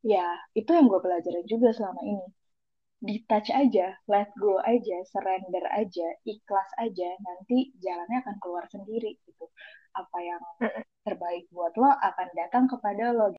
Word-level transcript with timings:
ya 0.00 0.24
itu 0.56 0.70
yang 0.72 0.88
gue 0.88 1.00
pelajarin 1.00 1.44
juga 1.44 1.76
selama 1.76 2.00
ini 2.00 2.26
detach 3.00 3.52
aja 3.52 3.96
let 4.08 4.28
go 4.36 4.60
aja 4.64 4.96
surrender 5.08 5.64
aja 5.72 6.08
ikhlas 6.24 6.70
aja 6.80 7.08
nanti 7.20 7.72
jalannya 7.80 8.20
akan 8.24 8.36
keluar 8.40 8.64
sendiri 8.68 9.16
gitu 9.24 9.44
apa 9.96 10.18
yang 10.20 10.42
terbaik 11.04 11.48
buat 11.52 11.72
lo 11.76 11.88
akan 11.88 12.28
datang 12.36 12.64
kepada 12.68 13.12
lo 13.12 13.36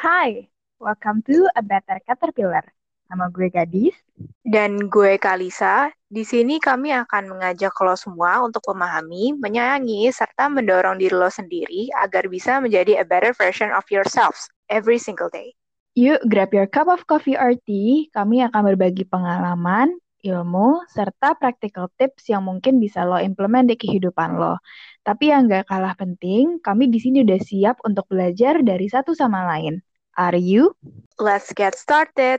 Hai, 0.00 0.48
welcome 0.80 1.20
to 1.28 1.44
A 1.52 1.60
Better 1.60 2.00
Caterpillar. 2.08 2.64
Nama 3.12 3.28
gue 3.28 3.52
Gadis. 3.52 3.92
Dan 4.40 4.88
gue 4.88 5.20
Kalisa. 5.20 5.92
Di 6.08 6.24
sini 6.24 6.56
kami 6.56 6.88
akan 6.96 7.36
mengajak 7.36 7.76
lo 7.84 7.92
semua 8.00 8.40
untuk 8.40 8.64
memahami, 8.72 9.36
menyayangi, 9.36 10.08
serta 10.08 10.48
mendorong 10.48 10.96
diri 10.96 11.12
lo 11.12 11.28
sendiri 11.28 11.92
agar 12.00 12.32
bisa 12.32 12.64
menjadi 12.64 12.96
a 12.96 13.04
better 13.04 13.36
version 13.36 13.68
of 13.76 13.84
yourselves 13.92 14.48
every 14.70 15.02
single 15.02 15.28
day. 15.28 15.52
Yuk, 15.98 16.22
grab 16.30 16.54
your 16.54 16.70
cup 16.70 16.86
of 16.86 17.02
coffee 17.10 17.34
or 17.34 17.58
tea. 17.66 18.08
Kami 18.14 18.46
akan 18.46 18.62
berbagi 18.72 19.02
pengalaman, 19.10 19.90
ilmu, 20.22 20.86
serta 20.86 21.34
practical 21.34 21.90
tips 21.98 22.30
yang 22.30 22.46
mungkin 22.46 22.78
bisa 22.78 23.02
lo 23.02 23.18
implement 23.18 23.66
di 23.66 23.74
kehidupan 23.74 24.38
lo. 24.38 24.62
Tapi 25.02 25.34
yang 25.34 25.50
gak 25.50 25.66
kalah 25.66 25.98
penting, 25.98 26.62
kami 26.62 26.86
di 26.86 27.02
sini 27.02 27.26
udah 27.26 27.40
siap 27.42 27.76
untuk 27.82 28.06
belajar 28.06 28.62
dari 28.62 28.86
satu 28.86 29.18
sama 29.18 29.42
lain. 29.50 29.82
Are 30.14 30.38
you? 30.38 30.78
Let's 31.18 31.50
get 31.50 31.74
started! 31.74 32.38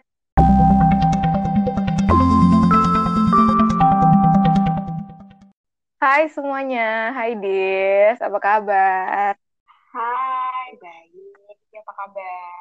Hai 6.01 6.34
semuanya, 6.34 7.13
hai 7.13 7.37
Dis, 7.37 8.17
apa 8.25 8.39
kabar? 8.41 9.37
Hai, 9.93 10.40
kabar? 12.01 12.53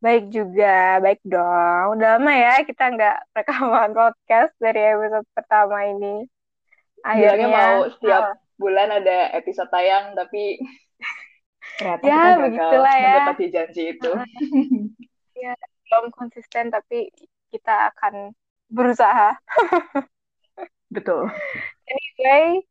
Baik 0.00 0.24
juga, 0.32 0.98
baik 0.98 1.20
dong. 1.22 1.86
Udah 1.94 2.18
lama 2.18 2.32
ya 2.32 2.54
kita 2.66 2.84
nggak 2.90 3.18
rekaman 3.36 3.92
podcast 3.94 4.52
dari 4.58 4.80
episode 4.80 5.28
pertama 5.36 5.86
ini. 5.86 6.26
Akhirnya 7.04 7.46
mau 7.46 7.86
setiap 7.86 8.24
oh. 8.34 8.36
bulan 8.58 8.88
ada 8.90 9.30
episode 9.36 9.70
tayang, 9.70 10.16
tapi 10.18 10.58
ternyata 11.78 12.02
ya, 12.02 12.18
kita 12.18 12.42
begitulah 12.48 12.94
ya. 12.96 13.04
mendapati 13.06 13.46
janji 13.52 13.82
itu. 13.94 14.10
ya, 15.44 15.54
belum 15.86 16.04
konsisten, 16.16 16.72
tapi 16.72 17.12
kita 17.54 17.94
akan 17.94 18.34
berusaha. 18.72 19.36
Betul. 20.94 21.30
Anyway, 21.86 22.66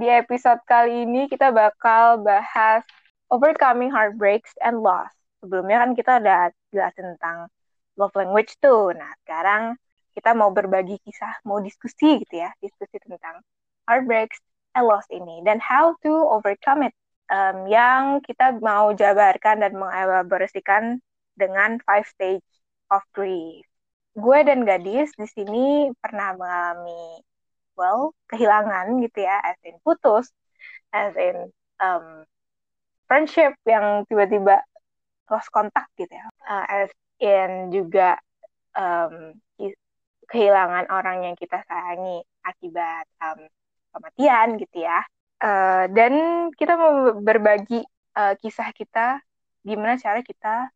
di 0.00 0.08
episode 0.08 0.62
kali 0.64 1.04
ini 1.04 1.28
kita 1.28 1.52
bakal 1.52 2.22
bahas 2.22 2.86
overcoming 3.28 3.92
heartbreaks 3.92 4.54
and 4.62 4.80
loss. 4.80 5.21
Sebelumnya 5.42 5.82
kan 5.82 5.90
kita 5.98 6.12
udah 6.22 6.40
jelasin 6.70 7.18
tentang 7.18 7.50
love 7.98 8.14
language 8.14 8.54
tuh. 8.62 8.94
Nah, 8.94 9.10
sekarang 9.26 9.74
kita 10.14 10.32
mau 10.38 10.54
berbagi 10.54 11.02
kisah, 11.02 11.42
mau 11.42 11.58
diskusi 11.58 12.22
gitu 12.22 12.34
ya, 12.38 12.54
diskusi 12.62 12.96
tentang 13.02 13.42
heartbreaks 13.90 14.38
and 14.78 14.86
loss 14.86 15.04
ini 15.10 15.42
dan 15.42 15.58
how 15.58 15.98
to 16.00 16.12
overcome 16.30 16.86
it. 16.86 16.94
Um, 17.32 17.64
yang 17.66 18.20
kita 18.22 18.60
mau 18.60 18.92
jabarkan 18.92 19.64
dan 19.64 19.72
mengelaborasikan 19.74 21.00
dengan 21.34 21.80
five 21.82 22.04
stage 22.04 22.44
of 22.92 23.00
grief. 23.16 23.64
Gue 24.12 24.44
dan 24.44 24.68
gadis 24.68 25.16
di 25.16 25.24
sini 25.24 25.88
pernah 25.96 26.36
mengalami 26.36 27.24
well 27.72 28.12
kehilangan 28.28 29.00
gitu 29.00 29.24
ya 29.24 29.40
as 29.40 29.56
in 29.64 29.80
putus 29.80 30.28
as 30.92 31.16
in 31.16 31.48
um, 31.80 32.28
friendship 33.08 33.56
yang 33.64 34.04
tiba-tiba 34.12 34.60
lost 35.32 35.48
kontak 35.48 35.88
gitu 35.96 36.12
ya 36.12 36.28
uh, 36.44 36.64
as 36.68 36.92
in 37.16 37.72
juga 37.72 38.20
um, 38.76 39.32
kehilangan 40.28 40.88
orang 40.88 41.28
yang 41.28 41.34
kita 41.36 41.60
sayangi 41.68 42.24
akibat 42.44 43.04
um, 43.20 43.48
kematian 43.92 44.56
gitu 44.60 44.76
ya 44.84 45.00
uh, 45.44 45.84
dan 45.92 46.12
kita 46.56 46.76
mau 46.76 47.16
berbagi 47.20 47.84
uh, 48.16 48.34
kisah 48.40 48.72
kita 48.72 49.20
gimana 49.64 50.00
cara 50.00 50.24
kita 50.24 50.72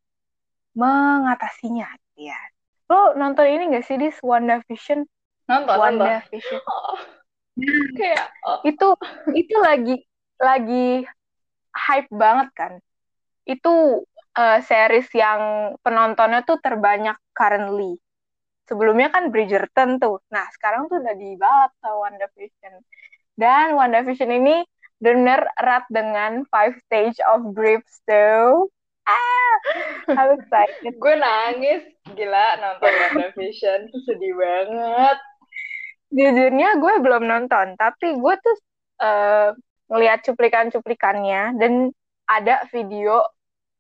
mengatasinya 0.76 1.88
gitu 2.12 2.28
ya 2.32 2.41
lo 2.86 3.16
nonton 3.19 3.48
ini 3.48 3.72
gak 3.72 3.86
sih 3.88 3.97
di 3.98 4.12
WandaVision 4.12 5.09
nonton 5.48 5.76
Wanda 5.80 6.20
nonton. 6.20 6.30
Vision 6.30 6.60
oh. 6.69 6.98
kayak 7.98 8.28
oh. 8.44 8.60
itu 8.62 8.88
itu 9.32 9.56
lagi 9.56 9.97
lagi 10.36 11.09
hype 11.72 12.12
banget 12.12 12.48
kan 12.53 12.72
itu 13.48 14.04
uh, 14.36 14.58
series 14.62 15.08
yang 15.16 15.74
penontonnya 15.80 16.44
tuh 16.44 16.60
terbanyak 16.60 17.16
currently. 17.32 17.97
Sebelumnya 18.69 19.08
kan 19.10 19.32
Bridgerton 19.32 19.98
tuh. 19.98 20.20
Nah 20.30 20.44
sekarang 20.52 20.92
tuh 20.92 21.00
udah 21.00 21.16
dibalap 21.16 21.72
sama 21.80 22.12
Vision 22.36 22.74
dan 23.38 23.76
Vision 24.04 24.32
ini 24.32 24.62
benar 24.97 25.44
erat 25.60 25.84
dengan 25.92 26.48
five 26.48 26.72
stage 26.88 27.20
of 27.28 27.52
grief 27.52 27.84
tuh 28.08 28.69
ah 29.06 29.54
how 30.19 30.28
excited. 30.34 30.97
Gue 31.03 31.14
nangis. 31.14 31.82
Gila 32.06 32.47
nonton 32.58 32.91
Vision 33.38 33.86
tuh 33.91 34.00
sedih 34.06 34.34
banget. 34.34 35.18
Jujurnya 36.06 36.78
gue 36.78 36.94
belum 37.03 37.26
nonton 37.26 37.74
tapi 37.74 38.14
gue 38.14 38.34
tuh 38.38 38.56
uh, 39.03 39.50
ngelihat 39.91 40.22
cuplikan-cuplikannya 40.22 41.58
dan 41.58 41.91
ada 42.30 42.62
video 42.70 43.26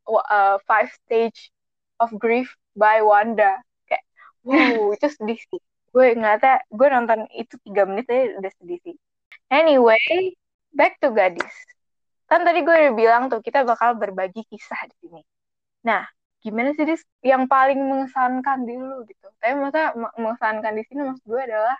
uh, 0.08 0.56
five 0.64 0.88
stage 1.04 1.50
of 1.98 2.14
grief 2.16 2.54
by 2.78 3.02
Wanda. 3.02 3.58
Kayak 3.90 4.04
wow 4.46 4.90
itu 4.96 5.06
sedih 5.10 5.40
sih. 5.40 5.62
Gue 5.90 6.14
nggak 6.14 6.70
gue 6.70 6.88
nonton 6.92 7.26
itu 7.34 7.56
tiga 7.66 7.88
menit 7.88 8.06
aja 8.08 8.38
udah 8.38 8.52
sedih 8.62 8.78
sih. 8.84 8.96
Anyway 9.50 10.34
back 10.74 11.00
to 11.02 11.10
gadis. 11.10 11.56
Kan 12.26 12.42
tadi 12.42 12.62
gue 12.66 12.74
udah 12.74 12.94
bilang 12.94 13.22
tuh 13.32 13.40
kita 13.40 13.62
bakal 13.62 13.96
berbagi 13.96 14.44
kisah 14.46 14.78
di 14.90 14.94
sini. 15.02 15.22
Nah 15.86 16.04
gimana 16.42 16.70
sih 16.76 16.86
dis? 16.86 17.02
Yang 17.24 17.50
paling 17.50 17.80
mengesankan 17.80 18.58
di 18.68 18.74
lu 18.78 19.02
gitu. 19.08 19.26
Tapi 19.40 19.54
masa 19.58 19.94
mengesankan 19.96 20.72
di 20.74 20.82
sini 20.86 21.00
maksud 21.06 21.24
gue 21.26 21.42
adalah 21.42 21.76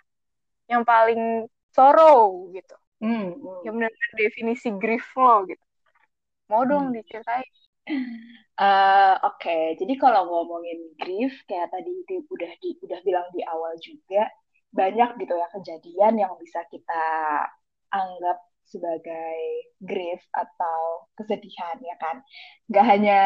yang 0.67 0.83
paling 0.83 1.47
sorrow 1.71 2.51
gitu. 2.51 2.75
Hmm, 2.97 3.37
hmm. 3.37 3.61
yang 3.61 3.77
benar-benar 3.77 4.11
definisi 4.17 4.73
grief 4.73 5.05
lo 5.13 5.45
gitu. 5.45 5.61
Mau 6.49 6.65
dong 6.65 6.89
hmm. 6.89 6.95
diceritain 6.97 7.45
Uh, 8.57 9.13
Oke, 9.21 9.45
okay. 9.45 9.63
jadi 9.77 9.93
kalau 10.01 10.25
ngomongin 10.25 10.81
grief, 10.97 11.29
kayak 11.45 11.69
tadi 11.69 11.93
di, 12.09 12.25
udah 12.25 12.51
di, 12.57 12.73
udah 12.81 12.99
bilang 13.05 13.27
di 13.29 13.45
awal 13.45 13.77
juga, 13.77 14.25
banyak 14.73 15.13
gitu 15.21 15.33
ya 15.37 15.47
kejadian 15.53 16.13
yang 16.17 16.33
bisa 16.41 16.65
kita 16.73 17.05
anggap 17.93 18.41
sebagai 18.65 19.37
grief 19.77 20.25
atau 20.33 21.05
kesedihan 21.13 21.77
ya 21.85 21.95
kan. 22.01 22.25
Gak 22.73 22.85
hanya 22.97 23.21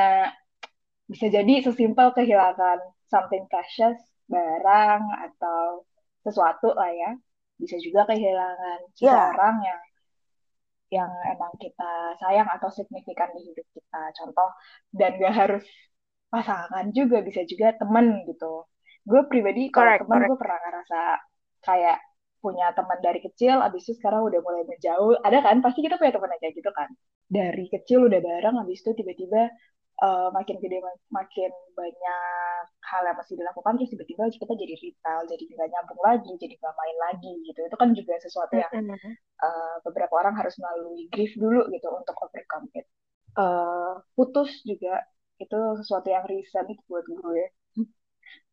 bisa 1.08 1.32
jadi 1.32 1.64
sesimpel 1.64 2.12
kehilangan 2.12 2.84
something 3.08 3.48
precious, 3.48 3.96
barang 4.28 5.04
atau 5.32 5.88
sesuatu 6.24 6.72
lah 6.78 6.92
ya 6.92 7.12
bisa 7.62 7.78
juga 7.78 8.10
kehilangan 8.10 8.80
iya. 8.98 8.98
seseorang 8.98 9.56
yeah. 9.62 9.68
yang 9.70 9.82
yang 10.92 11.08
emang 11.32 11.56
kita 11.56 12.20
sayang 12.20 12.52
atau 12.52 12.68
signifikan 12.68 13.32
di 13.32 13.48
hidup 13.48 13.68
kita. 13.72 14.02
Contoh 14.20 14.50
dan 14.92 15.16
gak 15.18 15.36
harus 15.36 15.64
pasangan 16.28 16.92
juga 16.92 17.24
bisa 17.24 17.48
juga 17.48 17.72
temen 17.80 18.28
gitu. 18.28 18.68
Gue 19.08 19.26
pribadi 19.32 19.72
kalau 19.72 19.96
temen 20.04 20.28
gue 20.28 20.38
pernah 20.38 20.60
ngerasa 20.60 21.00
kayak 21.64 21.98
punya 22.42 22.74
teman 22.74 23.00
dari 23.00 23.22
kecil 23.22 23.62
abis 23.62 23.86
itu 23.88 23.94
sekarang 24.02 24.28
udah 24.28 24.40
mulai 24.44 24.68
menjauh. 24.68 25.16
Ada 25.24 25.40
kan? 25.46 25.64
Pasti 25.64 25.80
kita 25.80 25.96
punya 25.96 26.12
teman 26.12 26.30
kayak 26.38 26.54
gitu 26.60 26.72
kan? 26.76 26.90
Dari 27.32 27.66
kecil 27.72 28.12
udah 28.12 28.20
bareng 28.20 28.56
abis 28.68 28.84
itu 28.84 28.92
tiba-tiba 29.00 29.48
uh, 30.02 30.30
makin 30.34 30.58
gede 30.58 30.82
makin 31.14 31.52
banyak 31.78 32.66
hal 32.82 33.02
yang 33.06 33.18
masih 33.18 33.38
dilakukan 33.38 33.78
terus 33.78 33.90
tiba-tiba 33.94 34.28
kita 34.34 34.54
jadi 34.58 34.76
vital 34.76 35.20
jadi 35.30 35.44
nggak 35.46 35.70
nyambung 35.72 36.02
lagi 36.02 36.32
jadi 36.42 36.54
nggak 36.58 36.76
main 36.76 36.98
lagi 37.10 37.32
gitu. 37.46 37.60
Itu 37.64 37.78
kan 37.78 37.90
juga 37.94 38.14
sesuatu 38.20 38.54
yang 38.58 38.74
uh, 39.40 39.76
beberapa 39.86 40.14
orang 40.18 40.36
harus 40.36 40.58
melalui 40.58 41.08
grief 41.14 41.32
dulu 41.38 41.70
gitu 41.72 41.88
untuk 41.94 42.18
overcome 42.18 42.68
it. 42.76 42.86
Uh, 43.38 44.04
putus 44.18 44.52
juga 44.68 45.08
itu 45.40 45.60
sesuatu 45.80 46.08
yang 46.12 46.26
recent 46.28 46.68
buat 46.90 47.06
gue. 47.08 47.44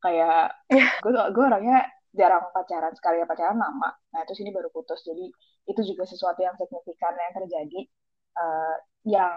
Kayak 0.04 0.54
gue 1.04 1.12
gue 1.12 1.44
orangnya 1.44 1.88
jarang 2.14 2.50
pacaran 2.54 2.92
sekali 2.94 3.20
ya 3.20 3.26
pacaran 3.26 3.58
lama. 3.58 3.90
Nah 4.14 4.20
terus 4.28 4.40
ini 4.44 4.52
baru 4.52 4.68
putus 4.70 5.00
jadi 5.04 5.26
itu 5.68 5.80
juga 5.84 6.08
sesuatu 6.08 6.40
yang 6.40 6.56
signifikan 6.56 7.12
yang 7.12 7.32
terjadi 7.36 7.80
uh, 8.40 8.76
yang 9.04 9.36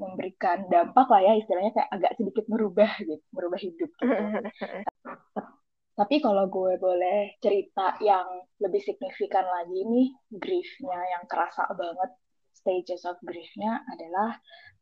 memberikan 0.00 0.64
dampak 0.72 1.06
lah 1.12 1.20
ya 1.20 1.36
istilahnya 1.36 1.76
kayak 1.76 1.90
agak 1.92 2.12
sedikit 2.16 2.48
merubah 2.48 2.88
gitu 3.04 3.20
merubah 3.36 3.60
hidup 3.60 3.90
gitu. 3.92 4.04
Tapi 6.00 6.16
kalau 6.24 6.48
gue 6.48 6.80
boleh 6.80 7.36
cerita 7.44 8.00
yang 8.00 8.24
lebih 8.56 8.80
signifikan 8.80 9.44
lagi 9.44 9.84
nih 9.84 10.08
griefnya 10.32 10.96
yang 10.96 11.28
kerasa 11.28 11.68
banget 11.76 12.10
stages 12.56 13.04
of 13.04 13.20
griefnya 13.20 13.84
adalah 13.92 14.32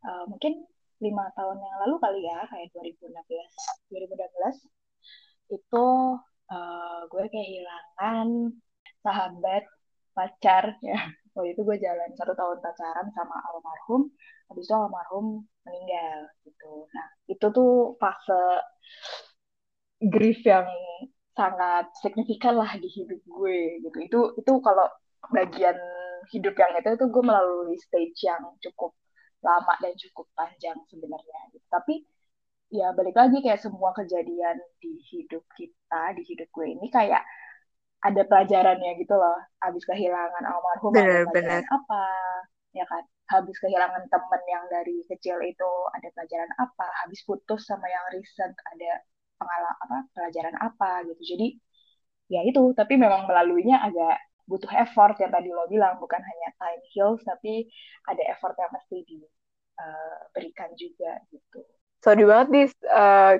uh, 0.06 0.24
mungkin 0.30 0.62
lima 1.02 1.26
tahun 1.34 1.58
yang 1.58 1.76
lalu 1.86 1.94
kali 1.98 2.20
ya 2.22 2.38
kayak 2.46 2.70
2016 2.70 3.18
2016 3.90 5.58
itu 5.58 5.86
uh, 6.54 7.00
gue 7.10 7.24
kehilangan 7.26 8.54
sahabat 9.02 9.64
pacar 10.14 10.74
ya. 10.82 10.98
Waktu 11.34 11.54
itu 11.54 11.62
gue 11.62 11.78
jalan 11.78 12.10
satu 12.18 12.34
tahun 12.34 12.58
pacaran 12.58 13.10
sama 13.14 13.36
almarhum 13.50 14.10
habis 14.48 14.64
itu 14.64 14.74
almarhum 14.74 15.44
meninggal 15.64 16.18
gitu 16.44 16.88
nah 16.92 17.08
itu 17.28 17.46
tuh 17.52 17.96
fase 18.00 18.42
grief 20.00 20.40
yang 20.46 20.66
sangat 21.38 21.86
signifikan 22.02 22.58
lah 22.58 22.70
di 22.80 22.88
hidup 22.90 23.20
gue 23.22 23.78
gitu 23.84 23.98
itu 24.02 24.20
itu 24.42 24.52
kalau 24.64 24.86
bagian 25.30 25.76
hidup 26.34 26.54
yang 26.58 26.72
itu 26.74 26.98
tuh 26.98 27.08
gue 27.08 27.24
melalui 27.24 27.78
stage 27.78 28.26
yang 28.26 28.42
cukup 28.58 28.96
lama 29.38 29.74
dan 29.78 29.94
cukup 29.94 30.26
panjang 30.34 30.74
sebenarnya 30.90 31.40
gitu. 31.54 31.66
tapi 31.70 32.02
ya 32.74 32.90
balik 32.92 33.14
lagi 33.14 33.38
kayak 33.40 33.62
semua 33.62 33.94
kejadian 33.94 34.58
di 34.82 34.98
hidup 35.14 35.46
kita 35.54 36.02
di 36.18 36.22
hidup 36.26 36.48
gue 36.52 36.66
ini 36.74 36.90
kayak 36.90 37.22
ada 37.98 38.22
pelajarannya 38.26 38.98
gitu 38.98 39.14
loh 39.14 39.38
habis 39.62 39.82
kehilangan 39.86 40.42
almarhum 40.42 40.92
bener, 40.94 41.22
ada 41.22 41.30
pelajaran 41.30 41.64
bener. 41.64 41.76
apa 41.78 42.02
ya 42.76 42.84
kan 42.86 43.04
habis 43.28 43.56
kehilangan 43.60 44.08
temen 44.08 44.42
yang 44.48 44.64
dari 44.72 45.04
kecil 45.04 45.36
itu 45.44 45.70
ada 45.92 46.08
pelajaran 46.16 46.48
apa 46.56 46.86
habis 47.04 47.20
putus 47.28 47.68
sama 47.68 47.84
yang 47.88 48.04
recent 48.16 48.56
ada 48.72 49.04
pengalaman 49.36 49.78
apa 49.84 49.96
pelajaran 50.16 50.56
apa 50.56 50.90
gitu. 51.12 51.36
Jadi 51.36 51.48
ya 52.32 52.40
itu 52.44 52.72
tapi 52.72 52.96
memang 52.96 53.28
melaluinya 53.28 53.84
agak 53.84 54.16
butuh 54.48 54.72
effort 54.80 55.20
yang 55.20 55.28
tadi 55.28 55.52
lo 55.52 55.68
bilang 55.68 56.00
bukan 56.00 56.20
hanya 56.24 56.48
time 56.56 56.82
heals 56.92 57.20
tapi 57.24 57.68
ada 58.08 58.22
effort 58.32 58.56
yang 58.56 58.72
mesti 58.72 58.98
diberikan 59.04 60.70
uh, 60.72 60.76
juga 60.80 61.12
gitu. 61.28 61.60
Sorry 62.00 62.24
banget 62.24 62.48
dis. 62.48 62.72
Uh, 62.88 63.36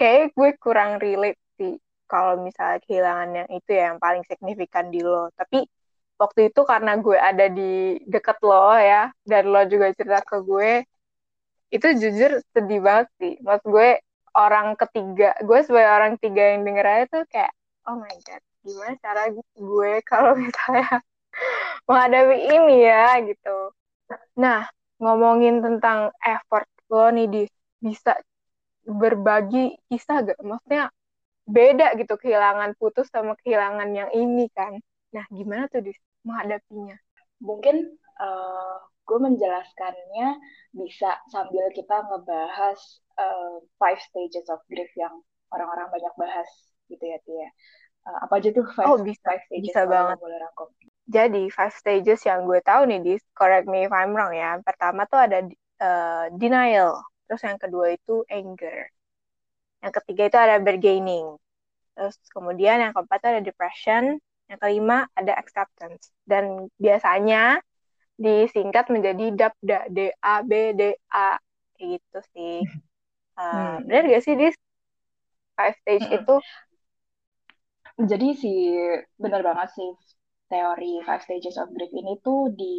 kayak 0.00 0.32
gue 0.32 0.50
kurang 0.56 0.96
relate 0.96 1.40
sih 1.60 1.76
kalau 2.08 2.40
misalnya 2.40 2.80
kehilangan 2.88 3.30
yang 3.36 3.48
itu 3.52 3.70
ya 3.70 3.92
yang 3.92 4.00
paling 4.00 4.24
signifikan 4.24 4.88
di 4.88 5.04
lo. 5.04 5.28
Tapi 5.36 5.68
waktu 6.20 6.40
itu 6.52 6.60
karena 6.68 6.92
gue 7.00 7.16
ada 7.16 7.46
di 7.48 7.96
deket 8.04 8.38
lo 8.44 8.76
ya 8.76 9.08
dan 9.24 9.42
lo 9.48 9.60
juga 9.72 9.86
cerita 9.96 10.20
ke 10.20 10.36
gue 10.44 10.72
itu 11.72 11.86
jujur 11.96 12.30
sedih 12.52 12.80
banget 12.84 13.08
sih 13.18 13.32
maksud 13.40 13.66
gue 13.72 13.90
orang 14.36 14.76
ketiga 14.76 15.32
gue 15.40 15.58
sebagai 15.64 15.90
orang 15.96 16.12
ketiga 16.20 16.42
yang 16.54 16.60
denger 16.66 16.86
aja 16.86 17.04
tuh 17.08 17.24
kayak 17.32 17.52
oh 17.88 17.96
my 17.96 18.16
god 18.26 18.42
gimana 18.60 18.94
cara 19.00 19.22
gue 19.32 19.92
kalau 20.04 20.32
misalnya 20.36 21.00
menghadapi 21.88 22.36
ini 22.52 22.76
ya 22.84 23.06
gitu 23.24 23.56
nah 24.36 24.68
ngomongin 25.00 25.64
tentang 25.64 26.12
effort 26.20 26.68
lo 26.92 27.08
nih 27.08 27.26
di 27.32 27.42
bisa 27.80 28.12
berbagi 28.84 29.78
kisah 29.88 30.16
gak? 30.26 30.38
Maksudnya 30.40 30.92
beda 31.48 31.96
gitu 31.98 32.14
kehilangan 32.20 32.76
putus 32.78 33.06
sama 33.10 33.32
kehilangan 33.40 33.90
yang 33.94 34.10
ini 34.14 34.46
kan. 34.52 34.78
Nah, 35.14 35.24
gimana 35.32 35.66
tuh 35.72 35.82
di 35.86 35.92
menghadapinya? 36.26 36.96
Mungkin 37.40 37.96
uh, 38.20 38.76
gue 39.08 39.18
menjelaskannya 39.18 40.28
bisa 40.76 41.18
sambil 41.32 41.66
kita 41.74 42.06
ngebahas 42.06 42.78
uh, 43.18 43.58
five 43.80 43.98
stages 43.98 44.46
of 44.52 44.62
grief 44.70 44.90
yang 44.94 45.12
orang-orang 45.50 45.88
banyak 45.90 46.14
bahas 46.20 46.48
gitu 46.86 47.02
ya 47.02 47.18
Tia. 47.26 47.48
Uh, 48.00 48.18
apa 48.24 48.40
aja 48.40 48.48
tuh 48.56 48.64
five, 48.72 48.86
oh, 48.88 48.96
bisa, 49.00 49.20
five 49.24 49.42
stages 49.50 49.72
bisa 49.76 49.84
banget. 49.84 50.16
boleh 50.16 50.38
rangkum? 50.40 50.68
Jadi 51.10 51.42
five 51.50 51.74
stages 51.74 52.22
yang 52.22 52.46
gue 52.46 52.62
tahu 52.62 52.86
nih, 52.86 53.02
dis, 53.02 53.22
correct 53.34 53.66
me 53.66 53.84
if 53.84 53.92
I'm 53.92 54.14
wrong 54.14 54.32
ya. 54.32 54.56
Pertama 54.62 55.04
tuh 55.10 55.20
ada 55.20 55.42
uh, 55.82 56.30
denial 56.38 56.96
Terus 57.30 57.46
yang 57.46 57.62
kedua 57.62 57.94
itu 57.94 58.26
anger. 58.26 58.90
Yang 59.86 59.92
ketiga 60.02 60.22
itu 60.26 60.38
ada 60.42 60.58
bargaining. 60.58 61.38
Terus 61.94 62.18
kemudian 62.34 62.82
yang 62.82 62.90
keempat 62.90 63.22
itu 63.22 63.28
ada 63.30 63.42
depression. 63.46 64.18
Yang 64.50 64.58
kelima 64.58 65.06
ada 65.14 65.32
acceptance. 65.38 66.10
Dan 66.26 66.66
biasanya 66.76 67.62
disingkat 68.18 68.90
menjadi 68.90 69.32
DABDA, 69.32 69.80
D 69.88 69.98
A 70.20 70.42
B 70.42 70.52
D 70.74 70.98
A 71.14 71.38
kayak 71.78 72.02
gitu 72.02 72.20
sih. 72.34 72.56
Uh, 73.38 73.78
hmm. 73.80 73.88
Benar 73.88 74.02
gak 74.10 74.24
sih 74.26 74.34
di 74.34 74.48
five 75.54 75.76
stage 75.80 76.06
hmm. 76.10 76.18
itu? 76.18 76.36
Jadi 78.00 78.28
sih 78.34 78.60
benar 79.20 79.44
banget 79.44 79.76
sih 79.76 79.90
teori 80.50 80.98
five 81.06 81.22
stages 81.22 81.56
of 81.62 81.70
grief 81.70 81.92
ini 81.94 82.18
tuh 82.26 82.50
di 82.50 82.74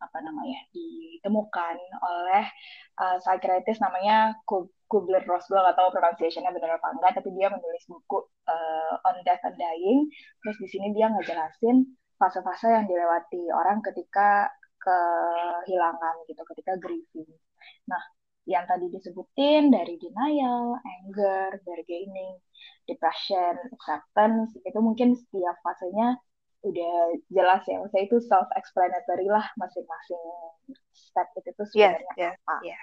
apa 0.00 0.18
namanya 0.24 0.60
ditemukan 0.72 1.76
oleh 2.00 2.44
uh, 2.96 3.16
psychiatrist 3.20 3.84
namanya 3.84 4.38
Kubler 4.90 5.22
Ross 5.30 5.46
gue 5.46 5.54
gak 5.54 5.78
tahu 5.78 5.88
pronunciationnya 5.94 6.50
benar 6.50 6.82
apa 6.82 6.88
enggak 6.98 7.22
tapi 7.22 7.30
dia 7.38 7.46
menulis 7.46 7.86
buku 7.86 8.26
uh, 8.50 9.06
on 9.06 9.16
death 9.22 9.46
and 9.46 9.54
dying 9.54 10.10
terus 10.42 10.58
di 10.58 10.66
sini 10.66 10.90
dia 10.90 11.06
ngejelasin 11.08 11.86
fase-fase 12.18 12.68
yang 12.68 12.84
dilewati 12.90 13.48
orang 13.54 13.78
ketika 13.86 14.50
kehilangan 14.82 16.14
gitu 16.26 16.42
ketika 16.42 16.72
grieving 16.82 17.30
nah 17.86 18.02
yang 18.48 18.64
tadi 18.66 18.90
disebutin 18.90 19.70
dari 19.70 19.94
denial, 20.00 20.74
anger, 20.82 21.60
bargaining, 21.62 22.40
depression, 22.88 23.54
acceptance 23.70 24.56
itu 24.66 24.78
mungkin 24.82 25.14
setiap 25.14 25.54
fasenya 25.62 26.18
udah 26.60 27.16
jelas 27.32 27.62
ya, 27.64 27.80
maksudnya 27.80 28.04
itu 28.04 28.16
self 28.20 28.48
explanatory 28.52 29.28
lah 29.30 29.44
masing-masing 29.56 30.24
step 30.92 31.28
itu 31.40 31.50
tuh 31.56 31.66
sebenarnya 31.72 32.12
yeah, 32.18 32.32
yeah, 32.32 32.34
apa. 32.44 32.56
Yeah. 32.66 32.82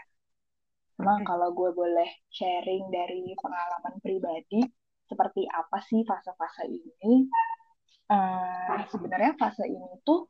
Cuma 0.98 1.22
mm-hmm. 1.22 1.30
kalau 1.30 1.54
gue 1.54 1.72
boleh 1.78 2.10
sharing 2.34 2.90
dari 2.90 3.38
pengalaman 3.38 3.96
pribadi, 4.02 4.66
seperti 5.06 5.46
apa 5.46 5.78
sih 5.86 6.02
fase-fase 6.02 6.66
ini? 6.68 7.30
Uh, 8.10 8.82
sebenarnya 8.90 9.38
fase 9.38 9.68
ini 9.68 10.02
tuh 10.02 10.26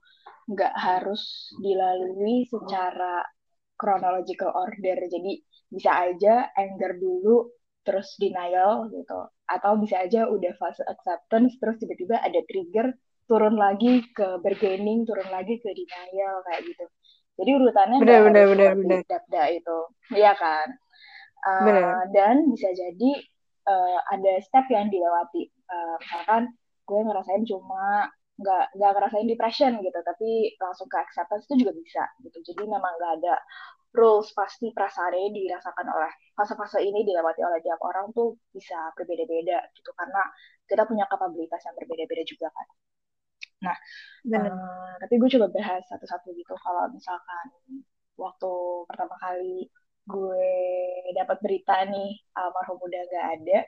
nggak 0.49 0.73
harus 0.75 1.53
dilalui 1.63 2.43
secara 2.51 3.23
chronological 3.79 4.51
order. 4.51 5.07
Jadi 5.07 5.39
bisa 5.71 6.11
aja 6.11 6.51
anger 6.51 6.99
dulu, 6.99 7.47
terus 7.87 8.19
denial 8.19 8.91
gitu. 8.91 9.31
Atau 9.47 9.79
bisa 9.79 10.03
aja 10.03 10.27
udah 10.27 10.51
fase 10.59 10.83
acceptance, 10.83 11.55
terus 11.63 11.79
tiba-tiba 11.79 12.19
ada 12.19 12.43
trigger 12.43 12.91
turun 13.27 13.55
lagi 13.55 14.03
ke 14.11 14.39
bargaining, 14.43 15.07
turun 15.07 15.27
lagi 15.31 15.59
ke 15.63 15.69
denial 15.71 16.43
kayak 16.47 16.61
gitu. 16.67 16.85
Jadi 17.37 17.49
urutannya 17.53 17.97
benar, 18.01 18.21
benar, 18.25 18.45
benar, 18.49 18.71
benar. 18.73 19.01
dabda 19.05 19.43
itu, 19.53 19.77
iya 20.17 20.33
kan? 20.33 20.67
Uh. 21.45 22.01
Dan 22.09 22.49
bisa 22.49 22.73
jadi 22.73 23.11
uh, 23.69 23.99
ada 24.09 24.33
step 24.41 24.65
yang 24.73 24.89
dilewati. 24.89 25.53
Uh, 25.69 25.95
misalkan 26.01 26.43
gue 26.87 26.99
ngerasain 27.03 27.43
cuma 27.45 28.09
nggak 28.37 28.65
nggak 28.73 28.91
ngerasain 28.97 29.27
depression 29.29 29.71
gitu, 29.85 29.99
tapi 30.01 30.57
langsung 30.57 30.89
ke 30.89 30.97
acceptance 30.97 31.45
itu 31.45 31.65
juga 31.65 31.73
bisa 31.77 32.03
gitu. 32.25 32.37
Jadi 32.41 32.63
memang 32.65 32.93
nggak 32.97 33.13
ada 33.21 33.35
rules 33.97 34.29
pasti 34.37 34.69
ini 34.69 35.27
dirasakan 35.33 35.87
oleh 35.89 36.11
fase-fase 36.37 36.83
ini 36.85 37.01
dilewati 37.01 37.41
oleh 37.41 37.59
tiap 37.65 37.81
orang 37.81 38.13
tuh 38.13 38.37
bisa 38.53 38.93
berbeda-beda 38.93 39.57
gitu 39.73 39.89
karena 39.97 40.21
kita 40.69 40.83
punya 40.85 41.09
kapabilitas 41.09 41.61
yang 41.65 41.75
berbeda-beda 41.77 42.23
juga 42.27 42.47
kan. 42.53 42.67
Nah, 43.63 43.77
uh, 44.37 44.91
tapi 45.01 45.13
gue 45.17 45.29
coba 45.37 45.47
bahas 45.49 45.81
satu-satu 45.89 46.29
gitu. 46.37 46.53
Kalau 46.57 46.89
misalkan 46.93 47.45
waktu 48.17 48.51
pertama 48.89 49.15
kali 49.21 49.69
gue 50.07 50.51
dapat 51.17 51.37
berita 51.43 51.83
nih 51.89 52.21
almarhum 52.37 52.79
udah 52.79 53.01
gak 53.11 53.25
ada, 53.39 53.59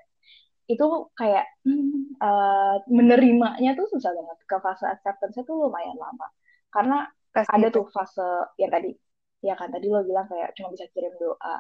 itu 0.69 0.86
kayak 1.17 1.46
hmm, 1.65 2.15
uh, 2.22 2.75
menerimanya 2.89 3.74
tuh 3.74 3.89
susah 3.89 4.12
banget. 4.13 4.38
Ke 4.46 4.58
fase 4.62 4.86
acceptance 4.86 5.41
tuh 5.41 5.58
lumayan 5.58 5.98
lama. 5.98 6.27
Karena 6.69 6.98
Pasti 7.34 7.50
ada 7.50 7.67
itu. 7.69 7.81
tuh 7.81 7.86
fase 7.93 8.27
ya 8.62 8.67
tadi, 8.69 8.93
ya 9.41 9.53
kan 9.58 9.69
tadi 9.74 9.86
lo 9.89 10.01
bilang 10.05 10.25
kayak 10.29 10.53
cuma 10.58 10.69
bisa 10.74 10.86
kirim 10.93 11.13
doa. 11.22 11.58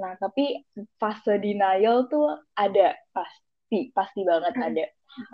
Nah, 0.00 0.12
tapi 0.18 0.64
fase 0.98 1.38
denial 1.38 2.10
tuh 2.10 2.26
ada 2.58 2.98
pasti, 3.14 3.53
pasti 3.96 4.20
banget 4.22 4.54
hmm. 4.54 4.68
ada. 4.68 4.84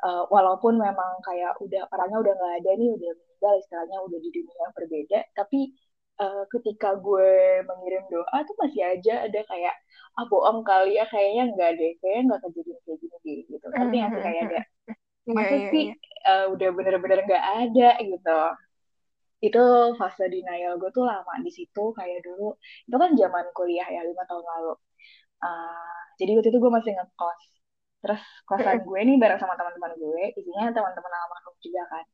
Uh, 0.04 0.28
walaupun 0.28 0.76
memang 0.76 1.24
kayak 1.24 1.56
udah 1.56 1.88
orangnya 1.88 2.18
udah 2.20 2.32
nggak 2.36 2.54
ada 2.60 2.70
nih 2.76 2.90
udah 3.00 3.10
meninggal 3.16 3.54
istilahnya 3.64 3.98
udah 4.04 4.18
di 4.20 4.28
dunia 4.28 4.56
yang 4.60 4.74
berbeda 4.76 5.18
tapi 5.32 5.72
uh, 6.20 6.44
ketika 6.52 7.00
gue 7.00 7.64
mengirim 7.64 8.04
doa 8.12 8.38
tuh 8.44 8.56
masih 8.60 8.82
aja 8.84 9.24
ada 9.24 9.40
kayak 9.48 9.74
ah 10.20 10.24
bohong 10.28 10.60
kali 10.60 11.00
ya 11.00 11.08
kayaknya 11.08 11.48
nggak 11.56 11.70
deh 11.80 11.92
kayaknya 12.04 12.22
nggak 12.28 12.40
kejadian 12.44 12.78
kayak 12.84 12.98
gini 13.00 13.16
deh 13.24 13.38
gitu. 13.48 13.66
Tapi 13.72 13.94
nggak 13.96 14.10
sih 14.12 14.22
kayak 14.22 14.42
ada 14.44 14.60
iya, 14.60 15.32
masa 15.32 15.56
yeah, 15.56 15.72
sih 15.72 15.86
Uh, 16.20 16.52
udah 16.52 16.68
bener-bener 16.76 17.24
nggak 17.24 17.44
ada 17.64 17.96
gitu. 18.04 18.40
Itu 19.40 19.64
fase 19.96 20.28
denial 20.28 20.76
gue 20.76 20.92
tuh 20.92 21.08
lama 21.08 21.32
di 21.40 21.48
situ 21.48 21.96
kayak 21.96 22.20
dulu 22.20 22.60
itu 22.60 22.96
kan 23.00 23.16
zaman 23.16 23.44
kuliah 23.56 23.88
ya 23.88 24.04
lima 24.04 24.20
tahun 24.28 24.44
lalu. 24.44 24.76
Uh, 25.40 26.00
jadi 26.20 26.36
waktu 26.36 26.52
itu 26.52 26.60
gue 26.60 26.68
masih 26.68 26.92
ngekos 26.92 27.40
Terus 28.00 28.22
kosan 28.48 28.76
gue 28.88 29.00
nih 29.08 29.16
bareng 29.22 29.40
sama 29.40 29.54
teman-teman 29.60 29.92
gue, 30.00 30.22
isinya 30.40 30.72
teman-teman 30.72 31.12
almarhum 31.20 31.54
juga 31.60 31.82
kan. 31.92 32.04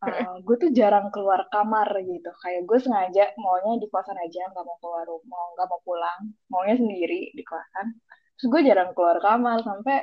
uh, 0.00 0.36
gue 0.46 0.56
tuh 0.62 0.70
jarang 0.78 1.06
keluar 1.14 1.40
kamar 1.52 1.88
gitu. 2.04 2.30
Kayak 2.40 2.60
gue 2.68 2.78
sengaja 2.80 3.24
maunya 3.40 3.72
di 3.82 3.86
kosan 3.92 4.16
aja 4.16 4.40
nggak 4.52 4.64
mau 4.64 4.76
keluar 4.80 5.04
rumah 5.08 5.44
nggak 5.56 5.66
mau 5.68 5.80
pulang. 5.84 6.20
Maunya 6.52 6.76
sendiri 6.80 7.32
di 7.36 7.42
kosan. 7.44 7.86
Terus 8.36 8.46
gue 8.52 8.60
jarang 8.68 8.90
keluar 8.96 9.18
kamar 9.20 9.60
sampai 9.64 10.00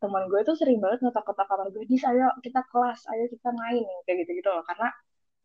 teman 0.00 0.24
gue 0.32 0.40
tuh 0.48 0.56
sering 0.56 0.80
banget 0.80 1.04
ngetok-ngetok 1.04 1.46
kamar 1.48 1.66
gue 1.76 1.84
dis 1.84 2.00
ayo 2.08 2.32
kita 2.40 2.60
kelas 2.72 3.00
ayo 3.12 3.24
kita 3.28 3.48
main 3.52 3.84
kayak 4.04 4.16
gitu 4.24 4.30
gitu 4.40 4.48
loh. 4.52 4.64
Karena 4.68 4.88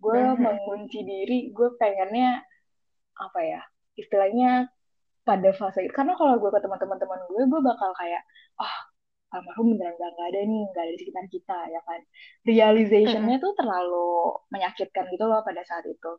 gue 0.04 0.20
mengunci 0.40 1.00
diri 1.04 1.40
gue 1.56 1.70
pengennya 1.80 2.44
apa 3.16 3.40
ya 3.44 3.62
istilahnya 3.96 4.68
pada 5.28 5.50
fase 5.58 5.80
itu. 5.84 5.94
Karena 5.98 6.14
kalau 6.16 6.38
gue 6.38 6.50
ke 6.54 6.60
teman-teman 6.62 6.98
teman 7.02 7.20
gue 7.28 7.44
gue 7.50 7.62
bakal 7.66 7.90
kayak 7.98 8.22
ah 8.62 8.66
oh, 8.66 8.76
almarhum 9.36 9.76
beneran 9.76 9.98
gak, 10.00 10.12
gak 10.16 10.28
ada 10.32 10.40
nih 10.48 10.64
gak 10.72 10.84
ada 10.86 10.92
di 10.96 11.00
sekitar 11.02 11.26
kita 11.28 11.58
ya 11.74 11.82
kan. 11.84 12.02
Realizationnya 12.48 13.38
tuh 13.42 13.54
terlalu 13.60 14.38
menyakitkan 14.54 15.04
gitu 15.12 15.26
loh 15.26 15.42
pada 15.42 15.62
saat 15.66 15.84
itu. 15.90 16.12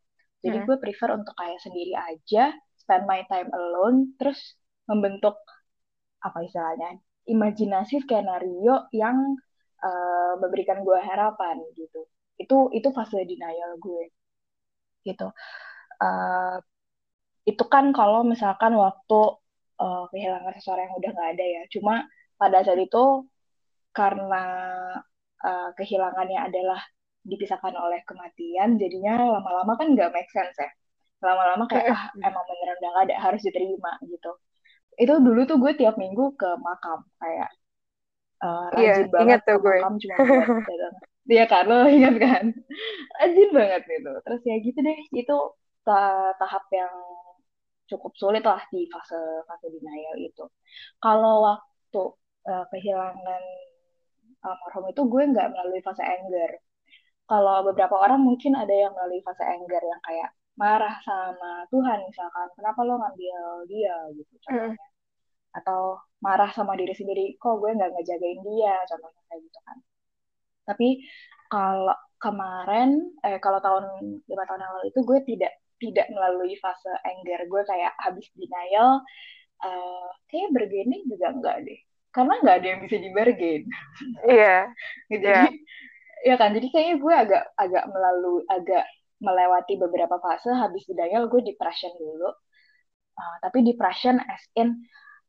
Jadi 0.44 0.58
gue 0.62 0.76
prefer 0.78 1.10
untuk 1.16 1.34
kayak 1.34 1.58
sendiri 1.64 1.96
aja 1.96 2.52
spend 2.76 3.08
my 3.08 3.24
time 3.26 3.50
alone 3.50 4.14
terus 4.20 4.38
membentuk 4.86 5.34
apa 6.22 6.38
istilahnya 6.46 7.02
imajinasi 7.26 8.02
skenario 8.06 8.86
yang 8.94 9.16
uh, 9.82 10.34
memberikan 10.38 10.82
gue 10.86 10.98
harapan 11.02 11.58
gitu. 11.74 12.06
Itu 12.38 12.70
itu 12.74 12.88
fase 12.92 13.22
denial 13.26 13.80
gue 13.80 14.12
gitu. 15.06 15.30
Uh, 15.96 16.60
itu 17.46 17.64
kan 17.70 17.94
kalau 17.94 18.26
misalkan 18.26 18.74
waktu 18.74 19.20
uh, 19.78 20.04
kehilangan 20.10 20.52
seseorang 20.58 20.90
yang 20.90 20.96
udah 20.98 21.10
nggak 21.14 21.30
ada 21.38 21.44
ya. 21.46 21.62
Cuma 21.70 21.94
pada 22.36 22.66
saat 22.66 22.80
itu 22.82 23.04
karena 23.94 24.44
uh, 25.40 25.70
kehilangannya 25.78 26.42
adalah 26.42 26.82
dipisahkan 27.26 27.74
oleh 27.74 28.02
kematian, 28.06 28.78
jadinya 28.78 29.38
lama-lama 29.38 29.78
kan 29.78 29.94
nggak 29.94 30.10
make 30.10 30.30
sense 30.34 30.58
ya. 30.58 30.70
Lama-lama 31.22 31.64
kayak 31.70 31.94
ah 31.94 32.12
emang 32.20 32.44
beneran 32.44 32.76
udah 32.76 32.90
gak 32.92 33.04
ada 33.08 33.14
harus 33.30 33.40
diterima 33.40 33.96
gitu. 34.04 34.36
Itu 35.00 35.14
dulu 35.22 35.48
tuh 35.48 35.56
gue 35.62 35.72
tiap 35.78 35.96
minggu 35.96 36.36
ke 36.36 36.50
makam 36.60 37.06
kayak 37.22 37.50
uh, 38.44 38.68
rajin 38.74 39.06
yeah, 39.06 39.14
banget 39.14 39.40
ke 39.46 39.54
gue. 39.56 39.80
makam 39.80 39.94
cuma 40.02 40.14
buat 40.18 40.94
Iya 41.26 41.44
kan 41.50 41.66
lo 41.66 41.90
ingat 41.96 42.16
kan? 42.22 42.44
Rajin 43.18 43.50
banget 43.50 43.82
gitu. 43.90 44.12
Terus 44.22 44.40
ya 44.46 44.56
gitu 44.62 44.78
deh, 44.78 44.98
itu 45.14 45.36
tahap 46.38 46.64
yang 46.70 46.94
cukup 47.90 48.12
sulit 48.18 48.42
lah 48.42 48.62
di 48.70 48.86
fase 48.90 49.18
fase 49.48 49.66
denial 49.70 50.14
itu. 50.18 50.44
Kalau 50.98 51.46
waktu 51.46 52.02
uh, 52.50 52.64
kehilangan 52.70 53.42
almarhum 54.46 54.84
itu 54.92 55.02
gue 55.06 55.22
nggak 55.32 55.48
melalui 55.54 55.80
fase 55.82 56.02
anger. 56.02 56.50
Kalau 57.26 57.66
beberapa 57.66 57.94
orang 57.98 58.22
mungkin 58.22 58.54
ada 58.54 58.70
yang 58.70 58.92
melalui 58.94 59.22
fase 59.26 59.42
anger 59.42 59.82
yang 59.82 60.00
kayak 60.06 60.30
marah 60.56 60.94
sama 61.04 61.66
Tuhan 61.68 61.98
misalkan, 62.08 62.48
kenapa 62.56 62.80
lo 62.86 62.96
ngambil 63.02 63.66
dia 63.68 63.94
gitu 64.16 64.34
contohnya. 64.46 64.78
Mm. 64.78 65.58
Atau 65.58 65.80
marah 66.22 66.50
sama 66.54 66.72
diri 66.78 66.94
sendiri, 66.96 67.36
kok 67.40 67.58
gue 67.60 67.70
nggak 67.76 67.90
ngejagain 67.92 68.40
dia 68.46 68.74
contohnya 68.88 69.22
kayak 69.28 69.40
gitu 69.42 69.58
kan. 69.66 69.76
Tapi 70.66 70.88
kalau 71.52 71.96
kemarin, 72.16 72.88
eh 73.26 73.38
kalau 73.44 73.60
tahun 73.60 73.84
lima 74.24 74.44
tahun 74.48 74.60
yang 74.64 74.72
lalu 74.80 74.86
itu 74.90 75.00
gue 75.04 75.18
tidak 75.36 75.52
tidak 75.76 76.08
melalui 76.08 76.56
fase 76.58 76.88
anger 77.04 77.44
gue 77.44 77.62
kayak 77.68 77.92
habis 78.00 78.26
denial 78.32 79.04
uh, 79.62 80.08
kayak 80.28 80.52
bergening 80.52 81.04
juga 81.08 81.32
enggak 81.32 81.56
deh. 81.64 81.80
Karena 82.12 82.34
nggak 82.40 82.56
ada 82.64 82.66
yang 82.66 82.80
bisa 82.80 82.96
di 82.96 83.10
bargain 83.12 83.62
iya. 84.32 84.72
Yeah. 85.08 85.12
jadi 85.12 85.28
yeah. 85.28 85.46
ya 86.24 86.34
kan 86.40 86.56
jadi 86.56 86.66
kayaknya 86.72 86.96
gue 86.96 87.14
agak 87.14 87.44
agak 87.60 87.84
melalui 87.92 88.40
agak 88.48 88.84
melewati 89.20 89.74
beberapa 89.80 90.16
fase. 90.20 90.48
Habis 90.52 90.88
denial 90.88 91.28
gue 91.28 91.40
depression 91.44 91.92
dulu. 91.96 92.32
Uh, 93.16 93.36
tapi 93.40 93.64
depression 93.64 94.20
as 94.20 94.44
in 94.60 94.76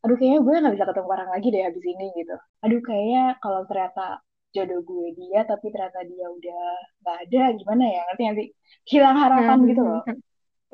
aduh 0.04 0.14
kayaknya 0.20 0.44
gue 0.44 0.56
nggak 0.60 0.76
bisa 0.76 0.88
ketemu 0.92 1.10
orang 1.10 1.30
lagi 1.32 1.48
deh 1.52 1.64
habis 1.64 1.84
ini 1.84 2.08
gitu. 2.16 2.36
Aduh 2.64 2.80
kayaknya 2.84 3.24
kalau 3.44 3.64
ternyata 3.68 4.24
jodoh 4.56 4.80
gue 4.80 5.08
dia 5.20 5.44
tapi 5.44 5.68
ternyata 5.70 6.00
dia 6.08 6.28
udah 6.32 6.66
nggak 7.04 7.18
ada 7.28 7.42
gimana 7.60 7.84
ya? 7.84 8.02
Ngerti 8.12 8.22
ngerti 8.28 8.46
hilang 8.88 9.18
harapan 9.20 9.58
gitu 9.68 9.84
loh 9.84 10.04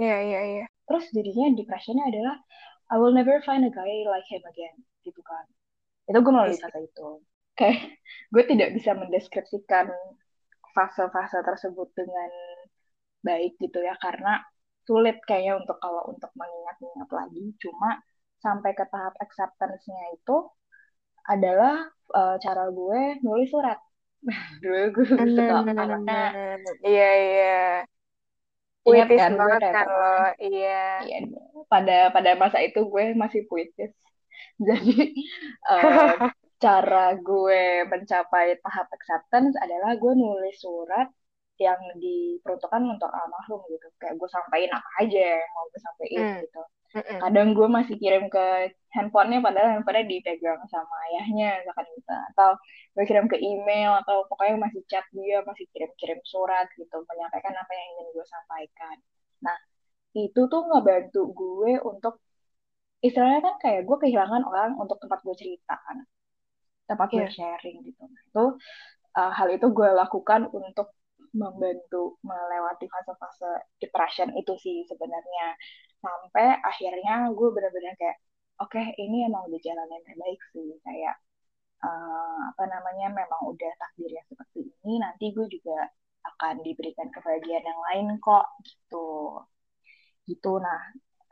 Iya, 0.01 0.17
iya, 0.25 0.39
iya. 0.51 0.65
Terus 0.89 1.05
jadinya 1.13 1.53
depressionnya 1.53 2.05
adalah 2.09 2.35
I 2.91 2.95
will 2.99 3.13
never 3.15 3.39
find 3.45 3.63
a 3.65 3.71
guy 3.71 4.05
like 4.09 4.25
him 4.27 4.43
again, 4.45 4.75
gitu 5.05 5.21
kan. 5.21 5.45
Itu 6.09 6.17
gue 6.19 6.33
melalui 6.33 6.57
fase 6.57 6.79
itu. 6.83 7.21
Kayak 7.53 7.77
gue 8.33 8.43
tidak 8.49 8.69
bisa 8.73 8.91
mendeskripsikan 8.97 9.93
fase-fase 10.73 11.39
tersebut 11.45 11.89
dengan 11.93 12.29
baik 13.21 13.55
gitu 13.61 13.79
ya, 13.79 13.93
karena 14.01 14.41
sulit 14.83 15.21
kayaknya 15.23 15.61
untuk 15.61 15.77
kalau 15.79 16.09
untuk 16.11 16.29
mengingat-ingat 16.35 17.09
lagi. 17.13 17.43
Cuma 17.61 18.01
sampai 18.43 18.75
ke 18.75 18.83
tahap 18.89 19.15
acceptance-nya 19.21 20.17
itu 20.17 20.37
adalah 21.23 21.87
uh, 22.11 22.35
cara 22.41 22.67
gue 22.67 23.23
nulis 23.23 23.47
surat. 23.47 23.79
Dulu 24.63 24.81
gue 24.91 25.05
suka 25.07 25.63
anaknya. 25.77 26.35
Iya, 26.83 27.09
iya 27.23 27.57
puitis 28.83 29.19
kan? 29.19 29.33
banget 29.39 29.61
lo 29.87 30.15
iya. 30.43 31.01
Iya 31.07 31.17
pada 31.71 32.13
pada 32.13 32.31
masa 32.37 32.61
itu 32.61 32.85
gue 32.85 33.17
masih 33.17 33.47
puitis. 33.49 33.91
Jadi 34.67 35.17
uh, 35.71 36.29
cara 36.63 37.17
gue 37.17 37.87
mencapai 37.89 38.61
tahap 38.61 38.87
acceptance 38.93 39.57
adalah 39.59 39.97
gue 39.97 40.13
nulis 40.15 40.55
surat 40.61 41.09
yang 41.57 41.79
diperuntukkan 41.97 42.81
untuk 42.85 43.09
almarhum 43.09 43.61
gitu. 43.71 43.87
Kayak 43.97 44.21
gue 44.21 44.29
sampaikan 44.29 44.77
apa 44.77 44.89
aja 45.01 45.21
yang 45.41 45.51
mau 45.55 45.65
gue 45.71 45.81
sampaikan 45.81 46.23
hmm. 46.23 46.39
gitu 46.45 46.61
kadang 46.93 47.57
gue 47.57 47.65
masih 47.65 47.97
kirim 47.97 48.29
ke 48.29 48.69
handphonenya 48.93 49.41
padahal 49.41 49.69
handphonenya 49.73 50.05
dipegang 50.05 50.61
sama 50.69 50.95
ayahnya 51.09 51.57
misalkan 51.65 51.85
gitu. 51.97 52.13
Atau 52.33 52.49
gue 52.93 53.03
kirim 53.09 53.25
ke 53.25 53.37
email 53.41 53.97
atau 54.05 54.29
pokoknya 54.29 54.61
masih 54.61 54.81
chat 54.85 55.05
dia 55.09 55.41
masih 55.41 55.65
kirim-kirim 55.73 56.21
surat 56.29 56.69
gitu 56.77 57.01
menyampaikan 57.09 57.53
apa 57.57 57.71
yang 57.73 57.87
ingin 57.97 58.07
gue 58.13 58.25
sampaikan. 58.29 58.95
Nah 59.41 59.57
itu 60.13 60.41
tuh 60.45 60.61
ngebantu 60.69 61.21
gue 61.33 61.81
untuk 61.81 62.21
istilahnya 63.01 63.41
kan 63.41 63.55
kayak 63.57 63.81
gue 63.89 63.97
kehilangan 63.97 64.45
orang 64.45 64.77
untuk 64.77 65.01
tempat 65.01 65.19
gue 65.25 65.35
cerita 65.35 65.73
kan. 65.73 66.05
Tempat 66.85 67.07
yeah. 67.09 67.17
gue 67.17 67.25
iya. 67.25 67.33
sharing 67.33 67.77
gitu. 67.89 68.03
Nah, 68.05 68.21
itu 68.21 68.45
uh, 69.17 69.31
hal 69.33 69.49
itu 69.49 69.67
gue 69.73 69.89
lakukan 69.89 70.53
untuk 70.53 70.93
membantu 71.33 72.21
melewati 72.21 72.85
fase-fase 72.85 73.65
depression 73.81 74.29
itu 74.37 74.53
sih 74.61 74.85
sebenarnya 74.85 75.57
sampai 76.03 76.59
akhirnya 76.59 77.31
gue 77.31 77.49
benar-benar 77.55 77.95
kayak 77.95 78.17
oke 78.59 78.75
okay, 78.75 78.91
ini 78.99 79.23
emang 79.27 79.47
udah 79.47 79.61
jalan 79.63 79.87
yang 79.87 80.03
terbaik 80.03 80.41
sih. 80.51 80.69
Kayak 80.83 81.15
uh, 81.83 82.39
apa 82.51 82.63
namanya 82.67 83.07
memang 83.15 83.41
udah 83.47 83.71
takdirnya 83.79 84.23
seperti 84.27 84.67
ini 84.83 84.99
nanti 84.99 85.31
gue 85.31 85.47
juga 85.47 85.87
akan 86.23 86.63
diberikan 86.63 87.07
kebahagiaan 87.11 87.65
yang 87.65 87.81
lain 87.91 88.05
kok 88.19 88.45
gitu. 88.67 89.41
Gitu. 90.27 90.51
Nah 90.59 90.81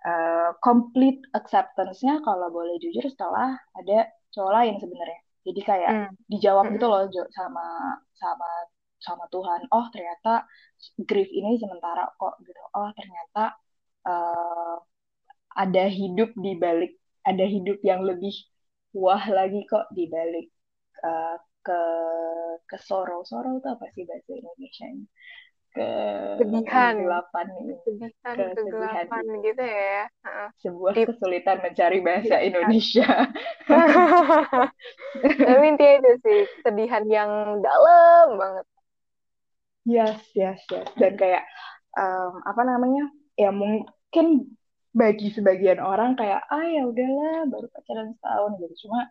uh, 0.07 0.49
complete 0.63 1.23
acceptance-nya 1.35 2.23
kalau 2.25 2.47
boleh 2.51 2.75
jujur 2.79 3.05
setelah 3.07 3.59
ada 3.75 4.07
cowok 4.31 4.51
lain 4.55 4.75
sebenarnya. 4.79 5.21
Jadi 5.41 5.61
kayak 5.65 5.91
mm. 5.91 6.11
dijawab 6.29 6.65
mm. 6.69 6.73
gitu 6.77 6.85
loh 6.87 7.03
sama 7.33 7.65
sama 8.15 8.49
sama 9.01 9.25
Tuhan 9.33 9.65
oh 9.73 9.89
ternyata 9.89 10.45
grief 11.09 11.29
ini 11.33 11.57
sementara 11.57 12.05
kok 12.15 12.37
gitu. 12.45 12.61
Oh 12.77 12.89
ternyata 12.93 13.57
uh, 14.07 14.77
ada 15.57 15.85
hidup 15.91 16.31
di 16.37 16.55
balik 16.55 16.95
ada 17.27 17.45
hidup 17.45 17.77
yang 17.85 18.01
lebih 18.01 18.33
wah 18.95 19.21
lagi 19.29 19.61
kok 19.67 19.91
di 19.93 20.07
balik 20.07 20.47
uh, 21.03 21.37
ke 21.61 21.81
ke 22.65 22.77
sorrow 22.81 23.21
sorrow 23.21 23.61
itu 23.61 23.69
apa 23.69 23.85
sih 23.93 24.03
bahasa 24.07 24.31
Indonesia 24.33 24.87
nya 24.89 25.05
ke 25.71 25.87
kegelapan 26.35 26.99
kegelapan 26.99 27.47
kegelapan, 27.87 28.35
ke 28.35 28.43
kegelapan 28.59 29.23
gitu 29.39 29.63
ya. 29.63 30.03
Sebuah 30.59 30.93
Deep. 30.99 31.07
kesulitan 31.15 31.57
mencari 31.63 31.99
bahasa 32.03 32.43
Indonesia. 32.43 33.07
Tapi 35.47 35.65
intinya 35.71 35.95
itu 36.03 36.11
sih 36.27 36.39
kesedihan 36.59 37.07
yang 37.07 37.31
dalam 37.63 38.35
banget. 38.35 38.65
Yes, 39.87 40.19
yes, 40.35 40.59
yes. 40.69 40.91
Dan 40.99 41.15
kayak 41.15 41.47
um, 41.95 42.43
apa 42.43 42.61
namanya? 42.67 43.07
Ya 43.39 43.49
mungkin 43.51 44.57
bagi 44.91 45.31
sebagian 45.31 45.79
orang 45.79 46.19
kayak 46.19 46.43
ah 46.51 46.67
ya 46.67 46.83
udahlah 46.83 47.47
baru 47.47 47.67
pacaran 47.71 48.11
setahun 48.19 48.51
gitu. 48.59 48.73
Cuma 48.87 49.07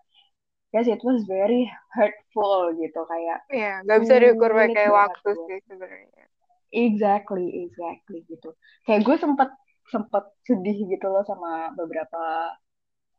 yes 0.76 0.86
it 0.86 1.00
was 1.02 1.24
very 1.26 1.66
hurtful 1.96 2.70
gitu 2.78 3.00
kayak 3.08 3.42
Iya, 3.50 3.82
nggak 3.82 3.98
bisa 4.04 4.14
diukur 4.22 4.50
pakai 4.54 4.86
waktu 4.92 5.30
sih 5.48 5.58
sebenarnya. 5.66 6.24
Exactly, 6.70 7.66
exactly 7.66 8.22
gitu. 8.30 8.54
Kayak 8.86 9.02
gue 9.02 9.16
sempet 9.18 9.50
sempet 9.90 10.24
sedih 10.46 10.86
gitu 10.86 11.06
loh 11.10 11.26
sama 11.26 11.74
beberapa 11.74 12.54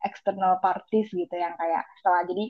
external 0.02 0.58
parties 0.64 1.08
gitu 1.12 1.34
yang 1.36 1.54
kayak 1.60 1.82
setelah 2.00 2.24
jadi 2.26 2.44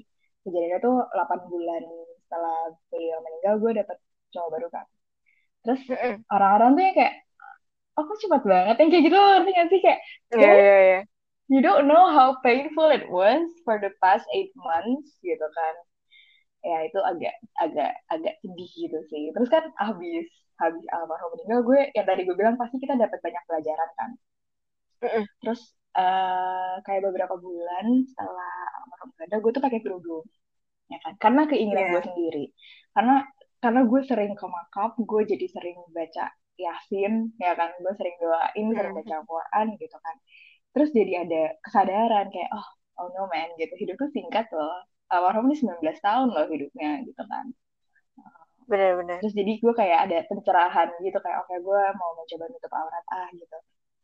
kejadiannya 0.47 0.79
tuh 0.81 0.97
8 1.13 1.41
bulan 1.51 1.83
setelah 2.25 2.59
beliau 2.89 3.19
meninggal 3.21 3.55
gue 3.61 3.73
dapet 3.83 3.99
cowok 4.33 4.49
baru 4.55 4.69
kan 4.73 4.87
terus 5.63 5.83
orang-orang 6.33 6.71
tuh 6.77 6.83
yang 6.83 6.97
kayak 6.99 7.15
oh 7.97 8.03
kok 8.09 8.19
cepat 8.23 8.43
banget 8.53 8.77
yang 8.81 8.89
kayak 8.93 9.05
gitu 9.09 9.17
ngerti 9.19 9.51
gak 9.59 9.69
sih 9.73 9.81
kayak 9.85 10.01
Iya, 10.35 10.49
iya, 10.61 10.75
iya. 10.87 10.99
you 11.53 11.61
don't 11.63 11.87
know 11.87 12.05
how 12.11 12.29
painful 12.43 12.89
it 12.91 13.07
was 13.11 13.47
for 13.65 13.79
the 13.79 13.91
past 14.03 14.27
eight 14.35 14.51
months 14.59 15.09
gitu 15.23 15.47
kan 15.59 15.75
ya 16.63 16.79
itu 16.89 16.99
agak 17.11 17.35
agak 17.65 17.91
agak 18.15 18.35
sedih 18.43 18.71
gitu 18.83 18.99
sih 19.11 19.25
terus 19.35 19.51
kan 19.51 19.65
habis 19.83 20.27
habis 20.63 20.85
almarhum 20.95 21.31
meninggal 21.35 21.61
gue 21.69 21.81
yang 21.97 22.07
tadi 22.07 22.23
gue 22.29 22.37
bilang 22.39 22.57
pasti 22.61 22.77
kita 22.83 22.95
dapat 22.99 23.19
banyak 23.23 23.43
pelajaran 23.51 23.91
kan 23.99 24.11
Mm-mm. 25.03 25.27
terus 25.43 25.61
eh, 25.99 26.75
kayak 26.87 27.03
beberapa 27.07 27.35
bulan 27.37 27.87
setelah 28.11 28.53
almarhum 28.81 29.09
meninggal 29.19 29.41
gue 29.45 29.53
tuh 29.57 29.65
pakai 29.67 29.81
kerudung 29.85 30.25
ya 30.93 30.99
kan 31.05 31.15
karena 31.23 31.43
keinginan 31.51 31.87
Iya. 31.87 31.93
gue 31.93 32.03
sendiri 32.05 32.45
karena 32.95 33.15
karena 33.63 33.81
gue 33.91 34.01
sering 34.09 34.33
ke 34.41 34.47
makam 34.47 34.91
gue 35.03 35.23
jadi 35.33 35.47
sering 35.55 35.79
baca 35.97 36.27
yasin 36.61 37.33
ya 37.41 37.53
kan 37.57 37.73
gue 37.81 37.93
sering 37.99 38.17
doain 38.21 38.67
sering 38.77 38.93
Hmm. 38.95 39.01
baca 39.03 39.17
Quran 39.25 39.67
gitu 39.81 39.97
kan. 39.99 40.17
Terus 40.73 40.89
jadi 40.93 41.13
ada 41.27 41.43
kesadaran 41.65 42.27
kayak 42.33 42.51
oh 42.55 42.67
oh 43.01 43.07
no 43.17 43.29
man 43.33 43.51
gitu. 43.61 43.73
Hidup 43.77 43.97
tuh 44.01 44.11
singkat 44.13 44.47
loh. 44.53 44.85
Almarhum 45.13 45.49
ini 45.53 45.57
19 45.61 46.01
tahun 46.01 46.29
loh 46.33 46.47
hidupnya 46.49 47.05
gitu 47.05 47.23
kan. 47.29 47.53
Bener-bener. 48.71 49.19
terus 49.21 49.35
jadi 49.37 49.53
gue 49.59 49.75
kayak 49.75 49.99
ada 50.09 50.19
pencerahan 50.31 50.89
gitu 51.05 51.19
kayak 51.21 51.39
oke 51.45 51.55
gue 51.61 51.83
mau 51.99 52.11
mencoba 52.17 52.45
nutup 52.49 52.73
aurat 52.73 53.05
ah 53.13 53.29
gitu. 53.35 53.57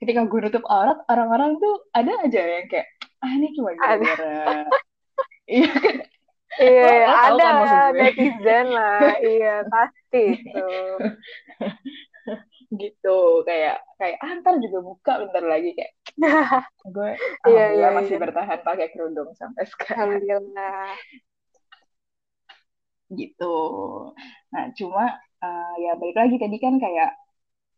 Ketika 0.02 0.20
gue 0.28 0.40
nutup 0.44 0.64
aurat 0.68 0.98
orang-orang 1.08 1.56
tuh 1.56 1.74
ada 1.94 2.12
aja 2.26 2.42
yang 2.42 2.66
kayak 2.68 2.86
ah 3.24 3.30
ini 3.32 3.48
cuma 3.56 3.72
gara-gara. 3.78 4.66
Iya 5.48 5.68
kan? 5.72 5.96
Iya, 6.60 6.90
ada 7.08 7.46
kan 7.64 7.92
netizen 7.96 8.66
lah. 8.68 9.16
Iya, 9.20 9.64
pasti 9.72 10.22
itu. 10.36 10.68
gitu. 12.72 13.44
Kayak 13.48 13.76
kayak 13.96 14.16
ah 14.24 14.30
ntar 14.40 14.54
juga 14.64 14.78
buka 14.84 15.12
bentar 15.24 15.44
lagi 15.44 15.70
kayak. 15.78 15.92
Gue 16.94 17.10
Iya, 17.48 17.64
alhamdulillah 17.68 17.90
iya, 17.92 17.96
masih 17.98 18.16
iya. 18.16 18.22
bertahan 18.22 18.60
pakai 18.66 18.86
kerudung 18.92 19.30
sampai 19.36 19.64
sekarang. 19.68 20.20
Alhamdulillah. 20.20 20.96
gitu. 23.08 23.44
Nah 24.52 24.64
cuma 24.78 25.04
eh, 25.44 25.72
ya 25.84 25.90
balik 26.00 26.16
lagi 26.20 26.36
tadi 26.42 26.56
kan 26.60 26.74
kayak 26.84 27.10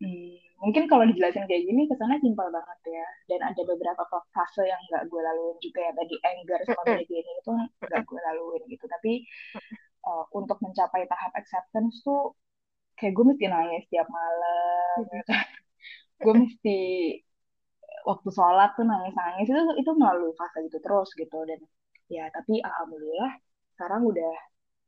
hmm, 0.03 0.33
mungkin 0.63 0.85
kalau 0.91 1.05
dijelasin 1.11 1.47
kayak 1.51 1.65
gini 1.69 1.83
kesannya 1.91 2.19
simpel 2.25 2.49
banget 2.53 2.79
ya. 2.89 3.07
Dan 3.31 3.41
ada 3.51 3.63
beberapa 3.71 4.05
fase 4.35 4.63
yang 4.69 4.81
nggak 4.91 5.05
gue 5.11 5.21
laluin 5.23 5.59
juga 5.65 5.81
ya. 5.89 5.93
Tadi 6.01 6.15
anger 6.31 6.61
sama 6.69 6.83
bargaining 6.89 7.37
itu 7.43 7.51
nggak 7.89 8.03
gue 8.09 8.21
laluin 8.29 8.63
gitu. 8.73 8.85
Tapi 8.89 9.13
eh, 10.09 10.25
untuk 10.39 10.59
mencapai 10.65 11.03
tahap 11.11 11.33
acceptance 11.37 12.03
tuh 12.07 12.35
kayak 13.01 13.13
gue 13.17 13.25
mesti 13.33 13.45
nangis 13.49 13.83
tiap 13.91 14.09
malam 14.13 14.97
gitu. 15.09 15.33
gue 16.23 16.35
mesti 16.45 16.79
waktu 18.09 18.29
sholat 18.33 18.71
tuh 18.77 18.85
nangis-nangis 18.89 19.47
itu 19.49 19.63
itu 19.81 19.91
melalui 19.97 20.33
fase 20.37 20.59
gitu 20.69 20.79
terus 20.85 21.09
gitu 21.17 21.39
dan 21.49 21.61
ya 22.09 22.25
tapi 22.33 22.61
alhamdulillah 22.65 23.33
sekarang 23.77 24.03
udah 24.09 24.35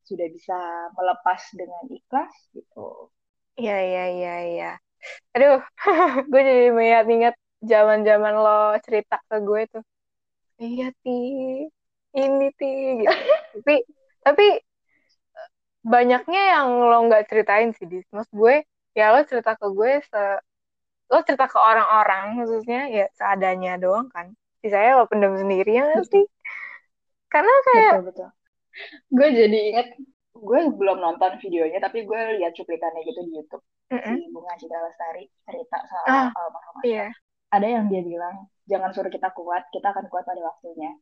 sudah 0.03 0.27
bisa 0.35 0.59
melepas 0.99 1.41
dengan 1.55 1.85
ikhlas 1.89 2.33
gitu. 2.53 3.09
Iya, 3.55 3.77
iya, 3.87 4.03
iya, 4.17 4.35
iya. 4.51 4.71
Aduh, 5.37 5.61
gue 6.31 6.41
jadi 6.43 6.65
mengingat-ingat 6.75 7.35
zaman-zaman 7.63 8.35
lo 8.39 8.75
cerita 8.87 9.17
ke 9.29 9.37
gue 9.47 9.63
tuh. 9.73 9.85
Iya, 10.59 10.91
Ti. 11.03 11.19
Ini, 12.19 12.47
Ti. 12.59 12.71
Gitu. 13.01 13.11
Tapi, 13.53 13.75
tapi 14.23 14.47
banyaknya 15.85 16.41
yang 16.57 16.69
lo 16.89 16.97
nggak 17.07 17.27
ceritain 17.31 17.71
sih, 17.77 17.87
Dis. 17.91 18.07
Maksud 18.15 18.33
gue, 18.35 18.55
ya 18.99 19.13
lo 19.15 19.21
cerita 19.27 19.55
ke 19.59 19.67
gue 19.71 19.93
se... 20.03 20.23
Lo 21.13 21.21
cerita 21.29 21.45
ke 21.45 21.59
orang-orang, 21.61 22.41
khususnya 22.41 22.89
ya 22.89 23.05
seadanya 23.13 23.77
doang 23.77 24.09
kan. 24.09 24.33
Sisanya 24.65 24.97
lo 25.03 25.05
pendam 25.11 25.37
sendiri, 25.37 25.77
ya 25.77 26.01
sih? 26.09 26.25
Karena 27.29 27.53
kayak, 27.69 27.93
Betul 27.93 28.07
betul. 28.09 28.29
Gue 29.13 29.29
jadi 29.37 29.59
inget 29.73 29.89
gue 30.33 30.61
belum 30.75 30.99
nonton 30.99 31.33
videonya 31.39 31.79
tapi 31.79 32.09
gue 32.09 32.21
lihat 32.41 32.57
cuplikannya 32.57 33.05
gitu 33.05 33.21
di 33.29 33.33
YouTube 33.37 33.63
Mm-mm. 33.93 34.17
si 34.17 34.33
Bunga 34.33 34.55
Citra 34.57 34.81
Lestari 34.89 35.25
cerita 35.45 35.79
soal 35.87 36.07
Ah, 36.09 36.27
almarhum 36.33 36.75
iya, 36.89 37.07
Ada 37.53 37.67
yang 37.69 37.85
dia 37.93 38.01
bilang 38.01 38.49
jangan 38.65 38.91
suruh 38.97 39.13
kita 39.13 39.29
kuat, 39.37 39.69
kita 39.69 39.93
akan 39.93 40.09
kuat 40.09 40.25
pada 40.25 40.41
waktunya. 40.41 40.97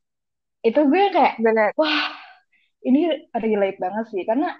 Itu 0.67 0.83
gue 0.91 1.05
kayak 1.15 1.39
benar. 1.39 1.71
wah 1.79 2.11
ini 2.83 3.31
relate 3.33 3.79
banget 3.79 4.05
sih 4.11 4.23
karena 4.27 4.51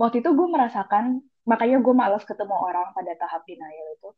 waktu 0.00 0.16
itu 0.22 0.30
gue 0.38 0.48
merasakan 0.54 1.04
makanya 1.50 1.76
gue 1.84 1.94
malas 2.02 2.22
ketemu 2.30 2.54
orang 2.68 2.86
pada 2.96 3.12
tahap 3.20 3.42
denial 3.48 3.86
itu. 3.96 4.08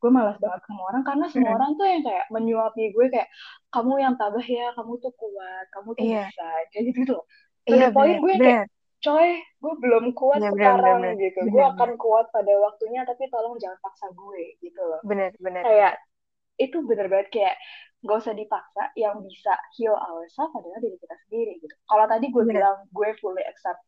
Gue 0.00 0.10
malas 0.18 0.36
banget 0.42 0.60
ketemu 0.64 0.82
orang 0.90 1.02
karena 1.08 1.26
semua 1.32 1.50
Mm-mm. 1.50 1.60
orang 1.60 1.70
tuh 1.78 1.86
yang 1.92 2.02
kayak 2.08 2.26
menyuapi 2.34 2.82
gue 2.96 3.06
kayak 3.14 3.28
kamu 3.74 3.92
yang 4.04 4.14
tabah 4.20 4.44
ya 4.44 4.66
kamu 4.76 4.92
tuh 5.04 5.12
kuat 5.20 5.64
kamu 5.74 5.90
tuh 6.00 6.06
Iya, 6.06 6.16
bisa 6.16 6.44
kayak 6.72 6.82
gitu 6.90 6.98
gitu 7.04 7.12
loh. 7.18 7.26
To 7.70 7.74
iya 7.74 7.86
benar, 7.96 8.20
gue 8.22 8.34
yang 8.36 8.44
kayak 8.44 8.66
coy 9.04 9.28
gue 9.62 9.74
belum 9.82 10.04
kuat 10.18 10.40
Iya, 10.40 10.48
benar, 10.56 10.74
benar, 10.78 10.94
sekarang 10.94 11.02
benar. 11.02 11.16
gitu. 11.22 11.40
Gue 11.52 11.62
Benar, 11.72 11.72
akan 11.72 11.90
kuat 12.00 12.26
pada 12.34 12.52
waktunya 12.66 13.02
tapi 13.08 13.28
tolong 13.32 13.56
jangan 13.62 13.78
paksa 13.84 14.06
gue 14.12 14.42
gitu 14.64 14.80
loh. 14.84 15.02
Benar, 15.02 15.32
benar. 15.40 15.66
kayak 15.66 15.94
itu 16.60 16.78
bener 16.88 17.06
banget 17.12 17.28
kayak 17.34 17.56
gak 18.06 18.18
usah 18.22 18.34
dipaksa 18.36 18.82
yang 18.96 19.16
bisa 19.24 19.52
heal 19.76 19.96
ourselves 19.96 20.54
adalah 20.56 20.78
diri 20.84 20.96
kita 21.00 21.16
sendiri 21.28 21.52
gitu. 21.64 21.74
Kalau 21.88 22.06
tadi 22.08 22.26
gue 22.32 22.44
bilang 22.48 22.76
gue 22.92 23.08
fully 23.20 23.42
accept 23.44 23.80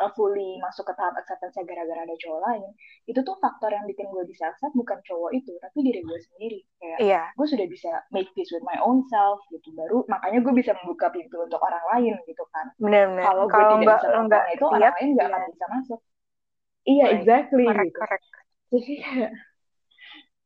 uh, 0.00 0.10
fully 0.16 0.56
masuk 0.64 0.88
ke 0.88 0.92
tahap 0.96 1.14
acceptance 1.20 1.54
gara-gara 1.60 2.00
ada 2.02 2.16
cowok 2.16 2.40
lain 2.48 2.70
itu 3.04 3.20
tuh 3.20 3.36
faktor 3.38 3.70
yang 3.70 3.84
bikin 3.84 4.08
gue 4.08 4.24
bisa 4.24 4.48
accept 4.48 4.72
bukan 4.72 4.96
cowok 5.04 5.30
itu 5.36 5.52
tapi 5.60 5.78
diri 5.84 6.00
gue 6.00 6.18
sendiri. 6.32 6.60
Kayak 6.80 6.98
Iya, 7.00 7.22
gue 7.36 7.46
sudah 7.46 7.66
bisa 7.68 7.90
make 8.10 8.32
peace 8.32 8.50
with 8.50 8.64
my 8.64 8.80
own 8.80 9.04
self 9.12 9.44
gitu 9.52 9.68
baru 9.76 10.02
makanya 10.08 10.40
gue 10.40 10.54
bisa 10.56 10.72
membuka 10.80 11.12
pintu 11.12 11.36
untuk 11.44 11.60
orang 11.60 11.84
lain 11.96 12.14
gitu 12.24 12.44
kan. 12.50 12.66
Benar-benar. 12.80 13.24
kalau 13.28 13.44
gue 13.44 13.60
tidak 13.60 13.76
nggak 13.76 13.98
bisa 14.00 14.08
lo 14.08 14.20
nggak 14.24 14.44
melakukan 14.44 14.56
itu 14.56 14.64
orang 14.64 14.80
siap, 14.80 14.94
lain 14.96 15.08
nggak 15.12 15.28
iya, 15.28 15.36
akan 15.36 15.50
bisa 15.52 15.66
masuk. 15.68 16.00
Iya 16.80 17.04
baik. 17.04 17.14
exactly 17.20 17.64
Korek, 17.68 17.84
gitu. 17.84 18.00
jadi 18.72 18.92
kayak 19.04 19.32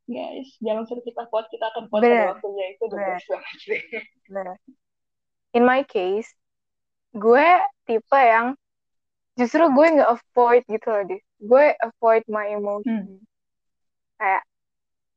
guys 0.04 0.48
jangan 0.60 0.84
suruh 0.84 1.04
kita 1.04 1.22
kuat 1.32 1.48
kita 1.48 1.64
akan 1.72 1.88
kuat 1.88 2.02
pada 2.04 2.36
waktunya 2.36 2.64
itu 2.76 2.84
the 2.92 2.96
best 2.98 3.26
banget. 4.28 4.58
In 5.54 5.62
my 5.62 5.86
case, 5.86 6.34
gue 7.14 7.46
tipe 7.86 8.18
yang 8.18 8.58
justru 9.34 9.66
gue 9.70 9.86
nggak 9.98 10.10
avoid 10.10 10.62
gitu 10.70 10.86
loh, 10.90 11.04
Dis. 11.06 11.24
Gue 11.42 11.64
avoid 11.78 12.24
my 12.30 12.54
hmm. 12.54 12.58
emotion. 12.58 13.02
Kayak, 14.18 14.42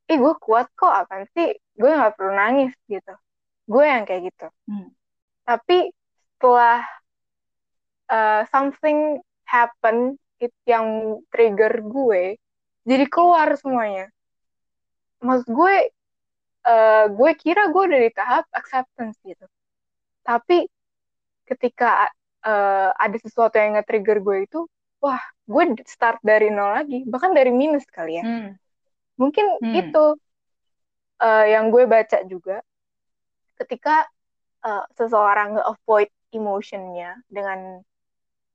ih 0.10 0.17
gue 0.17 0.34
kuat 0.41 0.67
kok, 0.73 0.93
apaan 0.93 1.25
sih? 1.38 1.53
Gue 1.77 1.91
nggak 1.93 2.17
perlu 2.17 2.34
nangis 2.34 2.73
gitu. 2.89 3.13
Gue 3.69 3.86
yang 3.86 4.03
kayak 4.10 4.34
gitu. 4.34 4.47
Hmm. 4.65 4.89
Tapi 5.45 5.93
setelah 6.38 6.82
uh, 8.10 8.41
something 8.49 9.21
happen, 9.47 10.17
it 10.41 10.53
yang 10.69 11.17
trigger 11.34 11.82
gue, 11.82 12.38
jadi 12.86 13.06
keluar 13.10 13.53
semuanya. 13.58 14.10
Maksud 15.21 15.49
gue, 15.49 15.75
uh, 16.67 17.06
gue 17.10 17.32
kira 17.38 17.69
gue 17.73 17.84
udah 17.89 18.01
di 18.01 18.12
tahap 18.13 18.45
acceptance 18.53 19.17
gitu. 19.25 19.45
Tapi 20.21 20.67
ketika 21.47 22.12
uh, 22.47 22.89
ada 22.95 23.17
sesuatu 23.19 23.60
yang 23.60 23.75
nge-trigger 23.75 24.23
gue 24.23 24.38
itu, 24.47 24.60
wah, 25.03 25.19
gue 25.43 25.63
start 25.83 26.23
dari 26.23 26.47
nol 26.47 26.71
lagi, 26.71 27.03
bahkan 27.03 27.36
dari 27.36 27.51
minus 27.51 27.83
kali 27.91 28.17
ya. 28.17 28.23
Hmm. 28.23 28.55
Mungkin 29.19 29.60
Hmm. 29.60 29.75
itu 29.75 30.05
uh, 31.19 31.45
yang 31.45 31.69
gue 31.69 31.83
baca 31.83 32.23
juga, 32.23 32.63
ketika 33.60 34.07
uh, 34.63 34.88
seseorang 34.95 35.60
nge-avoid 35.60 36.10
emotionnya 36.31 37.19
dengan 37.27 37.83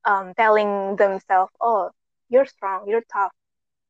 um, 0.09 0.33
telling 0.35 0.97
themselves, 0.97 1.53
oh, 1.61 1.93
you're 2.33 2.49
strong, 2.49 2.87
you're 2.89 3.05
tough, 3.11 3.35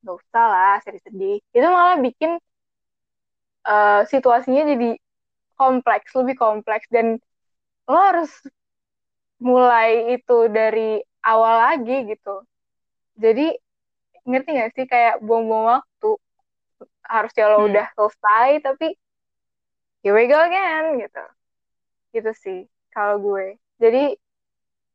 gak 0.03 0.19
usah 0.19 0.47
lah 0.49 0.77
sedih-sedih. 0.83 1.39
Itu 1.55 1.67
malah 1.69 2.01
bikin 2.01 2.41
uh, 3.69 4.03
situasinya 4.09 4.67
jadi 4.67 4.99
kompleks, 5.55 6.11
lebih 6.17 6.35
kompleks, 6.35 6.89
dan 6.91 7.23
lo 7.87 7.99
harus 7.99 8.31
mulai 9.43 10.15
itu 10.17 10.47
dari 10.49 11.03
awal 11.27 11.55
lagi 11.71 12.07
gitu. 12.07 12.47
Jadi, 13.19 13.53
ngerti 14.29 14.49
gak 14.57 14.73
sih 14.79 14.87
kayak 14.87 15.19
buang-buang 15.27 15.67
waktu, 15.83 16.11
harusnya 17.05 17.45
lo 17.51 17.59
Hmm. 17.59 17.67
udah 17.69 17.87
selesai, 17.99 18.49
tapi 18.63 18.95
here 20.03 20.15
we 20.15 20.31
go 20.31 20.39
again 20.39 21.03
gitu. 21.03 21.25
Gitu 22.15 22.31
sih, 22.39 22.59
kalau 22.95 23.19
gue. 23.19 23.59
Jadi, 23.83 24.15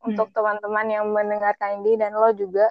untuk 0.07 0.27
Hmm. 0.27 0.33
teman-teman 0.33 0.87
yang 0.87 1.05
mendengarkan 1.11 1.81
ini 1.83 1.97
dan 1.97 2.13
lo 2.13 2.29
juga 2.31 2.69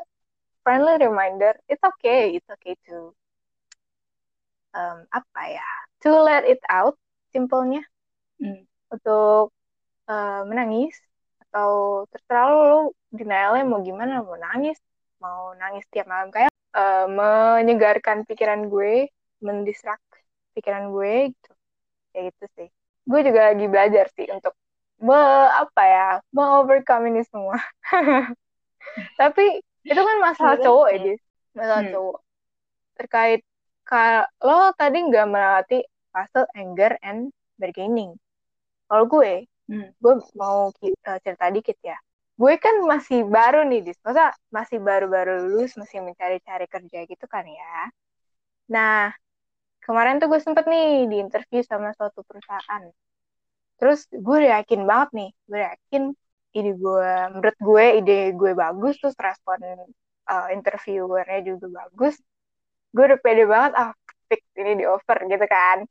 friendly 0.62 0.98
reminder 0.98 1.54
it's 1.70 1.82
okay 1.82 2.34
it's 2.34 2.48
okay 2.50 2.74
to 2.86 3.14
um, 4.74 5.06
apa 5.10 5.42
ya 5.50 5.68
to 6.02 6.10
let 6.22 6.46
it 6.46 6.62
out 6.70 6.94
simpelnya 7.34 7.82
Hmm. 8.40 8.66
untuk 8.92 9.50
uh, 10.06 10.42
menangis 10.46 10.94
atau 11.56 12.04
terserah 12.12 12.52
lo, 12.52 12.60
lo 12.68 12.80
denialnya 13.08 13.64
mau 13.64 13.80
gimana 13.80 14.20
mau 14.20 14.36
nangis 14.36 14.76
mau 15.16 15.56
nangis 15.56 15.88
tiap 15.88 16.04
malam 16.04 16.28
kayak 16.28 16.52
uh, 16.76 17.08
menyegarkan 17.08 18.28
pikiran 18.28 18.68
gue, 18.68 19.08
mendistrak 19.40 19.96
pikiran 20.52 20.92
gue 20.92 21.32
gitu. 21.32 21.52
Kayak 22.12 22.24
gitu 22.28 22.44
sih. 22.60 22.68
Gue 23.08 23.20
juga 23.24 23.40
lagi 23.48 23.66
belajar 23.72 24.04
sih 24.12 24.28
untuk 24.28 24.52
me, 25.00 25.16
apa 25.48 25.82
ya, 25.88 26.08
me-overcome 26.28 27.08
ini 27.08 27.24
semua. 27.24 27.56
Tapi 29.20 29.64
itu 29.88 30.00
kan 30.04 30.16
masalah 30.20 30.60
cowok 30.60 30.86
ya, 30.92 30.98
Jis. 31.08 31.22
Masalah 31.56 31.82
hmm. 31.88 31.92
cowok. 31.96 32.18
Terkait 33.00 33.40
kalau 33.88 34.76
tadi 34.76 34.98
nggak 35.08 35.24
melewati 35.24 35.78
fase 36.12 36.44
anger 36.52 37.00
and 37.00 37.32
bargaining. 37.56 38.12
Kalau 38.92 39.08
gue, 39.08 39.48
hmm. 39.70 39.88
gue 40.02 40.14
mau 40.38 40.70
uh, 40.70 41.18
cerita 41.24 41.46
dikit 41.50 41.78
ya. 41.82 41.96
Gue 42.36 42.60
kan 42.60 42.84
masih 42.84 43.24
baru 43.24 43.64
nih, 43.64 43.80
Dis. 43.80 43.98
Masa 44.04 44.36
masih 44.52 44.76
baru-baru 44.76 45.48
lulus, 45.48 45.72
masih 45.80 46.04
mencari-cari 46.04 46.66
kerja 46.68 46.98
gitu 47.08 47.24
kan 47.24 47.44
ya. 47.48 47.88
Nah, 48.68 49.08
kemarin 49.80 50.20
tuh 50.20 50.28
gue 50.28 50.40
sempet 50.42 50.68
nih 50.68 51.08
di 51.08 51.16
interview 51.22 51.64
sama 51.64 51.96
suatu 51.96 52.20
perusahaan. 52.28 52.92
Terus 53.80 54.08
gue 54.12 54.38
yakin 54.52 54.82
banget 54.84 55.08
nih, 55.16 55.30
gue 55.48 55.60
yakin 55.64 56.02
ide 56.56 56.72
gue, 56.76 57.10
menurut 57.36 57.56
gue 57.60 57.84
ide 58.00 58.18
gue 58.32 58.52
bagus, 58.56 58.94
terus 59.00 59.16
respon 59.20 59.60
uh, 60.28 60.48
interviewernya 60.52 61.40
juga 61.44 61.66
bagus. 61.84 62.16
Gue 62.92 63.04
udah 63.12 63.20
pede 63.20 63.44
banget, 63.44 63.72
ah 63.76 63.92
fix 64.28 64.42
ini 64.58 64.72
di 64.80 64.84
offer 64.88 65.18
gitu 65.28 65.46
kan. 65.46 65.84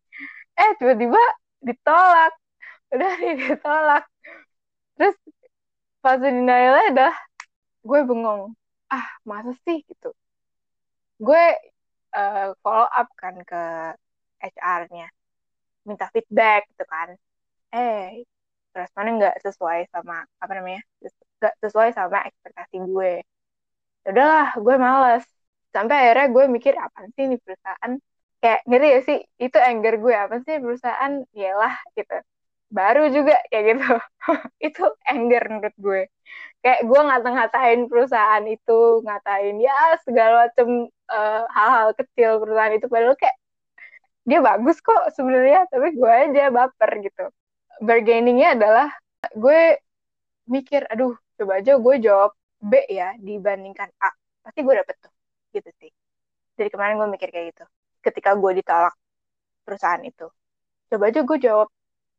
Eh 0.58 0.70
tiba-tiba 0.82 1.22
ditolak, 1.66 2.34
udah 2.96 3.12
nih 3.22 3.34
ditolak. 3.40 4.04
Terus 4.96 5.16
fase 6.04 6.28
denialnya 6.32 6.84
udah 6.94 7.14
gue 7.88 8.00
bengong, 8.10 8.42
ah 8.94 9.06
masa 9.30 9.52
sih 9.66 9.78
gitu. 9.90 10.10
Gue 11.26 11.44
uh, 12.16 12.56
follow 12.62 12.88
up 13.00 13.08
kan 13.22 13.36
ke 13.50 13.62
HR-nya, 14.44 15.08
minta 15.88 16.06
feedback 16.14 16.62
gitu 16.72 16.84
kan. 16.94 17.10
Eh, 17.76 18.24
responnya 18.78 19.12
nggak 19.20 19.36
sesuai 19.46 19.80
sama 19.94 20.16
apa 20.44 20.54
namanya, 20.58 20.82
nggak 21.40 21.54
sesuai 21.64 21.90
sama 21.98 22.18
ekspektasi 22.30 22.76
gue. 22.90 23.12
Ya 24.06 24.10
udahlah, 24.14 24.48
gue 24.66 24.76
males. 24.86 25.26
Sampai 25.76 25.96
akhirnya 26.02 26.28
gue 26.36 26.44
mikir 26.56 26.74
apa 26.86 27.00
sih 27.16 27.24
ini 27.28 27.36
perusahaan 27.44 27.94
kayak 28.42 28.62
ngeri 28.70 28.88
ya 28.96 29.00
sih 29.08 29.18
itu 29.46 29.58
anger 29.70 29.94
gue 30.04 30.14
apa 30.16 30.36
sih 30.46 30.56
perusahaan 30.64 31.14
yalah 31.34 31.74
gitu 31.98 32.16
baru 32.72 33.10
juga 33.14 33.36
kayak 33.50 33.64
gitu. 33.76 33.88
Itu 34.68 34.84
anger 35.06 35.44
menurut 35.52 35.76
gue. 35.78 36.02
Kayak 36.66 36.82
gue 36.90 37.02
ngata-ngatain 37.06 37.80
perusahaan 37.86 38.46
itu 38.50 39.06
ngatain 39.06 39.56
ya 39.62 39.78
segala 40.02 40.50
macem 40.50 40.90
uh, 41.14 41.46
hal-hal 41.54 41.94
kecil 41.94 42.42
perusahaan 42.42 42.74
itu. 42.74 42.90
Padahal 42.90 43.14
kayak 43.22 43.38
dia 44.26 44.40
bagus 44.42 44.82
kok 44.82 45.14
sebenarnya 45.14 45.70
tapi 45.70 45.94
gue 45.94 46.10
aja 46.10 46.50
baper 46.50 46.92
gitu. 47.06 47.26
Bargainingnya 47.86 48.58
adalah 48.58 48.90
gue 49.38 49.78
mikir 50.50 50.90
aduh 50.90 51.14
coba 51.38 51.62
aja 51.62 51.78
gue 51.78 51.96
jawab 52.02 52.32
B 52.58 52.82
ya 52.90 53.14
dibandingkan 53.22 53.90
A. 54.02 54.10
Pasti 54.42 54.66
gue 54.66 54.74
dapet 54.74 54.96
tuh 54.98 55.14
gitu 55.54 55.70
sih. 55.78 55.92
Dari 56.58 56.70
kemarin 56.74 56.98
gue 56.98 57.10
mikir 57.14 57.30
kayak 57.30 57.54
gitu 57.54 57.66
ketika 58.02 58.34
gue 58.34 58.52
ditolak 58.58 58.98
perusahaan 59.66 60.02
itu. 60.02 60.26
Coba 60.90 61.04
aja 61.14 61.22
gue 61.22 61.38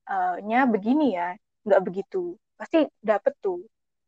jawabnya 0.07 0.59
begini 0.71 1.05
ya 1.19 1.35
nggak 1.66 1.83
begitu. 1.87 2.38
Pasti 2.59 2.87
dapet 3.03 3.35
tuh 3.42 3.59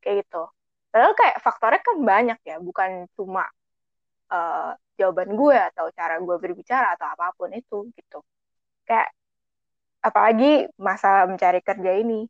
kayak 0.03 0.25
gitu. 0.25 0.47
Padahal 0.89 1.15
kayak 1.19 1.37
faktornya 1.45 1.81
kan 1.85 1.97
banyak 2.01 2.39
ya 2.49 2.57
bukan 2.63 2.91
cuma 3.17 3.45
uh, 4.33 4.73
jawaban 4.99 5.31
gue 5.37 5.57
atau 5.75 5.87
cara 5.93 6.15
gue 6.23 6.37
berbicara 6.41 6.97
atau 6.97 7.07
apa 7.13 7.35
pun 7.37 7.51
itu 7.53 7.91
gitu. 7.99 8.19
Kayak 8.89 9.11
apalagi 10.01 10.71
masa 10.79 11.27
mencari 11.27 11.61
kerja 11.61 11.93
ini 11.99 12.25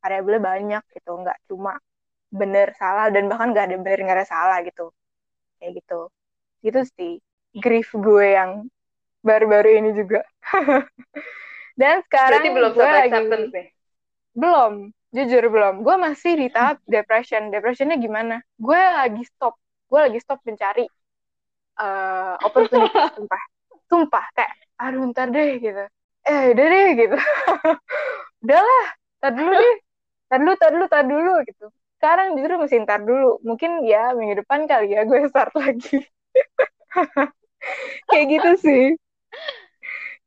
variabelnya 0.00 0.42
banyak 0.42 0.82
gitu 0.96 1.10
nggak 1.20 1.38
cuma 1.50 1.76
bener 2.30 2.72
salah 2.78 3.10
dan 3.14 3.26
bahkan 3.30 3.50
nggak 3.52 3.66
ada 3.68 3.76
bener 3.82 3.98
nggak 4.06 4.18
ada 4.22 4.28
salah 4.28 4.58
gitu. 4.64 4.94
Kayak 5.58 5.72
gitu. 5.82 6.00
Gitu 6.64 6.80
sih 6.96 7.12
grief 7.54 7.90
gue 7.92 8.26
yang 8.38 8.70
baru-baru 9.26 9.82
ini 9.82 9.90
juga 9.92 10.24
dan 11.80 11.96
sekarang 12.06 12.44
Berarti 12.44 12.48
belum 12.56 12.72
gue 12.76 12.90
lagi 13.00 13.20
nih? 13.24 13.66
belum 14.36 14.72
jujur 15.16 15.44
belum. 15.50 15.74
Gue 15.86 15.96
masih 15.96 16.32
di 16.38 16.46
tahap 16.52 16.78
depression. 16.86 17.50
Depressionnya 17.54 17.96
gimana? 17.98 18.36
Gue 18.60 18.78
lagi 18.78 19.22
stop. 19.26 19.56
Gue 19.90 20.00
lagi 20.06 20.18
stop 20.22 20.40
mencari 20.46 20.86
uh, 21.80 22.34
opportunity 22.46 23.00
sumpah. 23.16 23.42
Sumpah 23.90 24.24
kayak 24.36 24.52
aduh 24.80 25.02
ntar 25.10 25.28
deh 25.34 25.58
gitu. 25.60 25.84
Eh 26.28 26.42
udah 26.54 26.66
deh 26.74 26.88
gitu. 27.00 27.16
Udahlah 28.44 28.86
tar 29.24 29.32
dulu 29.34 29.52
deh. 29.56 29.76
Tar 30.30 30.38
dulu 30.44 30.54
tar 30.60 30.70
dulu 30.76 30.86
tar 30.86 31.04
dulu 31.08 31.32
gitu. 31.48 31.66
Sekarang 31.98 32.26
justru 32.38 32.54
masih 32.60 32.78
ntar 32.86 33.00
dulu. 33.02 33.40
Mungkin 33.42 33.82
ya 33.88 34.12
minggu 34.14 34.44
depan 34.44 34.68
kali 34.70 34.94
ya 34.94 35.08
gue 35.08 35.26
start 35.32 35.52
lagi. 35.56 36.04
Kayak 38.08 38.26
gitu 38.32 38.50
sih 38.64 38.82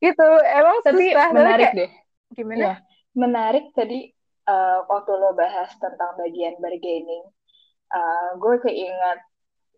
gitu. 0.04 0.28
Emang 0.44 0.78
tapi 0.84 1.06
susah. 1.16 1.30
Menarik 1.32 1.70
kayak, 1.72 1.80
deh. 1.80 1.92
gimana? 2.36 2.60
Ya, 2.60 2.76
menarik 3.16 3.66
tadi 3.72 4.12
uh, 4.50 4.84
waktu 4.89 5.12
lo 5.16 5.32
bahas 5.38 5.72
tentang 5.80 6.20
bagian 6.20 6.60
bargaining 6.60 7.24
uh, 7.94 8.30
gue 8.38 8.56
keinget 8.66 9.20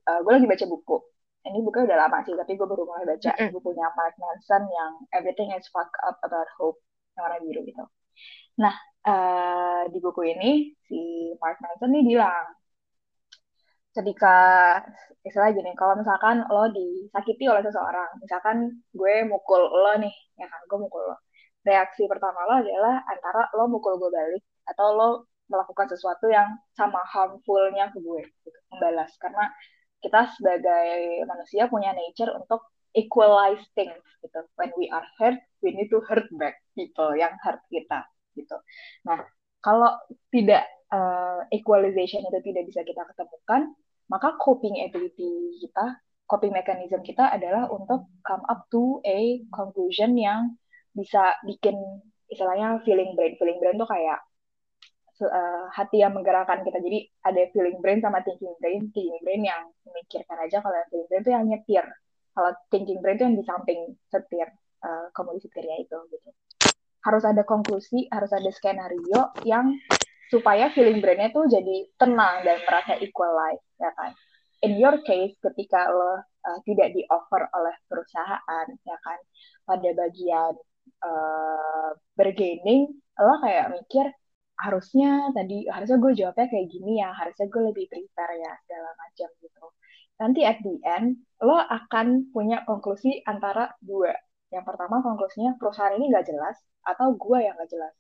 uh, 0.10 0.20
gue 0.26 0.32
lagi 0.34 0.48
baca 0.50 0.66
buku. 0.66 0.98
Ini 1.46 1.62
buku 1.62 1.86
udah 1.86 2.10
lama 2.10 2.26
sih 2.26 2.34
tapi 2.34 2.58
gue 2.58 2.66
baru 2.66 2.90
mulai 2.90 3.06
baca 3.06 3.30
mm 3.30 3.38
-hmm. 3.38 3.54
bukunya 3.54 3.86
Mark 3.94 4.16
Manson 4.18 4.66
yang 4.66 4.92
Everything 5.14 5.54
is 5.54 5.70
Fucked 5.70 5.94
Up 6.02 6.18
About 6.26 6.50
Hope 6.58 6.82
yang 7.14 7.30
warna 7.30 7.38
biru 7.46 7.62
gitu. 7.70 7.86
Nah 8.58 8.74
uh, 9.06 9.84
di 9.94 10.02
buku 10.02 10.34
ini 10.34 10.74
si 10.90 11.30
Mark 11.38 11.62
Manson 11.62 11.94
nih 11.94 12.04
bilang 12.18 12.50
ketika 13.96 14.36
istilah 15.24 15.50
gini, 15.56 15.72
kalau 15.80 15.96
misalkan 15.96 16.44
lo 16.52 16.70
disakiti 16.70 17.48
oleh 17.48 17.64
seseorang, 17.64 18.20
misalkan 18.20 18.84
gue 18.92 19.16
mukul 19.26 19.64
lo 19.72 19.96
nih, 19.98 20.14
ya 20.36 20.46
kan, 20.52 20.62
gue 20.68 20.80
mukul 20.84 21.02
lo. 21.02 21.16
Reaksi 21.66 22.06
pertama 22.06 22.46
lo 22.46 22.62
adalah 22.62 23.02
antara 23.08 23.50
lo 23.56 23.66
mukul 23.72 23.98
gue 23.98 24.12
balik 24.12 24.44
atau 24.70 24.88
lo 24.94 25.10
melakukan 25.50 25.88
sesuatu 25.90 26.30
yang 26.30 26.58
sama 26.76 27.02
harmfulnya 27.10 27.90
ke 27.90 27.98
gue, 28.04 28.22
gitu, 28.46 28.60
membalas. 28.76 29.16
Karena 29.18 29.50
kita 30.04 30.30
sebagai 30.38 31.26
manusia 31.26 31.66
punya 31.72 31.96
nature 31.96 32.36
untuk 32.36 32.62
equalize 32.94 33.64
things, 33.74 34.04
gitu. 34.22 34.40
When 34.60 34.76
we 34.78 34.92
are 34.92 35.06
hurt, 35.18 35.40
we 35.64 35.74
need 35.74 35.90
to 35.90 36.04
hurt 36.06 36.28
back 36.38 36.60
people 36.78 37.16
yang 37.18 37.34
hurt 37.42 37.64
kita, 37.72 38.06
gitu. 38.38 38.58
Nah, 39.10 39.26
kalau 39.64 39.98
tidak 40.30 40.70
uh, 40.94 41.42
equalization 41.50 42.22
itu 42.22 42.40
tidak 42.54 42.64
bisa 42.70 42.82
kita 42.86 43.02
ketemukan, 43.10 43.74
maka 44.12 44.38
coping 44.38 44.86
ability 44.86 45.58
kita, 45.62 45.98
coping 46.30 46.54
mechanism 46.54 47.02
kita 47.02 47.30
adalah 47.34 47.70
untuk 47.70 48.10
come 48.26 48.46
up 48.46 48.66
to 48.70 49.02
a 49.06 49.42
conclusion 49.54 50.18
yang 50.18 50.58
bisa 50.94 51.38
bikin 51.46 51.76
istilahnya 52.30 52.82
feeling 52.86 53.14
brain. 53.14 53.38
Feeling 53.38 53.58
brain 53.62 53.78
tuh 53.78 53.90
kayak 53.90 54.20
uh, 55.26 55.66
hati 55.74 56.02
yang 56.02 56.14
menggerakkan 56.14 56.62
kita. 56.66 56.82
Jadi 56.82 57.00
ada 57.26 57.42
feeling 57.54 57.78
brain 57.82 58.00
sama 58.02 58.22
thinking 58.26 58.54
brain. 58.62 58.90
Thinking 58.94 59.22
brain 59.22 59.42
yang 59.46 59.62
memikirkan 59.86 60.38
aja, 60.42 60.62
kalau 60.62 60.76
yang 60.76 60.90
feeling 60.90 61.08
brain 61.10 61.22
tuh 61.22 61.34
yang 61.34 61.46
nyetir. 61.46 61.86
Kalau 62.36 62.52
thinking 62.70 63.00
brain 63.00 63.16
tuh 63.16 63.26
yang 63.30 63.38
di 63.38 63.46
samping 63.46 63.80
setir, 64.12 64.50
uh, 64.84 65.08
setirnya 65.40 65.78
itu 65.82 65.98
gitu. 66.12 66.30
Harus 67.06 67.24
ada 67.24 67.46
konklusi, 67.46 68.10
harus 68.10 68.34
ada 68.34 68.50
skenario 68.50 69.30
yang 69.46 69.78
supaya 70.34 70.74
feeling 70.74 71.00
brainnya 71.04 71.30
tuh 71.30 71.46
jadi 71.46 71.90
tenang 72.00 72.42
dan 72.46 72.58
merasa 72.66 72.98
equalize 73.02 73.64
ya 73.78 73.92
kan? 73.94 74.12
In 74.66 74.82
your 74.82 74.98
case 75.06 75.38
ketika 75.42 75.92
lo 75.92 76.22
uh, 76.22 76.60
tidak 76.66 76.96
di 76.98 77.06
offer 77.10 77.46
oleh 77.54 77.76
perusahaan 77.86 78.68
ya 78.82 78.98
kan? 79.04 79.20
Pada 79.66 79.90
bagian 79.94 80.54
uh, 81.06 81.90
bergaining 82.18 82.90
lo 83.22 83.34
kayak 83.44 83.72
mikir 83.74 84.06
harusnya 84.56 85.36
tadi 85.36 85.68
harusnya 85.68 85.98
gue 86.00 86.12
jawabnya 86.16 86.48
kayak 86.48 86.68
gini 86.72 87.04
ya 87.04 87.12
harusnya 87.12 87.46
gue 87.52 87.62
lebih 87.76 87.86
prepare 87.92 88.34
ya 88.40 88.52
segala 88.66 88.90
macam 88.96 89.30
gitu. 89.44 89.66
Nanti 90.16 90.42
at 90.48 90.60
the 90.64 90.76
end 90.88 91.20
lo 91.44 91.60
akan 91.60 92.32
punya 92.32 92.64
konklusi 92.64 93.20
antara 93.28 93.76
dua. 93.84 94.16
Yang 94.50 94.64
pertama 94.64 95.04
konklusinya 95.04 95.60
perusahaan 95.60 95.96
ini 96.00 96.08
nggak 96.08 96.28
jelas 96.32 96.56
atau 96.88 97.14
gue 97.20 97.38
yang 97.44 97.54
nggak 97.60 97.72
jelas. 97.72 97.94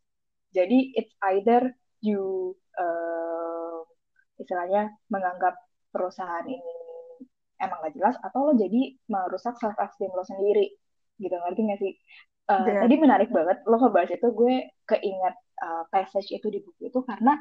Jadi 0.55 0.95
it's 0.95 1.11
either 1.35 1.75
you 2.05 2.53
uh, 2.77 3.81
istilahnya 4.37 4.93
menganggap 5.09 5.57
perusahaan 5.89 6.45
ini 6.45 6.75
emang 7.59 7.79
gak 7.87 7.95
jelas 7.95 8.15
atau 8.19 8.51
lo 8.51 8.53
jadi 8.53 8.99
merusak 9.07 9.55
self 9.57 9.75
esteem 9.79 10.11
lo 10.11 10.23
sendiri? 10.27 10.75
Gitu 11.17 11.33
ngerti 11.33 11.61
gak 11.65 11.79
sih? 11.81 11.93
Uh, 12.45 12.61
tadi 12.61 12.95
menarik 13.01 13.33
banget 13.33 13.65
lo 13.65 13.81
ngebahas 13.81 14.13
itu 14.13 14.27
gue 14.29 14.69
keinget 14.85 15.35
uh, 15.65 15.83
passage 15.89 16.29
itu 16.29 16.45
di 16.53 16.61
buku 16.61 16.93
itu 16.93 17.01
karena 17.01 17.33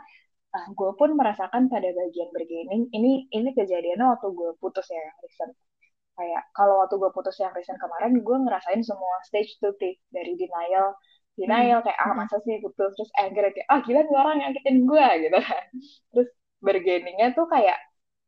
uh, 0.56 0.66
gue 0.72 0.90
pun 0.96 1.12
merasakan 1.12 1.68
pada 1.68 1.92
bagian 1.92 2.32
bergaining 2.32 2.88
ini 2.88 3.28
ini 3.28 3.52
kejadiannya 3.52 4.06
waktu 4.16 4.32
gue 4.32 4.50
putus 4.62 4.88
ya 4.88 4.96
yang 4.96 5.18
recent. 5.20 5.52
Kayak 6.14 6.42
kalau 6.54 6.80
waktu 6.80 6.94
gue 6.96 7.10
putus 7.10 7.36
yang 7.42 7.52
recent 7.52 7.76
kemarin 7.76 8.22
gue 8.22 8.36
ngerasain 8.48 8.80
semua 8.86 9.18
stage 9.28 9.58
tuh 9.60 9.74
dari 10.08 10.32
denial 10.38 10.94
denial 11.34 11.80
kayak 11.82 11.98
ah 11.98 12.12
masa 12.14 12.36
sih? 12.46 12.58
Putus 12.62 12.94
terus 12.96 13.10
anger 13.18 13.50
kayak 13.54 13.68
ah 13.70 13.80
gila 13.82 14.00
nih 14.06 14.16
orang 14.16 14.36
nyakitin 14.40 14.76
gue 14.86 15.06
gitu 15.28 15.38
kan. 15.38 15.64
Terus 16.14 16.28
bergeningnya 16.64 17.28
tuh 17.36 17.46
kayak 17.50 17.78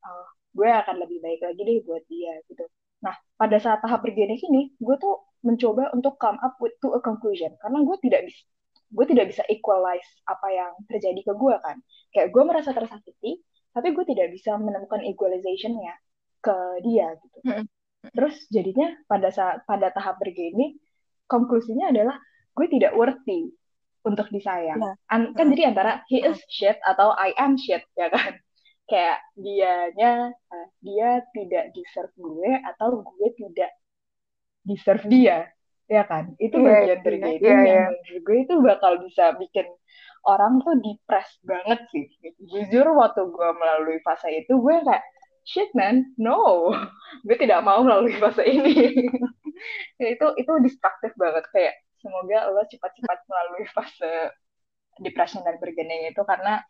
oh, 0.05 0.27
gue 0.53 0.69
akan 0.69 0.97
lebih 1.03 1.19
baik 1.25 1.40
lagi 1.42 1.61
deh 1.62 1.79
buat 1.87 2.05
dia 2.11 2.35
gitu. 2.51 2.64
Nah 3.05 3.14
pada 3.38 3.57
saat 3.62 3.81
tahap 3.81 4.03
bergening 4.05 4.40
ini 4.51 4.62
gue 4.77 4.97
tuh 4.99 5.23
mencoba 5.47 5.95
untuk 5.95 6.19
come 6.19 6.38
up 6.42 6.59
with 6.59 6.75
to 6.83 6.92
a 6.95 7.01
conclusion. 7.01 7.55
Karena 7.62 7.79
gue 7.87 7.97
tidak 8.03 8.27
bisa 8.29 8.42
gue 8.87 9.05
tidak 9.11 9.27
bisa 9.35 9.42
equalize 9.51 10.07
apa 10.31 10.47
yang 10.51 10.73
terjadi 10.90 11.21
ke 11.27 11.33
gue 11.35 11.55
kan. 11.62 11.77
Kayak 12.14 12.29
gue 12.35 12.42
merasa 12.42 12.71
tersakiti 12.75 13.42
tapi 13.77 13.92
gue 13.92 14.05
tidak 14.09 14.33
bisa 14.33 14.57
menemukan 14.57 15.05
equalizationnya 15.05 15.95
ke 16.40 16.57
dia 16.81 17.12
gitu. 17.21 17.38
Terus 18.14 18.35
jadinya 18.49 18.95
pada 19.11 19.29
saat 19.35 19.66
pada 19.66 19.90
tahap 19.90 20.16
bergening 20.23 20.79
konklusinya 21.27 21.90
adalah 21.90 22.16
gue 22.57 22.66
tidak 22.73 22.97
worthy 22.97 23.53
untuk 24.07 24.31
disayang. 24.33 24.81
Yeah. 24.81 24.97
An 25.12 25.37
kan 25.37 25.53
jadi 25.53 25.75
antara 25.75 26.07
he 26.09 26.25
is 26.25 26.40
shit 26.49 26.81
atau 26.87 27.12
I 27.12 27.37
am 27.37 27.61
shit 27.61 27.85
ya 27.99 28.09
kan. 28.09 28.40
Kayak 28.90 29.19
dianya 29.35 30.31
uh, 30.31 30.69
dia 30.79 31.21
tidak 31.35 31.75
deserve 31.75 32.14
gue 32.14 32.55
atau 32.62 33.03
gue 33.03 33.29
tidak 33.35 33.71
deserve 34.62 35.05
dia 35.11 35.51
ya 35.90 36.03
kan. 36.07 36.38
Itu 36.38 36.62
yeah, 36.62 36.71
bagian 36.71 37.01
dari 37.03 37.19
yeah, 37.19 37.35
yeah, 37.42 37.62
yang 37.66 37.92
yeah. 37.92 38.21
gue 38.23 38.37
itu 38.47 38.55
bakal 38.62 39.03
bisa 39.03 39.35
bikin 39.42 39.66
orang 40.27 40.62
tuh 40.62 40.79
depres 40.83 41.31
banget 41.42 41.83
sih. 41.90 42.07
Jujur 42.47 42.87
waktu 42.95 43.27
gue 43.27 43.51
melalui 43.59 43.99
fase 44.07 44.31
itu 44.31 44.55
gue 44.55 44.77
kayak 44.87 45.03
shit 45.47 45.71
man, 45.79 46.14
no, 46.19 46.71
gue 47.27 47.37
tidak 47.38 47.62
mau 47.62 47.83
melalui 47.83 48.14
fase 48.19 48.47
ini. 48.47 48.95
itu 50.14 50.27
itu 50.38 50.53
destruktif 50.62 51.11
banget 51.19 51.47
kayak 51.51 51.75
semoga 52.07 52.38
lo 52.55 52.62
cepat-cepat 52.62 53.19
melalui 53.27 53.66
fase 53.75 54.31
depression 55.03 55.42
dan 55.42 55.59
bergening 55.59 56.07
itu 56.14 56.23
karena 56.23 56.62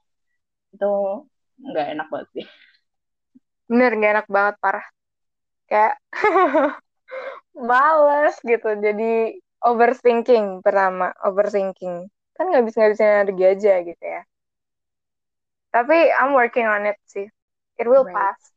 itu 0.72 0.92
nggak 1.61 1.87
enak 1.92 2.07
banget 2.09 2.29
sih. 2.33 2.46
Bener, 3.68 3.90
nggak 3.92 4.12
enak 4.16 4.29
banget, 4.33 4.55
parah. 4.64 4.87
Kayak 5.68 5.94
males 7.70 8.35
gitu, 8.40 8.70
jadi 8.81 9.37
overthinking 9.61 10.64
pertama, 10.64 11.12
overthinking. 11.27 12.09
Kan 12.37 12.44
nggak 12.53 12.66
bisa 12.68 12.81
bisa 12.92 13.05
energi 13.05 13.44
aja 13.44 13.75
gitu 13.85 14.05
ya. 14.05 14.22
Tapi 15.75 16.09
I'm 16.16 16.33
working 16.33 16.64
on 16.64 16.88
it 16.88 16.96
sih. 17.05 17.29
It 17.77 17.85
will 17.85 18.09
right. 18.09 18.16
pass. 18.16 18.56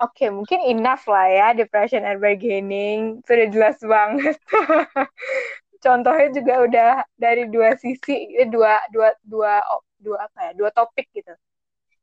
Oke, 0.00 0.24
okay, 0.24 0.28
mungkin 0.32 0.64
enough 0.64 1.04
lah 1.12 1.28
ya 1.28 1.46
depression 1.52 2.00
and 2.08 2.24
bargaining. 2.24 3.20
Sudah 3.28 3.46
jelas 3.52 3.76
banget. 3.84 4.32
Contohnya 5.84 6.28
juga 6.32 6.54
udah 6.64 6.90
dari 7.20 7.44
dua 7.52 7.76
sisi, 7.76 8.32
eh, 8.40 8.48
dua 8.48 8.80
dua 8.88 9.12
dua 9.20 9.60
dua 10.00 10.16
apa 10.24 10.38
ya? 10.48 10.52
Dua 10.56 10.70
topik 10.72 11.04
gitu. 11.12 11.36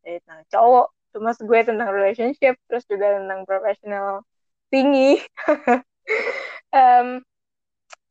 Dari 0.06 0.22
tentang 0.22 0.46
cowok, 0.54 0.88
cuma 1.18 1.34
gue 1.34 1.60
tentang 1.66 1.90
relationship, 1.90 2.54
terus 2.70 2.86
juga 2.86 3.18
tentang 3.18 3.42
professional 3.50 4.22
tinggi. 4.70 5.18
um, 6.78 7.26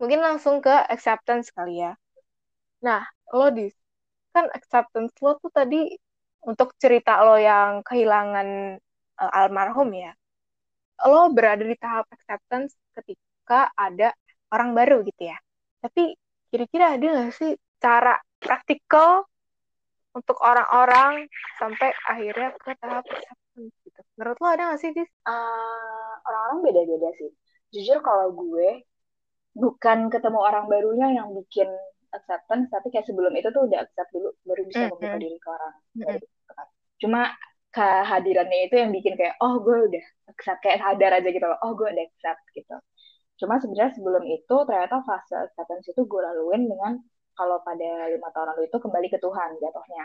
mungkin 0.03 0.21
langsung 0.23 0.59
ke 0.59 0.75
acceptance 0.91 1.55
kali 1.55 1.87
ya. 1.87 1.95
Nah, 2.83 3.07
lo 3.31 3.55
di 3.55 3.71
kan 4.35 4.51
acceptance 4.51 5.15
lo 5.23 5.39
tuh 5.39 5.51
tadi 5.55 5.95
untuk 6.45 6.75
cerita 6.83 7.23
lo 7.23 7.39
yang 7.39 7.87
kehilangan 7.87 8.79
uh, 9.21 9.33
almarhum 9.33 9.91
ya 9.93 10.13
lo 11.05 11.29
berada 11.33 11.65
di 11.65 11.77
tahap 11.77 12.09
acceptance 12.09 12.73
ketika 12.97 13.69
ada 13.77 14.13
orang 14.53 14.73
baru 14.73 15.05
gitu 15.05 15.29
ya 15.29 15.37
tapi 15.85 16.17
kira-kira 16.49 16.97
ada 16.97 17.05
nggak 17.05 17.33
sih 17.37 17.53
cara 17.77 18.17
praktikal 18.41 19.29
untuk 20.17 20.41
orang-orang 20.41 21.29
sampai 21.61 21.93
akhirnya 22.09 22.57
ke 22.57 22.73
tahap 22.81 23.05
acceptance 23.05 23.75
gitu 23.85 24.01
menurut 24.17 24.39
lo 24.41 24.49
ada 24.49 24.63
nggak 24.73 24.81
sih 24.81 24.91
dis? 24.97 25.11
Uh, 25.29 26.13
orang-orang 26.25 26.59
beda-beda 26.65 27.09
sih 27.21 27.31
jujur 27.77 28.01
kalau 28.01 28.33
gue 28.33 28.87
bukan 29.57 30.09
ketemu 30.09 30.39
orang 30.41 30.65
barunya 30.69 31.13
yang 31.13 31.33
bikin 31.33 31.69
acceptance 32.13 32.73
tapi 32.73 32.89
kayak 32.89 33.05
sebelum 33.05 33.33
itu 33.37 33.49
tuh 33.53 33.69
udah 33.69 33.85
accept 33.85 34.09
dulu 34.13 34.33
baru 34.49 34.63
bisa 34.65 34.79
mm 34.79 34.85
-hmm. 34.89 34.93
membuka 34.97 35.17
diri 35.21 35.39
ke 35.41 35.49
orang 35.49 35.75
mm 35.77 36.05
-hmm. 36.05 36.19
cuma 36.97 37.21
kehadirannya 37.77 38.73
itu 38.73 38.75
yang 38.81 38.91
bikin 38.97 39.15
kayak 39.21 39.37
oh 39.45 39.61
gue 39.61 39.77
udah 39.93 40.05
accept 40.33 40.61
kayak 40.65 40.81
sadar 40.81 41.11
aja 41.21 41.29
gitu 41.29 41.45
loh 41.45 41.59
oh 41.61 41.73
gue 41.77 41.87
udah 41.93 42.05
accept 42.09 42.43
gitu. 42.57 42.77
Cuma 43.37 43.61
sebenarnya 43.61 43.93
sebelum 43.93 44.25
itu 44.25 44.57
ternyata 44.65 45.05
fase 45.05 45.37
acceptance 45.37 45.85
itu 45.93 46.03
gue 46.09 46.21
laluin 46.25 46.65
dengan 46.65 46.93
kalau 47.37 47.61
pada 47.61 48.09
lima 48.09 48.33
tahun 48.33 48.57
lalu 48.57 48.73
itu 48.73 48.81
kembali 48.81 49.09
ke 49.13 49.19
Tuhan 49.21 49.51
jatuhnya. 49.61 50.05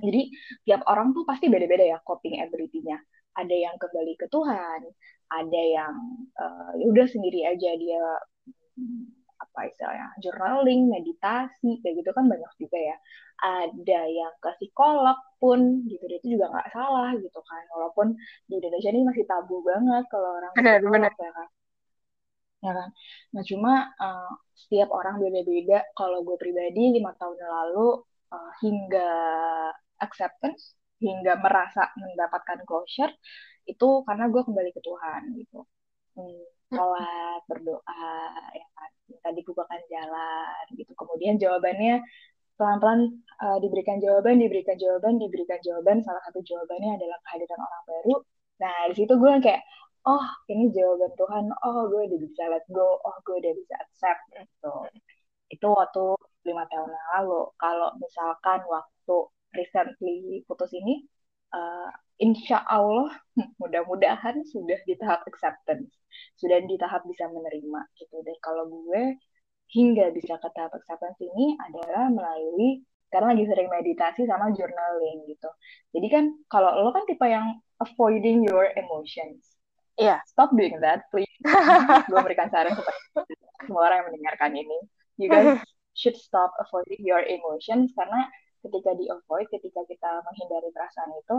Jadi 0.00 0.22
tiap 0.64 0.80
orang 0.88 1.12
tuh 1.12 1.28
pasti 1.28 1.52
beda-beda 1.52 1.84
ya 1.84 1.98
coping 2.08 2.40
ability-nya. 2.40 2.96
Ada 3.36 3.54
yang 3.54 3.76
kembali 3.76 4.16
ke 4.16 4.26
Tuhan 4.32 4.80
ada 5.28 5.62
yang 5.62 5.94
uh, 6.40 6.72
udah 6.88 7.06
sendiri 7.08 7.44
aja 7.44 7.70
dia 7.76 8.04
apa 9.58 9.74
istilahnya 9.74 10.06
journaling 10.22 10.86
meditasi 10.86 11.82
kayak 11.82 11.94
gitu 11.98 12.10
kan 12.14 12.30
banyak 12.30 12.52
juga 12.62 12.78
ya. 12.78 12.96
Ada 13.42 14.00
yang 14.06 14.34
ke 14.38 14.50
psikolog 14.62 15.18
pun 15.42 15.82
gitu 15.90 16.06
itu 16.06 16.38
juga 16.38 16.46
nggak 16.54 16.70
salah 16.70 17.10
gitu 17.18 17.40
kan. 17.42 17.62
Walaupun 17.74 18.14
di 18.46 18.54
Indonesia 18.62 18.90
ini 18.94 19.02
masih 19.02 19.26
tabu 19.26 19.58
banget 19.66 20.06
kalau 20.14 20.38
orang 20.38 20.54
benar 20.54 20.78
benar. 20.78 21.10
ya 21.18 21.30
kan. 21.34 21.48
Ya 22.62 22.72
kan? 22.78 22.88
Nah 23.34 23.42
cuma 23.50 23.72
uh, 23.98 24.30
setiap 24.54 24.94
orang 24.94 25.18
beda-beda. 25.18 25.82
Kalau 25.98 26.22
gue 26.22 26.38
pribadi 26.38 26.94
lima 26.94 27.10
tahun 27.18 27.34
lalu 27.42 27.98
uh, 28.30 28.52
hingga 28.62 29.10
acceptance 29.98 30.78
hingga 31.02 31.34
merasa 31.42 31.90
mendapatkan 31.98 32.62
closure 32.62 33.10
itu 33.66 33.88
karena 34.06 34.30
gue 34.30 34.42
kembali 34.46 34.70
ke 34.70 34.80
Tuhan 34.86 35.22
gitu. 35.34 35.66
Hmm, 36.14 36.46
sholat 36.68 37.40
berdoa 37.48 38.12
ya 38.52 38.66
kan 38.76 38.90
minta 39.08 39.30
dibukakan 39.32 39.80
jalan 39.88 40.64
gitu 40.76 40.92
kemudian 40.92 41.40
jawabannya 41.40 42.04
pelan-pelan 42.58 43.22
uh, 43.38 43.58
diberikan 43.62 44.02
jawaban, 44.02 44.42
diberikan 44.42 44.74
jawaban, 44.74 45.16
diberikan 45.22 45.62
jawaban. 45.62 46.02
Salah 46.02 46.18
satu 46.26 46.42
jawabannya 46.42 46.98
adalah 46.98 47.18
kehadiran 47.24 47.60
orang 47.62 47.84
baru. 47.86 48.14
Nah, 48.58 48.76
di 48.90 48.94
situ 48.98 49.14
gue 49.14 49.32
kayak, 49.38 49.62
oh 50.10 50.26
ini 50.50 50.74
jawaban 50.74 51.14
Tuhan, 51.14 51.44
oh 51.54 51.86
gue 51.86 52.02
udah 52.10 52.18
bisa 52.18 52.42
let 52.50 52.66
go, 52.74 52.98
oh 52.98 53.16
gue 53.22 53.38
udah 53.38 53.52
bisa 53.54 53.74
accept 53.78 54.22
gitu. 54.34 54.74
Itu 55.54 55.66
waktu 55.70 56.04
lima 56.44 56.66
tahun 56.66 56.90
lalu. 56.90 57.54
Kalau 57.56 57.88
misalkan 58.02 58.60
waktu 58.66 59.16
recently 59.54 60.42
putus 60.50 60.74
ini, 60.74 61.06
uh, 61.54 61.88
insya 62.18 62.62
Allah 62.66 63.14
mudah-mudahan 63.62 64.42
sudah 64.46 64.78
di 64.84 64.94
tahap 64.98 65.24
acceptance, 65.26 65.90
sudah 66.38 66.58
di 66.66 66.74
tahap 66.78 67.06
bisa 67.06 67.30
menerima 67.30 67.80
gitu. 67.98 68.16
Dan 68.26 68.36
kalau 68.42 68.66
gue 68.66 69.18
hingga 69.72 70.10
bisa 70.14 70.36
ke 70.40 70.48
tahap 70.52 70.74
acceptance 70.74 71.18
ini 71.20 71.54
adalah 71.60 72.08
melalui 72.10 72.82
karena 73.08 73.32
lagi 73.32 73.44
sering 73.48 73.68
meditasi 73.72 74.22
sama 74.28 74.52
journaling 74.52 75.24
gitu. 75.28 75.48
Jadi 75.96 76.06
kan 76.12 76.24
kalau 76.52 76.76
lo 76.84 76.92
kan 76.92 77.08
tipe 77.08 77.24
yang 77.24 77.56
avoiding 77.80 78.44
your 78.44 78.68
emotions. 78.76 79.56
Iya. 79.96 80.18
Yeah. 80.18 80.20
Stop 80.28 80.52
doing 80.52 80.78
that, 80.84 81.08
please. 81.10 81.30
Gue 82.10 82.18
memberikan 82.20 82.52
saran 82.52 82.76
kepada 82.76 83.24
semua 83.64 83.88
orang 83.88 83.96
yang 84.04 84.06
mendengarkan 84.12 84.52
ini. 84.54 84.78
You 85.18 85.26
guys 85.26 85.58
should 85.98 86.14
stop 86.14 86.54
avoiding 86.62 87.02
your 87.02 87.24
emotions 87.26 87.90
karena 87.98 88.30
ketika 88.62 88.94
di 88.94 89.10
avoid, 89.10 89.50
ketika 89.50 89.82
kita 89.86 90.22
menghindari 90.22 90.70
perasaan 90.70 91.10
itu, 91.18 91.36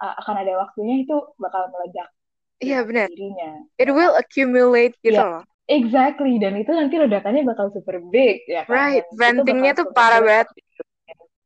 uh, 0.00 0.14
akan 0.24 0.34
ada 0.42 0.52
waktunya 0.58 1.04
itu 1.04 1.16
bakal 1.36 1.68
meledak. 1.70 2.08
Iya 2.60 2.80
yeah, 2.80 2.82
benar. 2.84 3.06
Dirinya. 3.08 3.52
It 3.80 3.88
will 3.92 4.16
accumulate 4.16 4.96
gitu 5.00 5.16
yeah. 5.16 5.40
loh. 5.40 5.44
Exactly, 5.70 6.42
dan 6.42 6.58
itu 6.58 6.74
nanti 6.74 6.98
ledakannya 6.98 7.46
bakal 7.46 7.70
super 7.70 8.02
big 8.10 8.42
ya 8.50 8.66
kan. 8.66 8.74
Right, 8.74 9.06
ventingnya 9.14 9.70
tuh 9.78 9.86
parah 9.94 10.18
banget. 10.18 10.50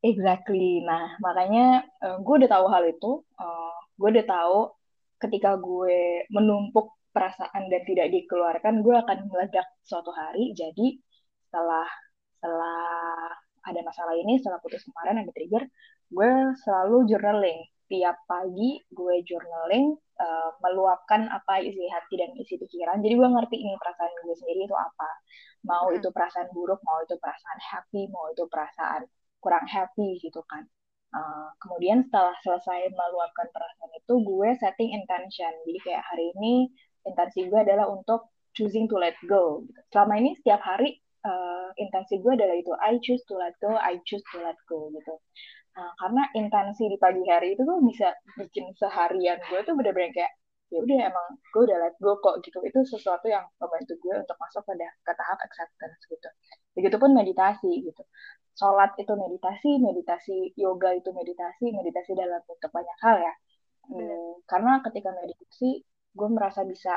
Exactly. 0.01 0.81
Nah, 0.81 1.13
makanya 1.21 1.85
uh, 2.01 2.17
gue 2.21 2.33
udah 2.41 2.49
tahu 2.49 2.65
hal 2.73 2.83
itu. 2.89 3.21
Uh, 3.37 3.77
gue 4.01 4.09
udah 4.17 4.25
tahu 4.25 4.57
ketika 5.21 5.57
gue 5.61 6.25
menumpuk 6.33 6.97
perasaan 7.13 7.69
dan 7.69 7.81
tidak 7.85 8.09
dikeluarkan, 8.09 8.81
gue 8.81 8.95
akan 8.97 9.17
meledak 9.29 9.65
suatu 9.85 10.09
hari. 10.09 10.57
Jadi 10.57 10.97
setelah 11.45 11.85
setelah 12.37 13.29
ada 13.65 13.81
masalah 13.81 14.13
ini, 14.17 14.41
setelah 14.41 14.57
putus 14.61 14.85
kemarin 14.85 15.21
ada 15.21 15.31
trigger, 15.33 15.63
gue 16.09 16.31
selalu 16.65 17.09
journaling. 17.09 17.61
Tiap 17.85 18.17
pagi 18.25 18.81
gue 18.89 19.15
journaling 19.21 19.93
uh, 20.17 20.49
meluapkan 20.63 21.29
apa 21.29 21.61
isi 21.61 21.85
hati 21.91 22.17
dan 22.17 22.33
isi 22.33 22.57
pikiran. 22.57 23.01
Jadi 23.05 23.13
gue 23.13 23.29
ngerti 23.29 23.55
ini 23.61 23.77
perasaan 23.77 24.11
gue 24.25 24.35
sendiri 24.35 24.65
itu 24.65 24.75
apa. 24.75 25.09
Mau 25.69 25.93
hmm. 25.93 25.97
itu 26.01 26.09
perasaan 26.09 26.49
buruk, 26.49 26.81
mau 26.81 27.01
itu 27.05 27.15
perasaan 27.21 27.59
happy, 27.61 28.09
mau 28.09 28.29
itu 28.33 28.43
perasaan 28.49 29.05
kurang 29.37 29.65
happy 29.69 30.17
gitu 30.17 30.41
kan. 30.49 30.65
Uh, 31.15 31.47
kemudian 31.63 32.03
setelah 32.09 32.35
selesai 32.43 32.91
meluapkan 32.91 33.47
perasaan 33.53 33.91
itu, 33.95 34.13
gue 34.25 34.49
setting 34.59 34.91
intention. 34.91 35.53
Jadi 35.63 35.79
kayak 35.85 36.03
hari 36.09 36.33
ini 36.35 36.73
intensi 37.05 37.47
gue 37.47 37.59
adalah 37.61 37.87
untuk 37.87 38.33
choosing 38.57 38.89
to 38.89 38.97
let 38.97 39.15
go. 39.29 39.61
Gitu. 39.69 39.79
Selama 39.93 40.17
ini 40.17 40.33
setiap 40.41 40.59
hari 40.65 40.97
uh, 41.23 41.69
intensi 41.77 42.17
gue 42.19 42.33
adalah 42.33 42.55
itu 42.57 42.71
I 42.77 42.97
choose 43.03 43.21
to 43.29 43.37
let 43.37 43.53
go, 43.61 43.75
I 43.75 44.01
choose 44.07 44.23
to 44.33 44.41
let 44.41 44.57
go 44.65 44.89
gitu. 44.95 45.13
Nah, 45.75 45.91
karena 45.99 46.23
intensi 46.39 46.87
di 46.87 46.95
pagi 46.95 47.23
hari 47.27 47.47
itu 47.55 47.61
tuh 47.67 47.83
bisa 47.83 48.07
bikin 48.39 48.71
seharian 48.79 49.35
gue 49.51 49.59
tuh 49.67 49.75
bener-bener 49.75 50.11
kayak 50.15 50.31
ya 50.71 50.79
udah 50.81 50.97
emang 51.11 51.27
gue 51.51 51.61
udah 51.67 51.77
let 51.83 51.95
go 51.99 52.15
kok 52.23 52.39
gitu. 52.47 52.63
Itu 52.63 52.79
sesuatu 52.87 53.27
yang 53.27 53.43
membantu 53.59 53.93
gue 53.99 54.15
untuk 54.23 54.37
masuk 54.39 54.63
pada 54.63 54.87
ke 55.03 55.11
tahap 55.19 55.37
acceptance 55.43 55.99
gitu. 56.07 56.29
Begitupun 56.79 57.11
meditasi 57.11 57.71
gitu. 57.83 58.03
Sholat 58.55 58.95
itu 58.95 59.13
meditasi 59.19 59.69
meditasi 59.83 60.35
yoga 60.55 60.95
itu 60.95 61.11
meditasi 61.11 61.75
meditasi 61.75 62.11
dalam 62.15 62.39
bentuk 62.47 62.71
banyak 62.71 62.97
hal 63.03 63.15
ya. 63.19 63.33
Hmm, 63.91 64.31
karena 64.47 64.79
ketika 64.79 65.11
meditasi 65.11 65.83
gue 66.15 66.29
merasa 66.31 66.63
bisa 66.63 66.95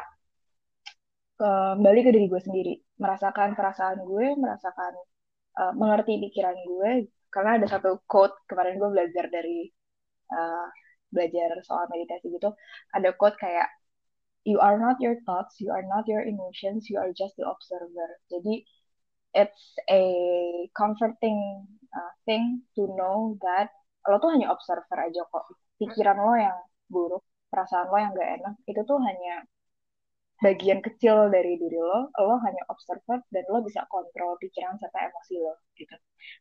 kembali 1.39 2.01
ke 2.07 2.11
diri 2.15 2.27
gue 2.31 2.43
sendiri. 2.43 2.75
Merasakan 3.03 3.59
perasaan 3.59 4.07
gue 4.07 4.27
merasakan 4.39 4.93
uh, 5.59 5.73
mengerti 5.75 6.19
pikiran 6.23 6.55
gue 6.63 7.11
karena 7.29 7.61
ada 7.61 7.67
satu 7.69 8.01
quote 8.09 8.35
kemarin 8.49 8.81
gue 8.81 8.91
belajar 8.91 9.25
dari 9.29 9.69
uh, 10.33 10.69
belajar 11.09 11.61
soal 11.65 11.89
meditasi 11.89 12.33
gitu 12.33 12.53
ada 12.93 13.11
quote 13.17 13.37
kayak 13.41 13.69
you 14.49 14.57
are 14.61 14.81
not 14.81 14.97
your 15.01 15.17
thoughts 15.29 15.61
you 15.61 15.69
are 15.69 15.85
not 15.85 16.09
your 16.09 16.25
emotions 16.25 16.89
you 16.89 16.97
are 16.97 17.13
just 17.13 17.37
the 17.37 17.45
observer. 17.45 18.09
Jadi 18.33 18.65
it's 19.37 19.77
a 19.93 20.05
comforting 20.73 21.69
uh, 21.93 22.13
thing 22.25 22.65
to 22.73 22.89
know 22.97 23.37
that 23.45 23.69
lo 24.09 24.17
tuh 24.17 24.33
hanya 24.33 24.49
observer 24.49 24.97
aja 24.97 25.21
kok. 25.29 25.45
Pikiran 25.77 26.17
lo 26.17 26.33
yang 26.33 26.59
buruk 26.89 27.25
perasaan 27.53 27.93
lo 27.93 27.97
yang 28.01 28.13
gak 28.17 28.31
enak 28.41 28.55
itu 28.65 28.81
tuh 28.89 28.97
hanya 29.05 29.45
bagian 30.39 30.79
kecil 30.87 31.31
dari 31.35 31.59
diri 31.59 31.79
lo, 31.79 32.15
lo 32.15 32.37
hanya 32.47 32.63
observer 32.71 33.19
dan 33.35 33.45
lo 33.51 33.59
bisa 33.67 33.83
kontrol 33.91 34.39
pikiran 34.39 34.79
serta 34.79 35.11
emosi 35.11 35.35
lo 35.43 35.59
gitu. 35.75 35.97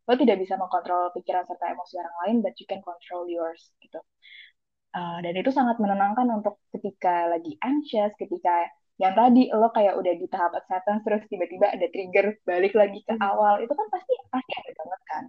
Lo 0.06 0.14
tidak 0.14 0.38
bisa 0.42 0.54
mengkontrol 0.62 1.10
pikiran 1.18 1.44
serta 1.50 1.74
emosi 1.74 1.94
orang 1.98 2.16
lain, 2.26 2.38
but 2.46 2.54
you 2.62 2.66
can 2.70 2.82
control 2.86 3.26
yours 3.26 3.74
gitu. 3.82 3.98
Uh, 4.94 5.18
dan 5.22 5.34
itu 5.38 5.50
sangat 5.54 5.78
menenangkan 5.82 6.30
untuk 6.30 6.62
ketika 6.74 7.30
lagi 7.30 7.58
anxious, 7.62 8.14
ketika 8.18 8.70
yang 8.98 9.14
tadi 9.14 9.50
lo 9.54 9.70
kayak 9.70 9.94
udah 9.94 10.14
di 10.18 10.26
tahap 10.30 10.58
acceptance 10.58 11.06
terus 11.06 11.22
tiba-tiba 11.30 11.70
ada 11.70 11.86
trigger 11.94 12.34
balik 12.50 12.74
lagi 12.74 13.02
ke 13.06 13.14
awal, 13.22 13.62
itu 13.62 13.74
kan 13.74 13.88
pasti 13.94 14.14
pasti 14.34 14.52
ada 14.58 14.72
banget 14.74 15.02
kan. 15.10 15.24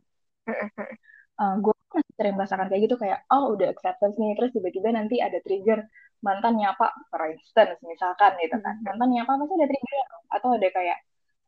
Uh, 1.38 1.42
eh, 1.42 1.54
gue 1.64 1.77
masih 1.98 2.12
sering 2.14 2.34
merasakan 2.38 2.66
kayak 2.70 2.82
gitu 2.86 2.96
kayak 2.96 3.18
oh 3.34 3.54
udah 3.54 3.68
acceptance 3.74 4.16
nih 4.16 4.32
terus 4.38 4.50
tiba-tiba 4.54 4.88
nanti 4.94 5.16
ada 5.18 5.38
trigger 5.42 5.82
mantan 6.22 6.54
nyapa 6.58 6.86
for 7.10 7.22
instance 7.30 7.78
misalkan 7.82 8.32
gitu 8.42 8.56
kan 8.62 8.74
hmm. 8.78 8.86
mantan 8.86 9.08
nyapa 9.10 9.32
pasti 9.38 9.54
ada 9.58 9.66
trigger 9.66 10.04
atau 10.30 10.48
ada 10.54 10.68
kayak 10.70 10.98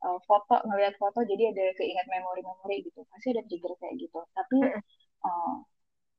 uh, 0.03 0.19
foto 0.27 0.57
ngelihat 0.67 0.95
foto 0.99 1.19
jadi 1.27 1.55
ada 1.55 1.65
keinget 1.79 2.07
memori-memori 2.11 2.77
gitu 2.87 3.07
pasti 3.11 3.35
ada 3.35 3.43
trigger 3.47 3.73
kayak 3.79 3.95
gitu 3.99 4.21
tapi 4.35 4.59
uh, 5.27 5.55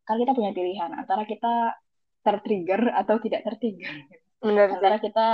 kan 0.08 0.16
kita 0.18 0.32
punya 0.36 0.52
pilihan 0.52 0.92
antara 0.96 1.24
kita 1.24 1.78
tertrigger 2.22 2.82
atau 2.94 3.18
tidak 3.22 3.42
tertrigger. 3.46 4.06
Benar. 4.42 4.78
Antara 4.78 4.98
kita 5.02 5.28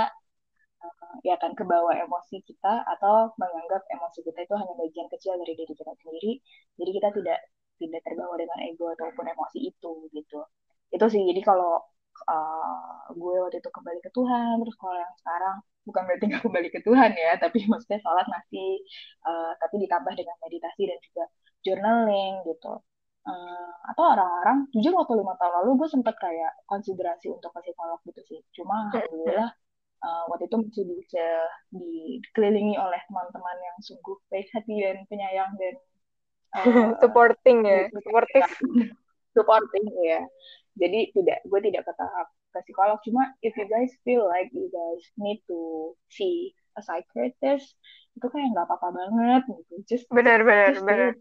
uh, 0.80 1.14
ya 1.24 1.36
kan 1.40 1.52
ke 1.56 1.64
bawah 1.64 1.92
emosi 1.92 2.44
kita 2.44 2.84
atau 2.96 3.32
menganggap 3.36 3.84
emosi 3.92 4.20
kita 4.24 4.44
itu 4.44 4.54
hanya 4.56 4.74
bagian 4.76 5.08
kecil 5.12 5.36
dari 5.40 5.52
diri 5.56 5.72
kita 5.76 5.92
sendiri. 6.04 6.32
Jadi 6.80 6.90
kita 6.96 7.08
tidak 7.16 7.38
tidak 7.80 8.00
terbawa 8.06 8.34
dengan 8.38 8.58
ego 8.66 8.86
ataupun 8.94 9.24
emosi 9.30 9.58
itu 9.70 9.92
gitu. 10.12 10.40
Itu 10.94 11.06
sih. 11.12 11.22
Jadi 11.24 11.40
kalau 11.46 11.80
uh, 12.28 13.02
gue 13.14 13.34
waktu 13.42 13.58
itu 13.62 13.70
kembali 13.70 14.00
ke 14.04 14.10
Tuhan, 14.12 14.54
terus 14.62 14.76
kalau 14.76 14.96
yang 14.98 15.14
sekarang 15.22 15.56
bukan 15.86 16.02
berarti 16.04 16.24
nggak 16.28 16.42
kembali 16.44 16.68
ke 16.74 16.80
Tuhan 16.84 17.10
ya, 17.16 17.30
tapi 17.42 17.58
maksudnya 17.70 18.00
sholat 18.04 18.26
masih, 18.28 18.68
uh, 19.24 19.52
tapi 19.62 19.74
ditambah 19.84 20.12
dengan 20.18 20.36
meditasi 20.44 20.82
dan 20.90 20.98
juga 21.00 21.24
journaling 21.66 22.34
gitu 22.46 22.78
uh, 23.28 23.70
atau 23.92 24.04
orang-orang 24.16 24.68
jujur 24.72 24.92
waktu 24.96 25.14
lima 25.20 25.34
tahun 25.36 25.52
lalu 25.62 25.70
gue 25.84 25.88
sempet 25.90 26.14
kayak 26.16 26.52
konsiderasi 26.64 27.28
untuk 27.32 27.52
ke 27.52 27.60
psikolog 27.68 28.00
gitu 28.08 28.20
sih 28.24 28.40
cuma 28.56 28.88
alhamdulillah 28.92 29.50
uh, 30.04 30.22
waktu 30.32 30.48
itu 30.48 30.56
masih 30.56 30.84
bisa 30.88 31.26
dikelilingi 31.72 32.74
oleh 32.80 33.00
teman-teman 33.06 33.56
yang 33.60 33.76
sungguh 33.84 34.16
baik 34.32 34.48
hati 34.54 34.74
dan 34.80 34.96
penyayang 35.06 35.52
dan 35.60 35.74
uh, 36.56 36.96
supporting 37.02 37.66
ya. 37.66 37.88
supporting. 37.96 38.44
Supporting 39.36 39.84
ya 40.04 40.22
jadi 40.78 41.00
tidak 41.12 41.38
gue 41.44 41.60
tidak 41.68 41.82
ke 41.84 41.92
tahap 41.98 42.26
ke 42.54 42.58
psikolog. 42.70 42.98
Cuma 43.02 43.34
if 43.42 43.52
you 43.58 43.66
guys 43.66 43.90
feel 44.06 44.24
like 44.24 44.48
you 44.54 44.70
guys 44.70 45.02
need 45.18 45.42
to 45.50 45.92
see 46.08 46.54
a 46.78 46.80
psychiatrist 46.80 47.74
itu 48.14 48.26
kayak 48.30 48.54
nggak 48.54 48.66
apa-apa 48.70 48.94
banget 48.94 49.42
gitu. 49.50 49.74
Just 49.84 50.06
benar 50.08 50.46
benar 50.46 50.78
benar. 50.78 51.12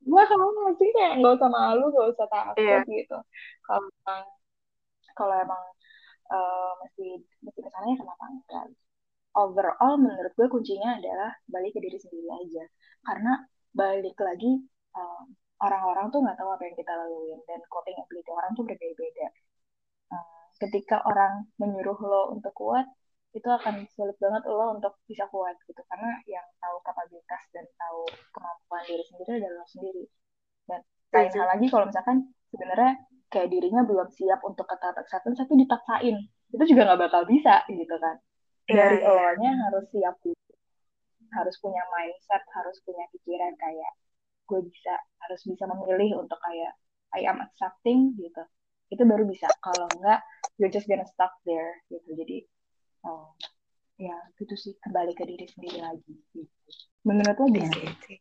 gue 0.00 0.22
sama 0.26 0.72
sih 0.80 0.90
kayak 0.96 1.20
nggak 1.20 1.36
usah 1.36 1.50
malu 1.52 1.92
nggak 1.92 2.08
usah 2.18 2.26
takut 2.28 2.56
yeah. 2.58 2.82
gitu. 2.84 3.18
Kalau 3.64 3.86
emang 3.86 4.22
kalau 5.14 5.34
emang 5.38 5.64
uh, 6.34 6.72
mesti 6.82 7.22
mesti 7.46 7.60
ke 7.62 7.70
sana 7.70 7.86
ya 7.94 7.96
kenapa 7.96 8.24
enggak? 8.26 8.66
Overall 9.30 9.94
menurut 10.02 10.32
gue 10.34 10.48
kuncinya 10.50 10.98
adalah 10.98 11.30
balik 11.46 11.78
ke 11.78 11.80
diri 11.80 11.98
sendiri 12.02 12.26
aja. 12.26 12.64
Karena 13.06 13.38
balik 13.74 14.16
lagi 14.18 14.60
orang 14.94 15.30
orang-orang 15.60 16.06
tuh 16.08 16.20
nggak 16.24 16.36
tahu 16.40 16.50
apa 16.56 16.62
yang 16.66 16.76
kita 16.76 16.92
laluin 16.96 17.38
dan 17.44 17.60
coping 17.68 17.96
ability 18.00 18.30
orang 18.32 18.50
tuh 18.56 18.64
berbeda-beda. 18.64 19.28
Uh, 20.10 20.44
ketika 20.58 20.96
orang 21.06 21.46
menyuruh 21.60 21.98
lo 22.00 22.22
untuk 22.34 22.50
kuat 22.56 22.88
itu 23.30 23.46
akan 23.46 23.86
sulit 23.94 24.18
banget 24.18 24.42
lo 24.50 24.74
untuk 24.74 24.98
bisa 25.06 25.22
kuat 25.30 25.54
gitu 25.68 25.78
karena 25.86 26.18
yang 26.26 26.42
tahu 26.58 26.82
kapabilitas 26.82 27.42
dan 27.54 27.62
tahu 27.78 28.02
kemampuan 28.34 28.82
diri 28.88 29.04
sendiri 29.06 29.30
adalah 29.38 29.62
lo 29.62 29.66
sendiri. 29.70 30.04
Dan 30.66 30.80
lain 31.14 31.30
hal 31.36 31.46
lagi 31.54 31.66
kalau 31.70 31.84
misalkan 31.86 32.16
sebenarnya 32.50 32.92
kayak 33.30 33.48
dirinya 33.52 33.86
belum 33.86 34.08
siap 34.10 34.42
untuk 34.42 34.66
ke 34.66 34.74
tahap 34.82 34.98
acceptance 34.98 35.38
tapi 35.38 35.54
dipaksain 35.62 36.16
itu 36.50 36.64
juga 36.66 36.82
nggak 36.90 37.00
bakal 37.06 37.22
bisa 37.28 37.62
gitu 37.70 37.94
kan. 38.00 38.16
Iya, 38.66 38.74
dari 38.74 38.98
yeah, 39.02 39.10
awalnya 39.10 39.50
harus 39.66 39.86
siap 39.94 40.14
dulu 40.24 40.49
harus 41.34 41.56
punya 41.62 41.82
mindset 41.94 42.42
harus 42.54 42.76
punya 42.82 43.04
pikiran 43.14 43.54
kayak 43.58 43.92
gue 44.50 44.60
bisa 44.66 44.94
harus 45.26 45.40
bisa 45.46 45.64
memilih 45.70 46.18
untuk 46.22 46.38
kayak 46.42 46.74
I 47.14 47.26
am 47.26 47.42
accepting 47.42 48.14
gitu. 48.18 48.42
Itu 48.90 49.02
baru 49.06 49.26
bisa. 49.26 49.46
Kalau 49.62 49.86
enggak 49.98 50.22
you're 50.58 50.70
just 50.70 50.90
gonna 50.90 51.06
stuck 51.06 51.34
there 51.46 51.78
gitu. 51.90 52.06
Jadi 52.18 52.46
oh 53.06 53.34
ya 53.98 54.14
gitu 54.38 54.54
sih. 54.58 54.74
Kembali 54.82 55.14
ke 55.14 55.22
diri 55.26 55.46
sendiri 55.46 55.78
lagi. 55.82 56.14
Gitu. 56.34 56.46
menurut 57.00 57.36
lo 57.38 57.46
gimana? 57.48 57.94
Sih 58.04 58.20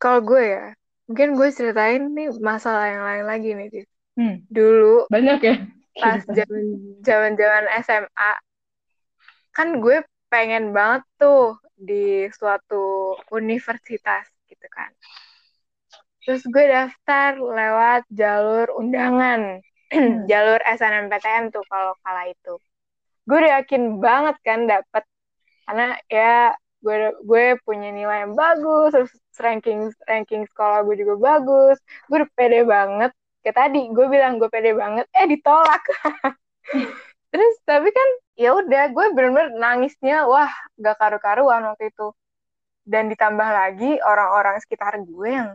kalau 0.00 0.24
gue 0.24 0.42
ya 0.42 0.64
mungkin 1.06 1.36
gue 1.36 1.48
ceritain 1.52 2.02
nih 2.16 2.32
masalah 2.40 2.88
yang 2.88 3.04
lain 3.04 3.24
lagi 3.28 3.50
nih 3.52 3.68
hmm. 4.16 4.36
dulu 4.48 5.04
banyak 5.12 5.38
ya? 5.44 5.56
pas 6.00 6.24
zaman 7.04 7.36
zaman 7.36 7.64
SMA 7.84 8.32
kan 9.52 9.68
gue 9.84 10.00
pengen 10.32 10.72
banget 10.72 11.04
tuh 11.20 11.60
di 11.80 12.28
suatu 12.28 13.16
universitas 13.32 14.28
gitu 14.44 14.68
kan. 14.68 14.92
Terus 16.20 16.44
gue 16.44 16.64
daftar 16.68 17.40
lewat 17.40 18.04
jalur 18.12 18.68
undangan 18.76 19.64
hmm. 19.94 20.28
jalur 20.28 20.60
SNMPTN 20.68 21.48
tuh 21.48 21.64
kalau 21.66 21.96
kala 22.04 22.28
itu. 22.28 22.60
Gue 23.24 23.36
udah 23.40 23.64
yakin 23.64 23.98
banget 23.98 24.36
kan 24.44 24.68
dapet 24.68 25.04
karena 25.64 25.96
ya 26.10 26.52
gue 26.80 27.12
gue 27.24 27.44
punya 27.62 27.92
nilai 27.92 28.24
yang 28.24 28.34
bagus 28.34 28.90
terus 28.96 29.12
ranking 29.36 29.92
ranking 30.04 30.44
sekolah 30.52 30.84
gue 30.84 30.96
juga 31.00 31.14
bagus. 31.16 31.80
Gue 32.06 32.20
udah 32.20 32.30
pede 32.36 32.60
banget. 32.68 33.10
Kayak 33.40 33.56
tadi 33.56 33.80
gue 33.88 34.06
bilang 34.12 34.36
gue 34.36 34.50
pede 34.52 34.76
banget 34.76 35.08
eh 35.16 35.24
ditolak 35.24 35.82
terus 37.30 37.54
tapi 37.62 37.88
kan 37.94 38.08
ya 38.34 38.50
udah 38.58 38.82
gue 38.94 39.06
bener-bener 39.14 39.54
nangisnya 39.58 40.26
wah 40.26 40.50
gak 40.78 40.96
karu-karuan 41.00 41.62
waktu 41.70 41.90
itu. 41.92 42.12
Dan 42.90 43.06
ditambah 43.12 43.48
lagi 43.60 44.00
orang-orang 44.02 44.58
sekitar 44.64 44.98
gue 45.04 45.28
yang 45.30 45.50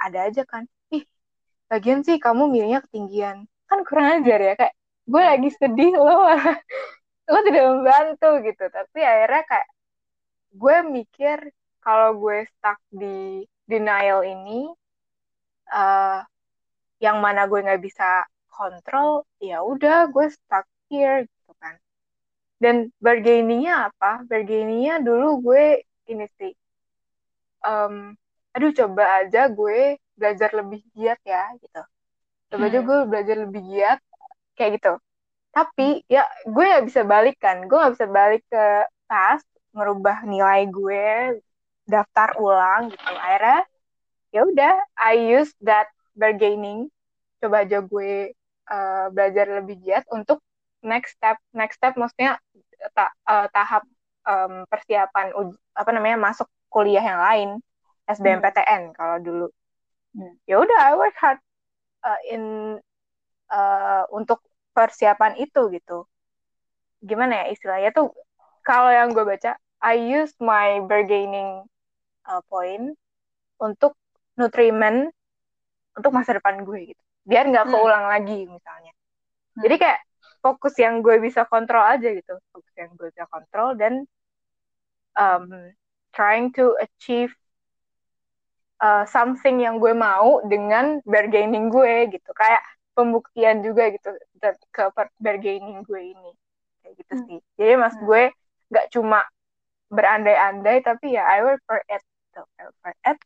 ada 0.00 0.30
aja 0.30 0.42
kan 0.46 0.64
ih 0.94 1.04
bagian 1.68 2.00
sih 2.06 2.16
kamu 2.22 2.48
milihnya 2.48 2.80
ketinggian. 2.88 3.44
Kan 3.68 3.84
kurang 3.84 4.22
ajar 4.22 4.40
ya 4.40 4.54
kayak 4.56 4.74
gue 5.08 5.22
lagi 5.22 5.50
sedih 5.56 5.92
loh 5.98 6.28
lo 7.32 7.38
tidak 7.44 7.64
membantu 7.68 8.30
gitu. 8.46 8.64
Tapi 8.72 9.00
akhirnya 9.04 9.42
kayak 9.50 9.68
gue 10.54 10.76
mikir 10.96 11.38
kalau 11.84 12.16
gue 12.16 12.44
stuck 12.48 12.78
di 12.88 13.44
denial 13.68 14.24
ini 14.24 14.68
uh, 15.72 16.20
yang 16.98 17.20
mana 17.20 17.46
gue 17.46 17.60
nggak 17.60 17.82
bisa 17.84 18.24
kontrol 18.48 19.28
ya 19.38 19.62
udah 19.62 20.08
gue 20.10 20.26
stuck 20.32 20.66
here 20.90 21.24
gitu 21.24 21.52
kan. 21.62 21.76
Dan 22.58 22.90
bargainingnya 22.98 23.92
apa? 23.92 24.26
Bargainingnya 24.26 25.00
dulu 25.04 25.52
gue 25.52 25.86
ini 26.08 26.26
sih 26.40 26.52
um, 27.64 28.14
aduh 28.54 28.72
coba 28.74 29.24
aja 29.24 29.46
gue 29.50 29.98
belajar 30.18 30.50
lebih 30.54 30.82
giat 30.94 31.20
ya 31.22 31.46
gitu. 31.62 31.82
Coba 32.50 32.64
aja 32.70 32.80
gue 32.82 32.98
belajar 33.06 33.36
lebih 33.38 33.62
giat 33.68 33.98
kayak 34.58 34.80
gitu. 34.80 34.92
Tapi 35.54 36.02
ya 36.10 36.26
gue 36.46 36.64
nggak 36.64 36.86
bisa 36.88 37.02
balik 37.06 37.36
kan. 37.38 37.66
Gue 37.66 37.78
nggak 37.78 37.94
bisa 37.98 38.08
balik 38.08 38.42
ke 38.50 38.64
tas 39.06 39.42
merubah 39.76 40.24
nilai 40.26 40.66
gue 40.68 41.38
daftar 41.86 42.34
ulang 42.40 42.90
gitu. 42.92 43.04
Akhirnya 43.04 43.60
ya 44.34 44.40
udah 44.44 44.74
I 44.98 45.14
use 45.38 45.52
that 45.62 45.88
bargaining. 46.18 46.90
Coba 47.38 47.62
aja 47.62 47.78
gue 47.84 48.34
uh, 48.66 49.06
belajar 49.14 49.46
lebih 49.62 49.78
giat 49.86 50.04
untuk 50.10 50.42
next 50.84 51.18
step 51.18 51.38
next 51.54 51.78
step 51.78 51.94
maksudnya 51.98 52.38
ta 52.94 53.10
uh, 53.26 53.46
tahap 53.50 53.82
um, 54.22 54.62
persiapan 54.70 55.34
apa 55.74 55.90
namanya 55.90 56.18
masuk 56.18 56.46
kuliah 56.70 57.02
yang 57.02 57.18
lain 57.18 57.48
SBMPTN 58.06 58.92
hmm. 58.92 58.94
kalau 58.94 59.16
dulu 59.18 59.46
hmm. 60.14 60.34
ya 60.46 60.60
udah 60.62 60.78
I 60.78 60.94
work 60.94 61.16
hard 61.18 61.40
uh, 62.06 62.20
in 62.30 62.42
uh, 63.50 64.04
untuk 64.14 64.44
persiapan 64.72 65.40
itu 65.42 65.68
gitu 65.74 66.06
gimana 67.02 67.46
ya 67.46 67.54
istilahnya 67.54 67.90
tuh 67.94 68.14
kalau 68.62 68.90
yang 68.90 69.10
gue 69.10 69.24
baca 69.26 69.58
I 69.82 69.98
use 69.98 70.34
my 70.42 70.82
bargaining 70.86 71.66
uh, 72.26 72.42
point 72.46 72.94
untuk 73.58 73.94
nutriment 74.38 75.10
untuk 75.98 76.14
masa 76.14 76.38
depan 76.38 76.62
gue 76.62 76.94
gitu 76.94 77.02
biar 77.26 77.50
nggak 77.50 77.66
hmm. 77.66 77.74
keulang 77.74 78.06
lagi 78.06 78.46
misalnya 78.46 78.92
hmm. 78.94 79.62
jadi 79.66 79.74
kayak 79.78 80.00
fokus 80.38 80.74
yang 80.78 81.02
gue 81.02 81.18
bisa 81.18 81.44
kontrol 81.46 81.82
aja 81.82 82.08
gitu 82.10 82.38
fokus 82.54 82.74
yang 82.78 82.90
gue 82.94 83.08
bisa 83.10 83.24
kontrol 83.30 83.74
dan 83.74 84.06
um, 85.18 85.50
trying 86.14 86.50
to 86.54 86.74
achieve 86.78 87.34
uh, 88.82 89.04
something 89.06 89.62
yang 89.62 89.82
gue 89.82 89.92
mau 89.94 90.42
dengan 90.46 91.02
bargaining 91.04 91.70
gue 91.70 92.10
gitu 92.14 92.30
kayak 92.34 92.62
pembuktian 92.94 93.62
juga 93.62 93.94
gitu 93.94 94.10
ke 94.74 94.84
bargaining 95.22 95.86
gue 95.86 96.14
ini 96.14 96.30
kayak 96.82 96.94
gitu 96.98 97.14
hmm. 97.14 97.24
sih 97.26 97.38
jadi 97.58 97.74
mas 97.78 97.94
hmm. 97.94 98.06
gue 98.06 98.22
nggak 98.74 98.86
cuma 98.90 99.20
berandai-andai 99.88 100.84
tapi 100.84 101.16
ya 101.16 101.24
I 101.24 101.40
work 101.46 101.62
for 101.64 101.80
it 101.88 102.02
gitu. 102.02 102.42
I 102.58 102.62
work 102.68 102.78
for 102.82 102.92
it 102.92 103.18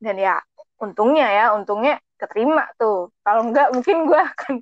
dan 0.00 0.16
ya 0.20 0.34
untungnya 0.76 1.26
ya 1.32 1.44
untungnya 1.56 1.96
keterima 2.20 2.68
tuh 2.76 3.12
kalau 3.24 3.48
enggak 3.48 3.72
mungkin 3.72 4.08
gue 4.08 4.20
akan 4.20 4.54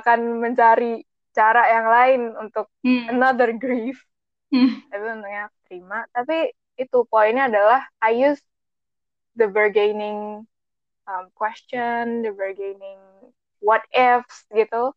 akan 0.00 0.40
mencari 0.40 1.04
cara 1.32 1.62
yang 1.68 1.86
lain 1.88 2.20
untuk 2.36 2.68
hmm. 2.84 3.12
another 3.12 3.52
grief. 3.56 4.00
Hmm. 4.52 4.84
tapi 4.92 5.04
untungnya 5.08 5.48
terima. 5.64 6.04
Tapi 6.12 6.52
itu 6.76 6.98
poinnya 7.08 7.48
adalah 7.48 7.88
I 8.04 8.12
use 8.28 8.40
the 9.32 9.48
bargaining 9.48 10.44
um, 11.08 11.24
question 11.32 12.20
the 12.20 12.36
bargaining 12.36 13.00
what 13.64 13.80
ifs 13.96 14.44
gitu 14.52 14.92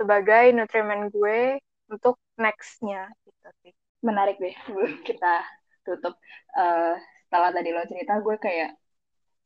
sebagai 0.00 0.56
nutriment 0.56 1.12
gue 1.12 1.60
untuk 1.92 2.16
nextnya. 2.40 3.12
Gitu 3.28 3.48
sih. 3.60 3.72
Menarik 4.00 4.40
deh 4.40 4.56
kita 5.08 5.44
tutup. 5.84 6.16
Uh, 6.56 6.96
setelah 7.28 7.52
tadi 7.52 7.70
lo 7.70 7.84
cerita 7.84 8.18
gue 8.24 8.36
kayak 8.40 8.74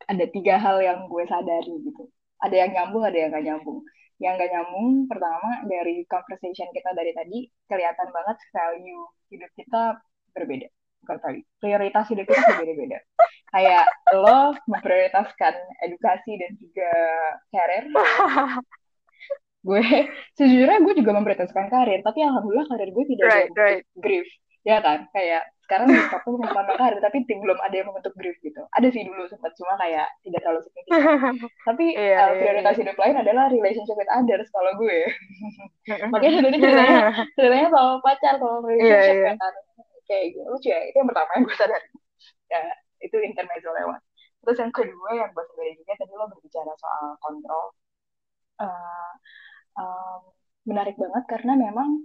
ada 0.07 0.25
tiga 0.31 0.63
hal 0.63 0.79
yang 0.79 1.11
gue 1.11 1.27
sadari 1.27 1.75
gitu. 1.83 2.07
Ada 2.39 2.55
yang 2.55 2.71
nyambung 2.71 3.03
ada 3.03 3.19
yang 3.19 3.35
gak 3.35 3.47
nyambung 3.51 3.83
yang 4.23 4.39
gak 4.39 4.51
nyambung 4.51 5.11
pertama 5.11 5.67
dari 5.67 6.07
conversation 6.07 6.71
kita 6.71 6.91
dari 6.95 7.11
tadi 7.15 7.51
kelihatan 7.67 8.09
banget 8.15 8.39
value 8.55 9.03
hidup 9.31 9.51
kita 9.59 9.83
berbeda. 10.35 10.69
Bukan 11.03 11.17
value 11.21 11.45
prioritas 11.59 12.07
hidup 12.11 12.25
kita 12.31 12.43
berbeda-beda. 12.55 12.99
Kayak 13.55 13.85
lo 14.15 14.55
memprioritaskan 14.67 15.55
edukasi 15.87 16.33
dan 16.39 16.53
juga 16.59 16.93
karir. 17.51 17.85
Gue 19.65 19.81
sejujurnya 20.37 20.85
gue 20.85 20.95
juga 21.01 21.17
memprioritaskan 21.17 21.73
karir 21.73 22.05
tapi 22.05 22.21
alhamdulillah 22.21 22.69
karir 22.69 22.93
gue 22.93 23.05
tidak 23.17 23.29
right, 23.33 23.49
ada 23.49 23.63
right. 23.65 23.85
grief. 23.97 24.29
Ya 24.61 24.85
kan? 24.85 25.09
Kayak 25.09 25.49
sekarang 25.65 25.89
di 25.89 25.97
aku 25.97 26.37
membangun 26.37 26.77
karir 26.77 27.01
tapi 27.01 27.25
tim 27.25 27.41
belum 27.41 27.57
ada 27.57 27.75
yang 27.75 27.89
membentuk 27.89 28.13
grief 28.21 28.37
gitu. 28.45 28.61
Ada 28.77 28.93
sih 28.93 29.03
dulu 29.09 29.25
sempat 29.33 29.57
cuma 29.57 29.81
kayak 29.81 30.07
tidak 30.21 30.41
terlalu 30.45 30.61
signifikan. 30.69 31.35
Tapi 31.69 31.87
yeah, 31.97 32.29
uh, 32.29 32.37
prioritas 32.37 32.77
yeah. 32.77 32.81
hidup 32.85 32.97
lain 33.01 33.17
adalah 33.17 33.45
relationship 33.49 33.97
with 33.97 34.11
others 34.13 34.49
kalau 34.53 34.73
gue. 34.77 34.99
Makanya 36.13 36.33
sebenarnya 36.37 36.61
ceritanya 36.61 37.01
ceritanya 37.37 37.69
soal 37.73 37.93
pacar 38.05 38.35
soal 38.37 38.61
relationship 38.61 39.17
yeah, 39.17 39.33
yeah. 39.33 39.37
kan 39.41 39.55
kayak 40.05 40.25
gitu. 40.37 40.45
Lucu 40.53 40.69
ya 40.69 40.81
itu 40.85 40.97
yang 41.01 41.09
pertama 41.09 41.31
yang 41.33 41.45
gue 41.49 41.57
sadari. 41.57 41.89
Ya 42.53 42.63
itu 43.01 43.17
intermezzo 43.25 43.71
lewat. 43.73 44.01
Terus 44.45 44.57
yang 44.61 44.73
kedua 44.77 45.11
yang 45.17 45.31
gue 45.33 45.45
sadari 45.49 45.73
juga 45.81 45.93
tadi 45.97 46.13
lo 46.13 46.27
berbicara 46.29 46.73
soal 46.77 47.07
kontrol. 47.25 47.67
Uh, 48.55 49.13
um, 49.81 50.21
menarik 50.69 50.95
banget 51.01 51.25
karena 51.27 51.53
memang 51.57 52.05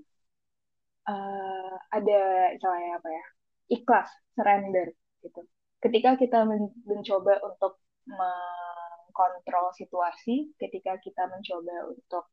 uh, 1.07 1.75
ada 1.91 2.21
misalnya 2.55 2.97
apa 2.97 3.09
ya 3.09 3.25
ikhlas 3.69 4.09
surrender 4.35 4.91
gitu 5.23 5.41
ketika 5.79 6.19
kita 6.19 6.43
men 6.43 6.73
mencoba 6.83 7.39
untuk 7.45 7.79
mengkontrol 8.09 9.71
situasi 9.77 10.51
ketika 10.59 10.97
kita 10.99 11.23
mencoba 11.29 11.93
untuk 11.93 12.25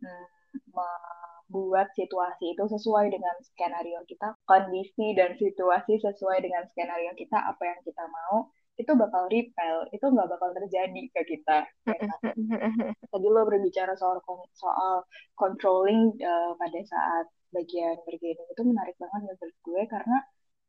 mm, 0.00 0.26
membuat 0.72 1.92
situasi 1.92 2.56
itu 2.56 2.64
sesuai 2.64 3.12
dengan 3.12 3.34
skenario 3.44 4.00
kita 4.08 4.32
kondisi 4.48 5.12
dan 5.12 5.36
situasi 5.36 6.00
sesuai 6.00 6.40
dengan 6.40 6.64
skenario 6.72 7.12
kita 7.18 7.36
apa 7.36 7.62
yang 7.66 7.80
kita 7.84 8.04
mau 8.08 8.48
itu 8.76 8.92
bakal 8.92 9.24
repel, 9.32 9.88
itu 9.88 10.04
nggak 10.04 10.28
bakal 10.28 10.52
terjadi 10.52 11.02
ke 11.08 11.22
kita. 11.24 11.64
Ya 11.88 11.96
kan? 11.96 12.20
Tadi 13.12 13.26
lo 13.32 13.48
berbicara 13.48 13.96
soal 13.96 14.20
soal 14.52 15.08
controlling 15.32 16.12
uh, 16.20 16.52
pada 16.60 16.80
saat 16.84 17.26
bagian 17.56 17.96
bergaining 18.04 18.48
itu 18.52 18.62
menarik 18.68 18.92
banget 19.00 19.20
menurut 19.32 19.56
gue 19.64 19.82
karena 19.88 20.16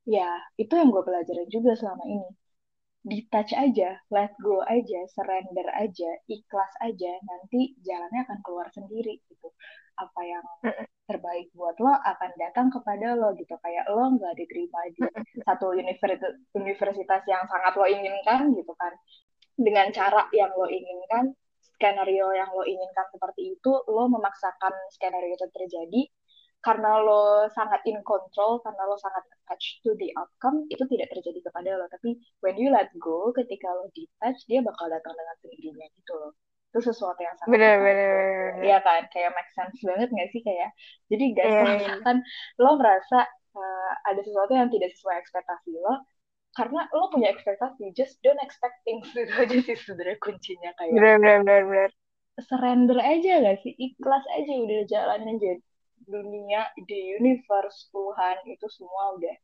ya 0.08 0.30
itu 0.56 0.74
yang 0.80 0.90
gue 0.90 1.04
pelajarin 1.04 1.50
juga 1.52 1.72
selama 1.76 2.04
ini. 2.08 2.30
Di 3.08 3.24
touch 3.32 3.56
aja, 3.56 3.96
let 4.12 4.36
go 4.44 4.60
aja, 4.68 5.00
surrender 5.16 5.68
aja, 5.80 6.10
ikhlas 6.28 6.74
aja, 6.84 7.12
nanti 7.24 7.72
jalannya 7.80 8.20
akan 8.28 8.40
keluar 8.44 8.68
sendiri 8.76 9.24
gitu. 9.32 9.48
Apa 9.96 10.22
yang 10.28 10.46
terbaik 11.08 11.48
buat 11.56 11.80
lo 11.80 11.96
akan 11.96 12.32
datang 12.36 12.68
kepada 12.68 13.16
lo 13.16 13.32
gitu 13.40 13.56
kayak 13.64 13.88
lo 13.88 14.12
nggak 14.20 14.36
diterima 14.36 14.80
di 14.92 15.02
satu 15.48 15.72
universitas 16.52 17.24
yang 17.32 17.48
sangat 17.48 17.74
lo 17.80 17.88
inginkan 17.88 18.52
gitu 18.52 18.76
kan 18.76 18.92
dengan 19.56 19.88
cara 19.96 20.28
yang 20.36 20.52
lo 20.52 20.68
inginkan 20.68 21.32
skenario 21.64 22.36
yang 22.36 22.52
lo 22.52 22.68
inginkan 22.68 23.08
seperti 23.16 23.56
itu 23.56 23.72
lo 23.88 24.04
memaksakan 24.12 24.76
skenario 24.92 25.32
itu 25.40 25.48
terjadi 25.56 26.02
karena 26.68 27.00
lo 27.00 27.48
sangat 27.56 27.80
in 27.88 28.04
control 28.04 28.60
karena 28.60 28.84
lo 28.84 29.00
sangat 29.00 29.24
attached 29.32 29.80
to 29.88 29.96
the 29.96 30.12
outcome 30.20 30.68
itu 30.68 30.84
tidak 30.92 31.08
terjadi 31.16 31.40
kepada 31.40 31.80
lo. 31.80 31.88
Tapi 31.88 32.20
when 32.44 32.60
you 32.60 32.68
let 32.68 32.92
go 33.00 33.32
ketika 33.32 33.72
lo 33.72 33.88
detach 33.96 34.36
dia 34.52 34.60
bakal 34.60 34.92
datang 34.92 35.16
dengan 35.16 35.36
sendirinya 35.40 35.88
gitu 35.96 36.14
loh. 36.20 36.36
Itu 36.76 36.84
sesuatu 36.92 37.24
yang 37.24 37.32
sangat 37.40 37.56
bener, 37.56 37.76
bener, 37.80 38.12
bener. 38.12 38.64
Iya 38.68 38.78
kan? 38.84 39.08
Kayak 39.16 39.32
make 39.32 39.52
sense 39.56 39.80
banget 39.80 40.12
gak 40.12 40.30
sih 40.36 40.42
kayak? 40.44 40.72
Jadi 41.08 41.26
guys 41.32 41.48
yeah. 41.48 41.56
kalau 41.64 41.76
misalkan 41.80 42.18
lo 42.60 42.72
merasa 42.76 43.20
uh, 43.56 43.92
ada 44.04 44.20
sesuatu 44.20 44.52
yang 44.52 44.68
tidak 44.68 44.92
sesuai 45.00 45.16
ekspektasi 45.24 45.72
lo 45.80 46.04
karena 46.52 46.84
lo 46.92 47.08
punya 47.16 47.32
ekspektasi 47.32 47.96
just 47.96 48.20
don't 48.20 48.44
expect 48.44 48.76
things. 48.84 49.08
Itu 49.16 49.32
aja 49.40 49.56
sih 49.64 49.78
sebenarnya 49.80 50.20
kuncinya 50.20 50.76
kayak. 50.76 50.92
Bener, 51.00 51.16
bener, 51.16 51.40
bener, 51.48 51.64
bener. 51.64 51.92
surrender 52.44 53.00
aja 53.00 53.34
gak 53.40 53.64
sih? 53.64 53.72
Ikhlas 53.72 54.28
aja 54.36 54.52
udah 54.52 54.84
jalanin 54.92 55.40
aja 55.40 55.64
dunia 56.06 56.70
di 56.86 57.18
universe 57.18 57.90
Tuhan 57.90 58.38
itu 58.46 58.66
semua 58.70 59.18
udah 59.18 59.36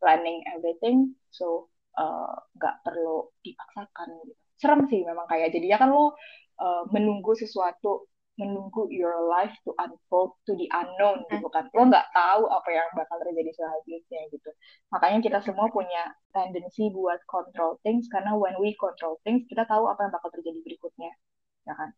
planning 0.00 0.40
everything 0.56 1.12
so 1.30 1.68
eh, 1.94 2.34
nggak 2.56 2.76
uh, 2.78 2.82
perlu 2.82 3.28
dipaksakan 3.44 4.08
gitu. 4.24 4.32
Serem 4.60 4.80
sih 4.92 5.00
memang 5.04 5.24
kayak 5.28 5.52
jadinya 5.54 5.78
kan 5.80 5.88
lo 5.92 6.12
uh, 6.60 6.84
menunggu 6.92 7.32
sesuatu 7.36 8.08
menunggu 8.40 8.88
your 8.88 9.28
life 9.28 9.52
to 9.68 9.76
unfold 9.76 10.32
to 10.48 10.56
the 10.56 10.64
unknown 10.72 11.20
gitu 11.28 11.44
kan. 11.52 11.68
lo 11.76 11.82
nggak 11.92 12.08
tahu 12.16 12.48
apa 12.48 12.68
yang 12.72 12.88
bakal 12.96 13.16
terjadi 13.20 13.52
selanjutnya 13.52 14.20
gitu. 14.32 14.50
Makanya 14.92 15.18
kita 15.20 15.38
semua 15.44 15.68
punya 15.68 16.12
tendensi 16.32 16.88
buat 16.92 17.20
control 17.28 17.76
things 17.84 18.08
karena 18.08 18.32
when 18.36 18.56
we 18.62 18.72
control 18.80 19.20
things 19.24 19.44
kita 19.50 19.68
tahu 19.68 19.88
apa 19.92 20.08
yang 20.08 20.12
bakal 20.14 20.30
terjadi 20.32 20.58
berikutnya 20.64 21.12
ya 21.68 21.74
kan 21.76 21.90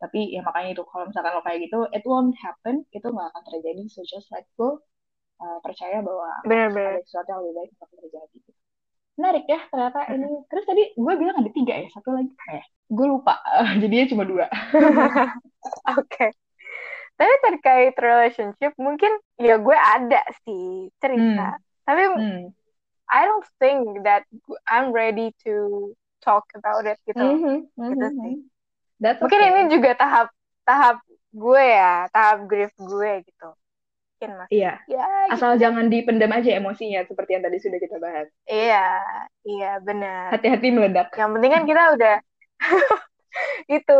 tapi 0.00 0.32
ya 0.32 0.40
makanya 0.40 0.72
itu 0.72 0.82
kalau 0.88 1.04
misalkan 1.12 1.36
lo 1.36 1.44
kayak 1.44 1.60
gitu 1.68 1.78
it 1.92 2.04
won't 2.08 2.32
happen 2.40 2.88
itu 2.96 3.04
nggak 3.04 3.28
akan 3.36 3.42
terjadi 3.52 3.84
so 3.92 4.00
just 4.08 4.32
let 4.32 4.48
go 4.56 4.80
uh, 5.44 5.58
percaya 5.60 6.00
bahwa 6.00 6.40
bener, 6.48 6.72
bener. 6.72 6.96
ada 6.96 7.00
sesuatu 7.04 7.28
yang 7.28 7.40
lebih 7.44 7.54
baik 7.60 7.70
bakal 7.76 7.96
terjadi 8.00 8.38
menarik 9.20 9.44
ya 9.44 9.60
ternyata 9.68 10.00
ini 10.16 10.28
terus 10.48 10.64
tadi 10.64 10.82
gue 10.96 11.14
bilang 11.20 11.36
ada 11.36 11.50
tiga 11.52 11.74
ya 11.76 11.88
satu 11.92 12.08
lagi 12.16 12.32
eh 12.56 12.64
gue 12.88 13.06
lupa 13.06 13.36
jadinya 13.84 14.06
cuma 14.08 14.24
dua 14.24 14.46
oke 15.92 16.08
okay. 16.08 16.32
tapi 17.20 17.32
terkait 17.44 17.94
relationship 18.00 18.72
mungkin 18.80 19.12
ya 19.36 19.60
gue 19.60 19.76
ada 19.76 20.24
sih 20.48 20.88
cerita 20.96 21.60
hmm. 21.60 21.64
tapi 21.84 22.02
hmm. 22.08 22.44
I 23.10 23.26
don't 23.28 23.44
think 23.60 24.06
that 24.08 24.24
I'm 24.64 24.96
ready 24.96 25.36
to 25.44 25.92
talk 26.24 26.48
about 26.56 26.88
it 26.88 26.96
gitu 27.04 27.20
mm 27.20 27.36
-hmm. 27.36 27.56
gitu 27.76 28.06
mm 28.06 28.12
-hmm. 28.16 28.22
sih 28.24 28.34
That's 29.00 29.20
Mungkin 29.22 29.40
okay. 29.40 29.50
ini 29.50 29.60
juga 29.72 29.90
tahap 29.96 30.28
tahap 30.68 30.96
gue 31.32 31.62
ya, 31.62 32.06
tahap 32.14 32.38
grief 32.50 32.72
gue 32.78 33.10
gitu. 33.26 33.48
Mungkin 34.20 34.30
masih. 34.36 34.52
Iya, 34.52 34.72
Ya, 34.84 35.04
asal 35.32 35.56
jangan 35.62 35.86
dipendam 35.88 36.30
aja 36.34 36.50
emosinya 36.60 37.00
seperti 37.08 37.30
yang 37.38 37.44
tadi 37.46 37.58
sudah 37.62 37.78
kita 37.80 37.96
bahas. 37.96 38.28
iya, 38.50 39.00
iya 39.48 39.66
benar. 39.80 40.28
Hati-hati 40.34 40.68
meledak. 40.74 41.08
Yang 41.16 41.30
penting 41.38 41.52
kan 41.56 41.62
kita 41.70 41.82
udah 41.96 42.14
itu 43.76 43.96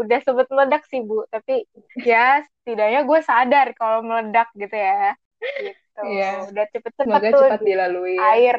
udah 0.00 0.18
sempet 0.26 0.46
meledak 0.52 0.82
sih 0.90 1.00
Bu, 1.06 1.24
tapi 1.32 1.64
ya 2.02 2.42
setidaknya 2.62 3.00
gue 3.08 3.20
sadar 3.24 3.66
kalau 3.78 3.98
meledak 4.04 4.48
gitu 4.58 4.74
ya. 4.76 5.16
Gitu. 5.64 6.00
Iya. 6.02 6.26
Udah 6.50 6.64
cepet-cepet 6.72 7.06
Semoga 7.06 7.28
tuh 7.32 7.42
cepat 7.46 7.60
dilalui. 7.62 8.16
ya. 8.18 8.22
air 8.36 8.56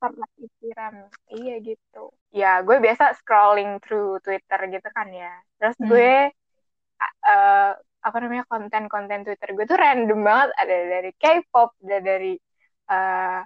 pernah 0.00 0.28
disiram. 0.40 0.94
Iya 1.36 1.54
gitu. 1.68 1.98
Ya, 2.40 2.60
gue 2.66 2.76
biasa 2.84 3.04
scrolling 3.18 3.80
through 3.84 4.20
Twitter 4.24 4.60
gitu 4.74 4.88
kan 4.96 5.08
ya. 5.12 5.32
Terus 5.58 5.76
Hmm. 5.78 5.88
gue 5.90 6.10
eh, 7.28 7.70
apa 8.06 8.16
namanya 8.22 8.44
konten-konten 8.52 9.20
Twitter 9.26 9.48
gue 9.56 9.64
tuh 9.70 9.78
random 9.78 10.20
banget. 10.28 10.48
Ada 10.60 10.74
dari 10.94 11.10
K-pop, 11.20 11.70
ada 11.84 11.98
dari 12.02 12.32
eh, 12.90 13.38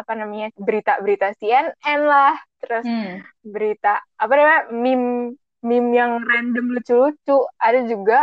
apa 0.00 0.12
namanya 0.20 0.46
berita-berita 0.58 1.26
CNN 1.40 2.00
lah. 2.06 2.34
Terus 2.62 2.86
Hmm. 2.86 3.26
berita 3.44 4.02
apa 4.22 4.32
namanya 4.38 4.62
meme 4.74 5.10
meme 5.66 5.90
yang 5.96 6.12
random 6.24 6.66
lucu-lucu. 6.76 7.36
Ada 7.60 7.80
juga 7.90 8.20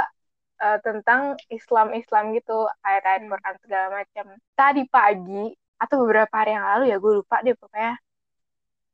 tentang 0.85 1.35
Islam-Islam 1.51 2.33
gitu, 2.39 2.65
ayat-ayat 2.87 3.21
Hmm. 3.21 3.29
Quran 3.29 3.55
segala 3.59 3.87
macam. 4.01 4.25
Tadi 4.55 4.81
pagi 4.87 5.51
atau 5.83 5.95
beberapa 6.03 6.33
hari 6.39 6.51
yang 6.55 6.65
lalu 6.71 6.83
ya 6.91 6.97
gue 7.03 7.13
lupa 7.19 7.35
deh 7.45 7.55
pokoknya. 7.59 7.93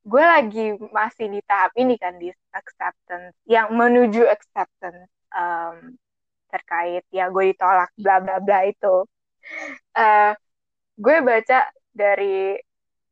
Gue 0.09 0.23
lagi 0.25 0.65
masih 0.89 1.25
di 1.29 1.39
tahap 1.45 1.71
ini 1.77 1.93
kan 2.01 2.17
di 2.17 2.33
acceptance 2.55 3.35
yang 3.45 3.67
menuju 3.79 4.25
acceptance 4.25 5.05
em, 5.29 5.75
terkait 6.49 7.05
ya 7.13 7.29
gue 7.29 7.43
ditolak 7.53 7.91
bla 7.93 8.15
bla 8.23 8.37
bla 8.41 8.59
itu. 8.65 9.05
Eh, 9.93 10.31
gue 10.97 11.17
baca 11.21 11.59
dari 11.93 12.57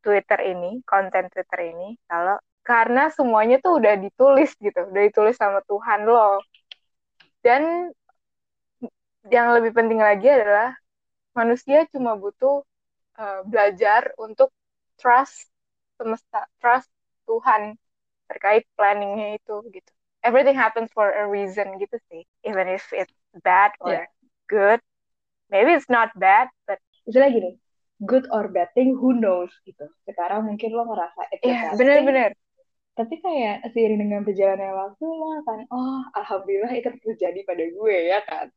Twitter 0.04 0.40
ini 0.54 0.82
konten 0.88 1.30
Twitter 1.34 1.60
ini 1.74 1.98
kalau 2.10 2.38
karena 2.68 3.08
semuanya 3.14 3.58
tuh 3.64 3.80
udah 3.80 3.96
ditulis 3.96 4.52
gitu 4.60 4.80
udah 4.92 5.04
ditulis 5.08 5.36
sama 5.38 5.60
Tuhan 5.70 6.04
lo. 6.08 6.42
Dan 7.46 7.94
yang 9.32 9.48
lebih 9.56 9.72
penting 9.76 10.00
lagi 10.00 10.28
adalah 10.28 10.76
manusia 11.36 11.86
cuma 11.94 12.16
butuh 12.18 12.64
uh, 13.20 13.42
belajar 13.46 14.14
untuk 14.18 14.50
trust 15.02 15.50
semesta, 15.98 16.46
trust 16.62 16.90
Tuhan 17.30 17.76
terkait 18.30 18.64
planningnya 18.78 19.38
itu 19.40 19.56
gitu. 19.74 19.92
Everything 20.26 20.58
happens 20.58 20.92
for 20.92 21.08
a 21.14 21.26
reason 21.30 21.80
gitu 21.80 21.98
sih. 22.12 22.24
Even 22.44 22.68
if 22.68 22.84
it's 22.92 23.14
bad 23.46 23.72
or 23.80 24.02
Yeah. 24.02 24.06
good, 24.52 24.80
maybe 25.50 25.74
it's 25.74 25.90
not 25.92 26.12
bad, 26.20 26.50
but 26.68 26.80
Misalnya 27.08 27.30
gini, 27.38 27.52
good 28.06 28.26
or 28.36 28.44
bad 28.52 28.70
thing, 28.76 28.90
who 29.00 29.10
knows 29.16 29.52
gitu. 29.68 29.86
Sekarang 30.08 30.46
mungkin 30.48 30.70
lo 30.76 30.84
ngerasa 30.90 31.22
it's 31.32 31.48
bad 31.64 31.80
thing, 31.96 32.12
bener-bener. 32.12 32.34
tapi 33.00 33.16
kayak 33.26 33.56
seiring 33.74 34.00
dengan 34.04 34.22
perjalanan 34.28 34.74
waktu 34.76 35.06
lo 35.06 35.28
akan, 35.46 35.60
oh 35.74 36.02
alhamdulillah 36.20 36.74
itu 36.80 36.90
terjadi 37.06 37.40
pada 37.50 37.64
gue 37.66 37.96
ya 38.12 38.20
kan. 38.30 38.48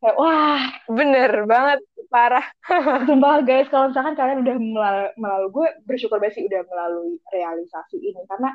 Kayak, 0.00 0.16
wah, 0.16 0.60
Bener 0.88 1.32
banget, 1.44 1.78
parah. 2.10 2.46
sumpah 3.08 3.44
guys, 3.46 3.70
kalau 3.70 3.92
misalkan 3.92 4.18
kalian 4.18 4.42
udah 4.42 4.56
melalui, 4.58 5.10
melalui 5.20 5.48
gue 5.54 5.68
bersyukur 5.86 6.18
banget 6.18 6.42
sih 6.42 6.44
udah 6.50 6.62
melalui 6.66 7.20
realisasi 7.30 7.96
ini 8.02 8.20
karena 8.26 8.50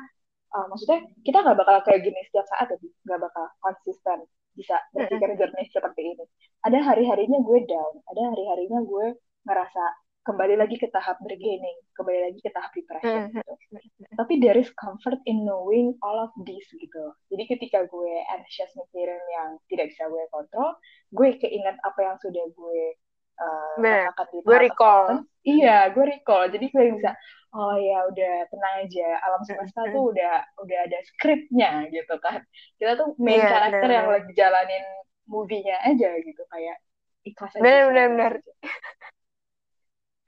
uh, 0.52 0.66
maksudnya 0.68 1.06
kita 1.24 1.40
nggak 1.40 1.56
bakal 1.56 1.76
kayak 1.88 2.04
gini 2.04 2.20
setiap 2.28 2.46
saat 2.52 2.66
ya, 2.70 2.78
nggak 2.78 3.20
bakal 3.24 3.44
konsisten 3.64 4.28
bisa 4.56 4.76
berpikir 4.92 5.36
jernih 5.36 5.66
seperti 5.72 6.00
ini. 6.16 6.24
Ada 6.64 6.78
hari-harinya 6.84 7.38
gue 7.44 7.58
down, 7.68 7.94
ada 8.08 8.22
hari-harinya 8.32 8.80
gue 8.84 9.06
ngerasa 9.46 9.82
kembali 10.26 10.58
lagi 10.58 10.74
ke 10.76 10.90
tahap 10.90 11.16
bargaining, 11.22 11.78
kembali 11.94 12.20
lagi 12.30 12.38
ke 12.42 12.50
tahap 12.50 12.74
depression 12.74 13.30
Mhm. 13.30 13.38
gitu. 13.38 13.52
Tapi 14.18 14.32
there 14.42 14.58
is 14.58 14.66
comfort 14.74 15.22
in 15.24 15.46
knowing 15.46 15.94
all 16.02 16.18
of 16.18 16.34
this 16.42 16.66
gitu. 16.74 17.04
Jadi 17.30 17.42
ketika 17.46 17.86
gue 17.86 18.12
anxious 18.34 18.74
mikirin 18.74 19.22
yang 19.30 19.50
tidak 19.70 19.94
bisa 19.94 20.10
gue 20.10 20.24
kontrol, 20.34 20.74
gue 21.14 21.28
keinget 21.38 21.78
apa 21.80 22.00
yang 22.02 22.16
sudah 22.18 22.42
gue 22.50 22.80
uh, 23.36 23.76
Bener. 23.78 24.08
rasakan 24.10 24.26
di 24.32 24.38
Gue 24.42 24.58
recall. 24.58 25.06
Iya, 25.44 25.78
gue 25.92 26.04
recall. 26.08 26.48
Jadi 26.48 26.66
gue 26.72 26.84
bisa, 26.96 27.12
oh 27.52 27.76
ya 27.76 28.08
udah 28.08 28.34
tenang 28.48 28.74
aja. 28.82 29.08
Alam 29.22 29.40
semesta 29.44 29.84
Mhm. 29.86 29.92
tuh 29.92 30.02
udah 30.10 30.34
udah 30.64 30.78
ada 30.88 30.98
skripnya 31.04 31.70
gitu 31.92 32.16
kan. 32.18 32.40
Kita 32.80 32.96
tuh 32.96 33.12
main 33.20 33.38
Iya, 33.38 33.46
karakter 33.46 33.88
yang 33.92 34.08
bener-bener. 34.08 34.14
lagi 34.26 34.32
jalanin 34.34 34.84
movie-nya 35.28 35.76
aja 35.84 36.10
gitu 36.18 36.42
kayak 36.48 36.76
ikhlas 37.22 37.52
aja. 37.52 37.60
Bener, 37.60 37.76
ikhlas 37.76 37.92
bener, 37.92 38.08
bener. 38.08 38.32
aja. 38.40 38.52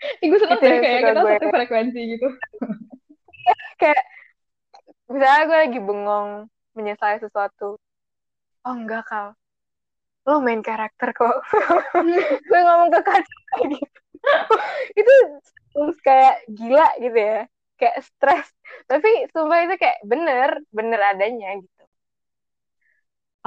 Ih, 0.23 0.27
gue 0.31 0.39
seneng 0.43 0.61
deh 0.63 0.79
kayak 0.83 1.03
kita 1.11 1.23
gue. 1.23 1.31
satu 1.35 1.47
frekuensi 1.51 2.01
gitu. 2.17 2.29
Kayak 3.81 4.03
misalnya 5.09 5.43
gue 5.49 5.59
lagi 5.65 5.79
bengong 5.89 6.29
menyesali 6.77 7.19
sesuatu. 7.23 7.79
Oh 8.67 8.75
enggak, 8.75 9.03
Kal. 9.11 9.27
Lo 10.29 10.39
main 10.45 10.63
karakter 10.63 11.09
kok. 11.17 11.37
gue 12.49 12.61
ngomong 12.67 12.91
ke 12.95 13.01
kaca 13.03 13.37
kayak 13.55 13.67
gitu. 13.75 13.99
itu 15.01 15.15
terus 15.73 15.99
kayak 16.07 16.35
gila 16.59 16.89
gitu 17.03 17.19
ya. 17.19 17.39
Kayak 17.79 17.97
stres. 18.07 18.47
Tapi 18.91 19.11
sumpah 19.33 19.59
itu 19.67 19.75
kayak 19.83 19.99
bener, 20.11 20.51
bener 20.75 21.01
adanya 21.15 21.49
gitu. 21.63 21.83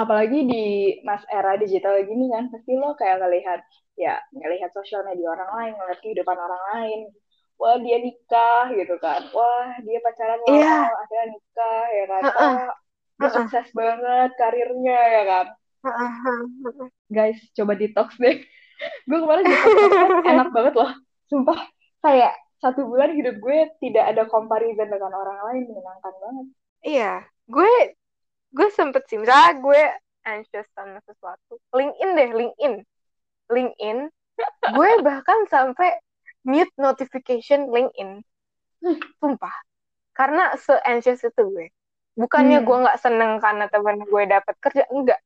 apalagi 0.01 0.37
di 0.51 0.63
mas 1.07 1.23
era 1.37 1.51
digital 1.61 1.95
gini 2.09 2.25
kan 2.33 2.43
pasti 2.53 2.71
lo 2.81 2.95
kayak 2.99 3.17
ngelihat 3.21 3.59
ya 3.95 4.19
ngelihat 4.31 4.71
sosial 4.71 5.03
media 5.03 5.31
orang 5.31 5.49
lain 5.57 5.71
ngelihat 5.77 5.99
kehidupan 6.01 6.37
orang 6.37 6.63
lain. 6.75 6.99
Wah 7.61 7.77
dia 7.77 7.97
nikah 8.01 8.73
gitu 8.73 8.95
kan. 8.97 9.21
Wah 9.31 9.77
dia 9.81 9.99
pacaran 10.01 10.39
lama 10.41 10.57
Iya. 10.57 10.77
akhirnya 10.89 11.25
nikah 11.29 11.85
ya 11.87 12.05
kan. 12.09 12.21
Oh 12.25 12.55
dia 13.21 13.21
Heeh. 13.21 13.33
sukses 13.37 13.67
banget 13.71 14.29
karirnya 14.33 14.99
ya 15.13 15.23
kan. 15.29 15.45
Guys 17.09 17.39
coba 17.53 17.73
detox 17.77 18.17
deh. 18.17 18.41
Gue 19.09 19.17
kemarin 19.21 19.45
di 19.45 19.53
podcast 19.53 20.25
enak 20.25 20.49
banget 20.57 20.73
loh. 20.73 20.91
Sumpah 21.29 21.59
kayak 22.01 22.33
satu 22.61 22.85
bulan 22.85 23.13
hidup 23.13 23.37
gue 23.37 23.57
tidak 23.81 24.05
ada 24.13 24.23
comparison 24.29 24.89
dengan 24.89 25.13
orang 25.13 25.39
lain 25.49 25.63
menyenangkan 25.69 26.13
banget. 26.17 26.45
Iya, 26.81 27.13
gue 27.45 27.73
gue 28.51 28.67
sempet 28.73 29.05
sih, 29.05 29.17
misalnya 29.17 29.57
gue 29.57 29.81
anxious 30.25 30.67
sama 30.75 30.97
sesuatu, 31.05 31.57
LinkedIn 31.73 32.09
deh, 32.13 32.29
LinkedIn, 32.35 32.73
LinkedIn, 33.49 33.97
gue 34.75 34.89
bahkan 35.01 35.39
sampai 35.49 35.97
mute 36.45 36.73
notification 36.77 37.69
LinkedIn, 37.71 38.21
sumpah, 39.21 39.55
karena 40.17 40.53
se 40.59 40.73
anxious 40.85 41.21
itu 41.25 41.41
gue. 41.49 41.67
Bukannya 42.19 42.61
Hmm. 42.61 42.67
gue 42.67 42.77
nggak 42.83 42.99
seneng 43.01 43.39
karena 43.41 43.65
temen 43.71 43.97
gue 44.05 44.23
dapat 44.29 44.55
kerja, 44.61 44.83
enggak, 44.91 45.19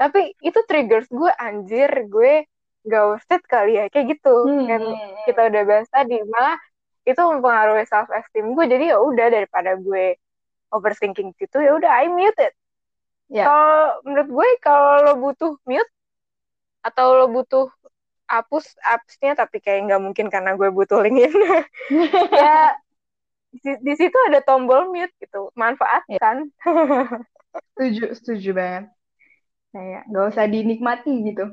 tapi 0.00 0.34
itu 0.42 0.60
triggers 0.68 1.08
gue 1.08 1.30
anjir, 1.40 1.90
gue 2.10 2.44
gak 2.84 3.04
worth 3.08 3.30
it 3.32 3.42
kali 3.48 3.80
ya, 3.80 3.84
kayak 3.92 4.18
gitu, 4.18 4.34
Hmm, 4.44 4.66
kan 4.68 4.82
kita 5.24 5.40
udah 5.48 5.62
bahas 5.64 5.88
tadi, 5.88 6.20
malah 6.28 6.58
itu 7.08 7.20
mempengaruhi 7.20 7.84
self 7.88 8.08
esteem 8.12 8.52
gue, 8.56 8.64
jadi 8.68 8.84
ya 8.92 8.98
udah 9.00 9.26
daripada 9.32 9.76
gue 9.80 10.16
overthinking 10.74 11.30
gitu 11.38 11.62
ya 11.62 11.72
udah 11.78 11.90
I 12.02 12.10
mute 12.10 12.36
it. 12.42 12.52
Ya. 13.32 13.46
Kalau 13.46 14.02
menurut 14.04 14.28
gue 14.28 14.48
kalau 14.60 14.90
lo 15.06 15.12
butuh 15.22 15.52
mute 15.70 15.90
atau 16.86 17.06
lo 17.18 17.24
butuh 17.34 17.66
hapus 18.34 18.64
apps-nya 18.84 19.32
tapi 19.40 19.56
kayak 19.64 19.80
nggak 19.88 20.02
mungkin 20.06 20.26
karena 20.34 20.50
gue 20.60 20.68
butuh 20.78 20.98
LinkedIn. 21.04 21.32
ya 22.40 22.74
di, 23.62 23.70
di 23.86 23.92
situ 24.00 24.16
ada 24.28 24.40
tombol 24.48 24.80
mute 24.92 25.14
gitu. 25.22 25.50
Manfaatkan. 25.60 26.36
setuju 27.74 28.04
setuju 28.18 28.50
banget 28.60 28.84
kayak 29.72 30.00
nggak 30.08 30.24
usah 30.30 30.46
dinikmati 30.52 31.12
gitu 31.28 31.44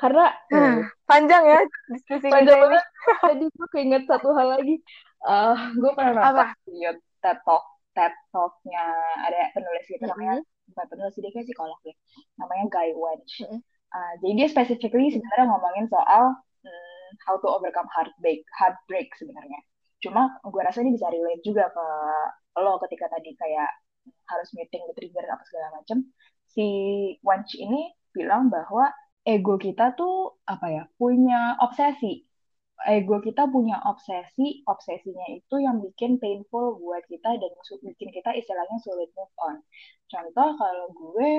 karena 0.00 0.22
Hmm, 0.50 0.84
Panjang 1.08 1.44
ya 1.52 1.60
diskusi 1.92 2.28
panjang 2.32 2.58
banget 2.62 2.84
tadi 3.24 3.44
gue 3.56 3.66
keinget 3.74 4.02
satu 4.10 4.28
hal 4.38 4.48
lagi 4.58 4.74
Eh 5.22 5.54
gue 5.78 5.90
pernah 5.94 6.12
nonton 6.18 6.46
video 6.66 6.90
TED 7.22 7.38
Talk 7.46 7.64
TED 7.94 8.14
Talk-nya 8.34 8.82
ada 9.26 9.38
penulis 9.54 9.84
gitu 9.86 10.02
Mm-mm. 10.02 10.10
namanya 10.10 10.42
bukan 10.66 10.86
penulis 10.90 11.12
sih 11.14 11.22
dia 11.22 11.30
kayak 11.30 11.46
psikolog 11.46 11.78
ya 11.86 11.94
namanya 12.40 12.64
Guy 12.74 12.90
Wench 12.98 13.34
Mm-mm. 13.40 13.62
Eh, 13.92 14.14
jadi 14.24 14.32
dia 14.44 14.48
specifically 14.48 15.12
sebenarnya 15.12 15.46
ngomongin 15.52 15.86
soal 15.92 16.32
hmm, 16.64 17.10
how 17.28 17.36
to 17.36 17.48
overcome 17.48 17.88
heartbreak 17.92 18.40
heartbreak 18.56 19.12
sebenarnya. 19.20 19.60
Cuma 20.00 20.32
gue 20.40 20.62
rasa 20.64 20.80
ini 20.80 20.96
bisa 20.96 21.12
relate 21.12 21.44
juga 21.44 21.68
ke 21.68 21.86
lo 22.60 22.80
ketika 22.88 23.12
tadi 23.12 23.36
kayak 23.36 23.70
harus 24.32 24.48
meeting 24.56 24.82
the 24.88 24.94
trigger 24.96 25.24
apa 25.28 25.44
segala 25.46 25.68
macam 25.78 25.98
si 26.50 26.66
Wench 27.22 27.54
ini 27.56 27.92
bilang 28.12 28.48
bahwa 28.52 28.90
ego 29.24 29.56
kita 29.60 29.92
tuh 29.94 30.40
apa 30.48 30.66
ya 30.72 30.82
punya 30.96 31.60
obsesi. 31.60 32.24
Ego 32.82 33.22
kita 33.22 33.46
punya 33.46 33.78
obsesi, 33.86 34.66
obsesinya 34.66 35.30
itu 35.30 35.54
yang 35.62 35.78
bikin 35.78 36.18
painful 36.18 36.82
buat 36.82 37.06
kita 37.06 37.38
dan 37.38 37.50
bikin 37.86 38.10
kita 38.10 38.34
istilahnya 38.34 38.78
sulit 38.82 39.12
move 39.14 39.30
on. 39.38 39.62
Contoh 40.10 40.58
kalau 40.58 40.90
gue 40.90 41.32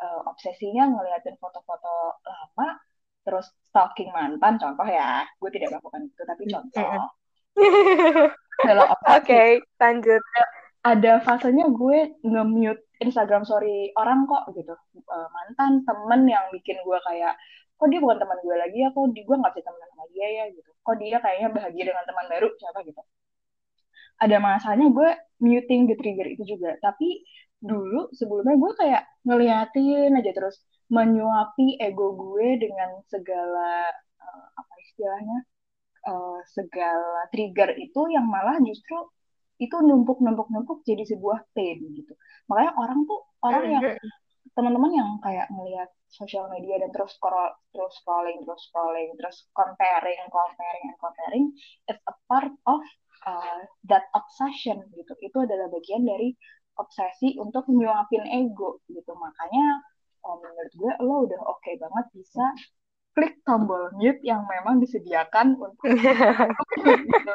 uh, 0.00 0.20
obsesinya 0.26 0.88
ngeliatin 0.88 1.36
foto-foto 1.36 2.20
lama, 2.24 2.80
terus 3.22 3.52
stalking 3.68 4.10
mantan, 4.10 4.56
contoh 4.56 4.88
ya, 4.88 5.28
gue 5.36 5.50
tidak 5.52 5.76
melakukan 5.76 6.08
itu, 6.08 6.22
tapi 6.24 6.42
contoh. 6.48 7.04
kalau 8.68 8.84
Oke, 8.88 8.96
okay, 9.20 9.48
lanjut. 9.76 10.22
Ada 10.80 11.20
fasenya 11.20 11.68
gue 11.68 12.16
nge-mute 12.24 12.80
Instagram 13.04 13.44
story 13.44 13.92
orang 14.00 14.24
kok 14.24 14.48
gitu. 14.56 14.72
Uh, 14.96 15.28
mantan, 15.28 15.84
temen 15.84 16.24
yang 16.24 16.48
bikin 16.48 16.80
gue 16.80 16.98
kayak, 17.04 17.36
kok 17.76 17.88
dia 17.92 18.00
bukan 18.00 18.16
teman 18.16 18.40
gue 18.40 18.56
lagi 18.56 18.78
ya, 18.80 18.88
kok 18.92 19.04
di, 19.12 19.20
gue 19.20 19.36
nggak 19.36 19.52
bisa 19.52 19.64
temenan 19.68 19.88
sama 19.92 20.04
dia 20.16 20.28
ya 20.28 20.44
gitu. 20.56 20.70
Kok 20.80 20.96
dia 20.96 21.16
kayaknya 21.20 21.48
bahagia 21.52 21.84
dengan 21.92 22.04
teman 22.08 22.26
baru, 22.32 22.48
siapa 22.56 22.80
gitu. 22.88 23.02
Ada 24.20 24.36
masanya 24.40 24.86
gue 24.88 25.10
muting 25.40 25.88
the 25.88 25.96
trigger 25.96 26.28
itu 26.28 26.44
juga. 26.56 26.76
Tapi 26.80 27.24
dulu 27.60 28.08
sebelumnya 28.16 28.56
gue 28.56 28.72
kayak 28.80 29.02
ngeliatin 29.28 30.16
aja 30.16 30.32
terus 30.32 30.56
menyuapi 30.88 31.78
ego 31.78 32.16
gue 32.16 32.56
dengan 32.56 32.98
segala 33.06 33.92
uh, 34.18 34.46
apa 34.56 34.74
istilahnya 34.88 35.38
uh, 36.08 36.40
segala 36.48 37.28
trigger 37.30 37.76
itu 37.76 38.00
yang 38.10 38.26
malah 38.26 38.56
justru 38.64 38.96
itu 39.60 39.76
numpuk-numpuk-numpuk 39.76 40.80
jadi 40.88 41.04
sebuah 41.04 41.52
pain 41.52 41.78
gitu. 41.92 42.16
Makanya 42.48 42.72
orang 42.80 43.04
tuh 43.04 43.20
orang 43.44 43.64
yang 43.68 43.84
teman-teman 44.56 44.92
yang 44.96 45.10
kayak 45.20 45.46
ngelihat 45.52 45.92
sosial 46.10 46.48
media 46.50 46.80
dan 46.80 46.90
terus 46.90 47.14
scroll 47.14 47.54
terus 47.70 47.92
scrolling 48.02 48.40
terus 48.42 48.66
scrolling 48.66 49.14
terus 49.14 49.46
comparing 49.54 50.20
comparing 50.32 50.84
and 50.90 50.98
comparing 50.98 51.44
it's 51.86 52.02
a 52.08 52.14
part 52.26 52.50
of 52.66 52.82
uh, 53.28 53.62
that 53.84 54.08
obsession 54.16 54.80
gitu. 54.96 55.12
Itu 55.20 55.44
adalah 55.44 55.68
bagian 55.68 56.08
dari 56.08 56.34
obsesi 56.80 57.36
untuk 57.36 57.68
nyuapin 57.68 58.24
ego 58.24 58.80
gitu 58.88 59.12
makanya 59.16 59.84
oh, 60.24 60.40
menurut 60.40 60.72
gue 60.72 60.92
lo 61.04 61.14
udah 61.28 61.40
oke 61.44 61.60
okay 61.60 61.76
banget 61.76 62.06
bisa 62.16 62.44
klik 63.12 63.42
tombol 63.44 63.90
mute 63.98 64.22
yang 64.22 64.46
memang 64.46 64.78
disediakan 64.78 65.58
untuk 65.58 65.82
gitu. 66.86 67.32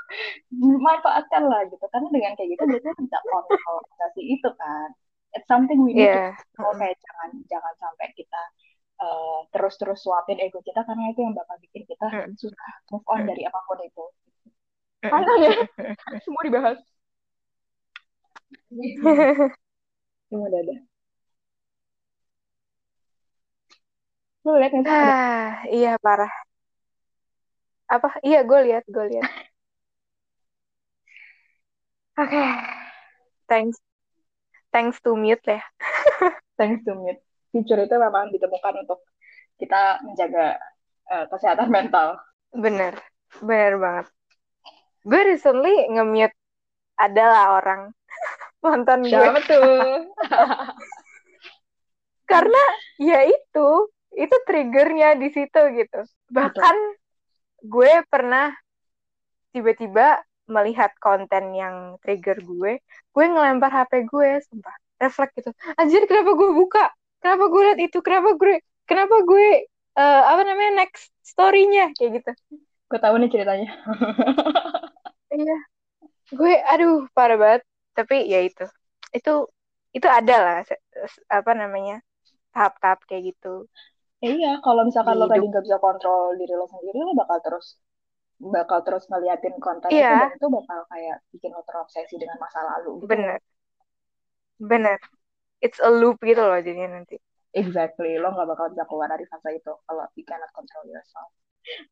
manfaatkan 0.82 1.44
lah 1.46 1.68
gitu 1.68 1.86
karena 1.92 2.08
dengan 2.10 2.34
kayak 2.40 2.50
gitu 2.58 2.64
biasanya 2.66 2.96
bisa 2.98 3.18
kontrol 3.28 3.76
obsesi 3.84 4.24
itu 4.40 4.50
kan 4.56 4.90
it's 5.36 5.48
something 5.52 5.84
we 5.84 5.92
need 5.92 6.08
yeah. 6.08 6.32
to 6.56 6.64
kayak 6.80 6.96
jangan 7.04 7.30
jangan 7.52 7.74
sampai 7.78 8.08
kita 8.16 8.42
uh, 9.04 9.40
terus-terus 9.52 10.00
suapin 10.00 10.40
ego 10.40 10.64
kita 10.64 10.82
karena 10.88 11.12
itu 11.12 11.20
yang 11.24 11.36
bakal 11.36 11.56
bikin 11.60 11.84
kita 11.84 12.08
mm. 12.08 12.34
susah 12.40 12.72
move 12.92 13.06
on 13.12 13.28
dari 13.28 13.44
apa 13.44 13.60
pun 13.68 13.80
itu. 13.84 14.06
Karena 15.04 15.34
ya 15.44 15.52
semua 16.26 16.42
dibahas. 16.44 16.80
Semua 20.30 20.50
dada. 20.50 20.76
Lu 24.46 24.54
lihat 24.62 24.74
nggak 24.78 24.86
sih? 24.86 24.94
Ah, 24.94 25.50
iya 25.74 25.92
parah. 25.98 26.30
Apa? 27.90 28.22
Iya, 28.22 28.46
gue 28.46 28.60
lihat, 28.70 28.86
gue 28.86 29.06
lihat. 29.18 29.32
Oke, 32.16 32.32
okay. 32.32 32.48
thanks, 33.50 33.76
thanks 34.72 35.02
to 35.04 35.18
mute 35.18 35.44
ya. 35.44 35.60
thanks 36.60 36.80
to 36.86 36.96
mute. 36.96 37.20
Fitur 37.52 37.84
itu 37.84 37.96
memang 37.98 38.32
ditemukan 38.32 38.88
untuk 38.88 39.04
kita 39.60 40.00
menjaga 40.06 40.56
uh, 41.12 41.26
kesehatan 41.28 41.68
mental. 41.68 42.16
Bener, 42.56 42.96
bener 43.44 43.74
banget. 43.82 44.08
Gue 45.04 45.22
recently 45.26 45.76
nge-mute 45.92 46.38
adalah 46.96 47.60
orang 47.60 47.95
mantan 48.66 49.06
gue. 49.06 49.14
Siapa 49.14 49.40
tuh? 49.46 50.10
Karena 52.32 52.64
ya 52.98 53.22
itu, 53.30 53.70
itu 54.18 54.36
triggernya 54.50 55.14
di 55.22 55.30
situ 55.30 55.62
gitu. 55.78 56.02
Bahkan 56.34 56.76
gue 57.62 57.94
pernah 58.10 58.50
tiba-tiba 59.54 60.20
melihat 60.46 60.94
konten 61.02 61.54
yang 61.54 61.98
trigger 62.02 62.38
gue, 62.42 62.82
gue 63.14 63.26
ngelempar 63.26 63.72
HP 63.72 64.06
gue, 64.10 64.42
sumpah, 64.46 64.76
refleks 65.02 65.34
gitu. 65.38 65.50
Anjir, 65.78 66.06
kenapa 66.06 66.38
gue 66.38 66.50
buka? 66.54 66.86
Kenapa 67.22 67.50
gue 67.50 67.62
lihat 67.66 67.80
itu? 67.82 67.98
Kenapa 68.06 68.30
gue, 68.38 68.62
kenapa 68.86 69.16
gue, 69.26 69.48
uh, 69.98 70.24
apa 70.30 70.42
namanya, 70.46 70.86
next 70.86 71.10
story-nya? 71.26 71.90
Kayak 71.98 72.22
gitu. 72.22 72.32
Gue 72.86 73.00
tahu 73.02 73.16
nih 73.18 73.30
ceritanya. 73.34 73.70
iya. 75.34 75.58
Gue, 76.30 76.54
aduh, 76.70 77.10
parah 77.18 77.38
banget 77.38 77.62
tapi 77.96 78.28
ya 78.28 78.44
itu. 78.44 78.68
Itu 79.16 79.50
itu 79.96 80.08
ada 80.12 80.36
lah 80.44 80.60
apa 81.32 81.52
namanya 81.56 82.04
tahap-tahap 82.52 83.08
kayak 83.08 83.32
gitu. 83.32 83.66
Ya, 84.20 84.32
iya 84.32 84.52
kalau 84.60 84.84
misalkan 84.84 85.16
lo 85.16 85.28
tadi 85.28 85.48
nggak 85.48 85.64
bisa 85.64 85.80
kontrol 85.80 86.36
diri 86.40 86.56
lo 86.56 86.68
sendiri 86.68 87.00
lo 87.00 87.16
bakal 87.16 87.40
terus 87.44 87.80
bakal 88.36 88.80
terus 88.84 89.08
ngeliatin 89.08 89.56
konten 89.64 89.88
iya. 89.92 90.12
itu 90.12 90.16
dan 90.20 90.32
itu 90.36 90.48
bakal 90.52 90.80
kayak 90.92 91.18
bikin 91.32 91.52
lo 91.56 91.64
terobsesi 91.64 92.16
dengan 92.20 92.36
masa 92.40 92.60
lalu 92.64 93.00
gitu. 93.00 93.08
bener. 93.12 93.40
Bener. 94.56 95.00
It's 95.60 95.80
a 95.84 95.92
loop 95.92 96.20
gitu 96.24 96.44
loh 96.44 96.60
jadinya 96.60 97.00
nanti. 97.00 97.20
Exactly 97.56 98.20
lo 98.20 98.36
nggak 98.36 98.48
bakal 98.52 98.66
bisa 98.76 98.84
keluar 98.88 99.08
dari 99.08 99.24
fase 99.32 99.56
itu 99.56 99.72
kalau 99.88 100.04
you 100.20 100.28
cannot 100.28 100.52
control 100.52 100.84
yourself 100.88 101.32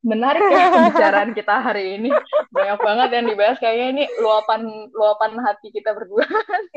Menarik 0.06 0.42
ya 0.54 0.70
pembicaraan 0.70 1.32
kita 1.34 1.56
hari 1.60 1.98
ini. 1.98 2.10
Banyak 2.54 2.80
banget 2.80 3.10
yang 3.18 3.26
dibahas 3.30 3.58
kayaknya 3.58 3.88
ini 3.90 4.04
luapan 4.22 4.62
luapan 4.94 5.32
hati 5.42 5.74
kita 5.74 5.98
berdua. 5.98 6.26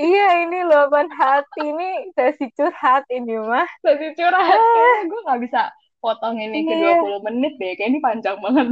iya, 0.00 0.46
ini 0.48 0.64
luapan 0.64 1.06
hati 1.12 1.62
ini 1.62 2.10
sesi 2.16 2.48
curhat 2.56 3.04
ini 3.12 3.36
mah. 3.36 3.68
Sesi 3.84 4.16
curhat. 4.16 4.58
Ah. 4.58 4.98
Gue 5.04 5.20
nggak 5.28 5.40
bisa 5.44 5.68
potong 6.00 6.38
ini 6.40 6.64
iya. 6.64 7.02
ke 7.02 7.04
20 7.20 7.26
menit 7.28 7.52
deh. 7.60 7.72
Kayak 7.76 7.88
ini 7.92 7.98
panjang 8.00 8.38
banget. 8.40 8.66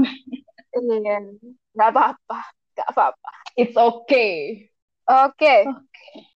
Iya. 0.74 1.16
Gak 1.74 1.90
apa-apa. 1.94 2.40
Gak 2.74 2.88
apa-apa. 2.90 3.32
It's 3.54 3.78
okay. 3.78 4.66
Oke. 5.06 5.38
Okay. 5.38 5.60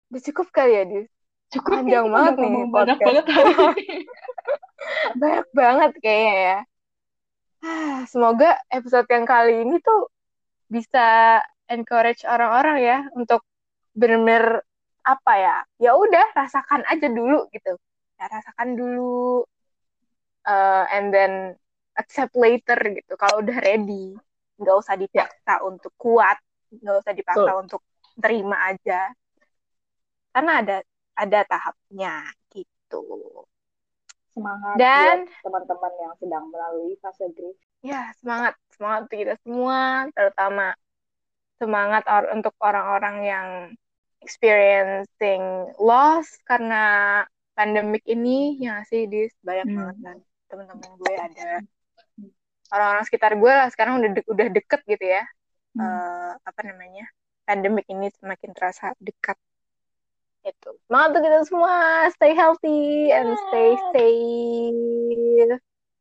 Okay. 0.08 0.20
Cukup 0.28 0.48
kali 0.54 0.72
ya, 0.78 0.82
Dis? 0.86 1.08
Cukup. 1.50 1.80
Panjang 1.82 2.06
ya, 2.06 2.12
banget 2.12 2.34
nih. 2.38 2.52
Banyak 2.68 2.98
banget 3.00 3.24
hari 3.32 3.52
ini. 3.56 3.96
banyak 5.20 5.46
banget 5.56 5.92
kayaknya 6.04 6.34
ya. 6.36 6.58
Semoga 8.12 8.58
episode 8.70 9.08
yang 9.10 9.26
kali 9.26 9.66
ini 9.66 9.82
tuh 9.82 10.08
bisa 10.68 11.40
encourage 11.68 12.22
orang-orang 12.24 12.76
ya 12.80 12.98
untuk 13.16 13.44
benar-benar 13.92 14.62
apa 15.02 15.32
ya 15.40 15.56
ya 15.80 15.96
udah 15.96 16.26
rasakan 16.36 16.84
aja 16.86 17.08
dulu 17.08 17.48
gitu. 17.50 17.74
Ya 18.20 18.24
rasakan 18.28 18.76
dulu 18.76 19.42
uh, 20.46 20.84
and 20.92 21.10
then 21.10 21.56
accept 21.98 22.36
later 22.38 22.78
gitu. 22.94 23.12
Kalau 23.18 23.42
udah 23.42 23.58
ready 23.58 24.14
nggak 24.58 24.76
usah 24.78 24.98
dipaksa 24.98 25.62
untuk 25.62 25.94
kuat 25.94 26.38
nggak 26.68 26.96
usah 27.02 27.12
dipaksa 27.14 27.50
oh. 27.54 27.62
untuk 27.64 27.82
terima 28.18 28.70
aja. 28.70 29.10
Karena 30.30 30.52
ada 30.62 30.76
ada 31.18 31.40
tahapnya 31.42 32.22
gitu 32.54 33.02
semangat 34.38 34.74
dan 34.78 35.16
teman-teman 35.42 35.92
yang 35.98 36.14
sedang 36.22 36.44
melalui 36.54 36.94
fase 37.02 37.26
grief. 37.34 37.58
Ya, 37.82 38.14
semangat, 38.22 38.54
semangat 38.70 39.10
untuk 39.10 39.18
kita 39.18 39.34
semua, 39.42 40.06
terutama 40.14 40.78
semangat 41.58 42.06
or 42.06 42.30
untuk 42.30 42.54
orang-orang 42.62 43.16
yang 43.26 43.48
experiencing 44.22 45.42
loss 45.78 46.38
karena 46.46 47.22
pandemik 47.58 48.06
ini 48.06 48.58
yang 48.62 48.86
sih 48.86 49.10
di 49.10 49.26
banyak 49.42 49.66
hmm. 49.66 49.76
banget 49.78 49.96
kan 50.06 50.18
teman-teman 50.48 50.90
gue 50.94 51.14
ada 51.18 51.50
orang-orang 52.70 53.04
sekitar 53.04 53.34
gue 53.34 53.52
lah 53.52 53.68
sekarang 53.74 53.98
udah 53.98 54.10
de 54.14 54.20
udah 54.30 54.46
deket 54.54 54.80
gitu 54.86 55.04
ya 55.06 55.24
hmm. 55.74 55.82
uh, 55.82 56.32
apa 56.38 56.60
namanya 56.62 57.10
pandemik 57.42 57.86
ini 57.90 58.10
semakin 58.14 58.50
terasa 58.54 58.94
dekat 59.02 59.34
itu 60.46 60.70
semangat 60.86 61.08
untuk 61.16 61.22
kita 61.26 61.40
semua. 61.46 61.76
Stay 62.14 62.32
healthy 62.34 63.10
and 63.10 63.28
iya. 63.34 63.42
stay 63.48 63.70
safe. 63.94 65.58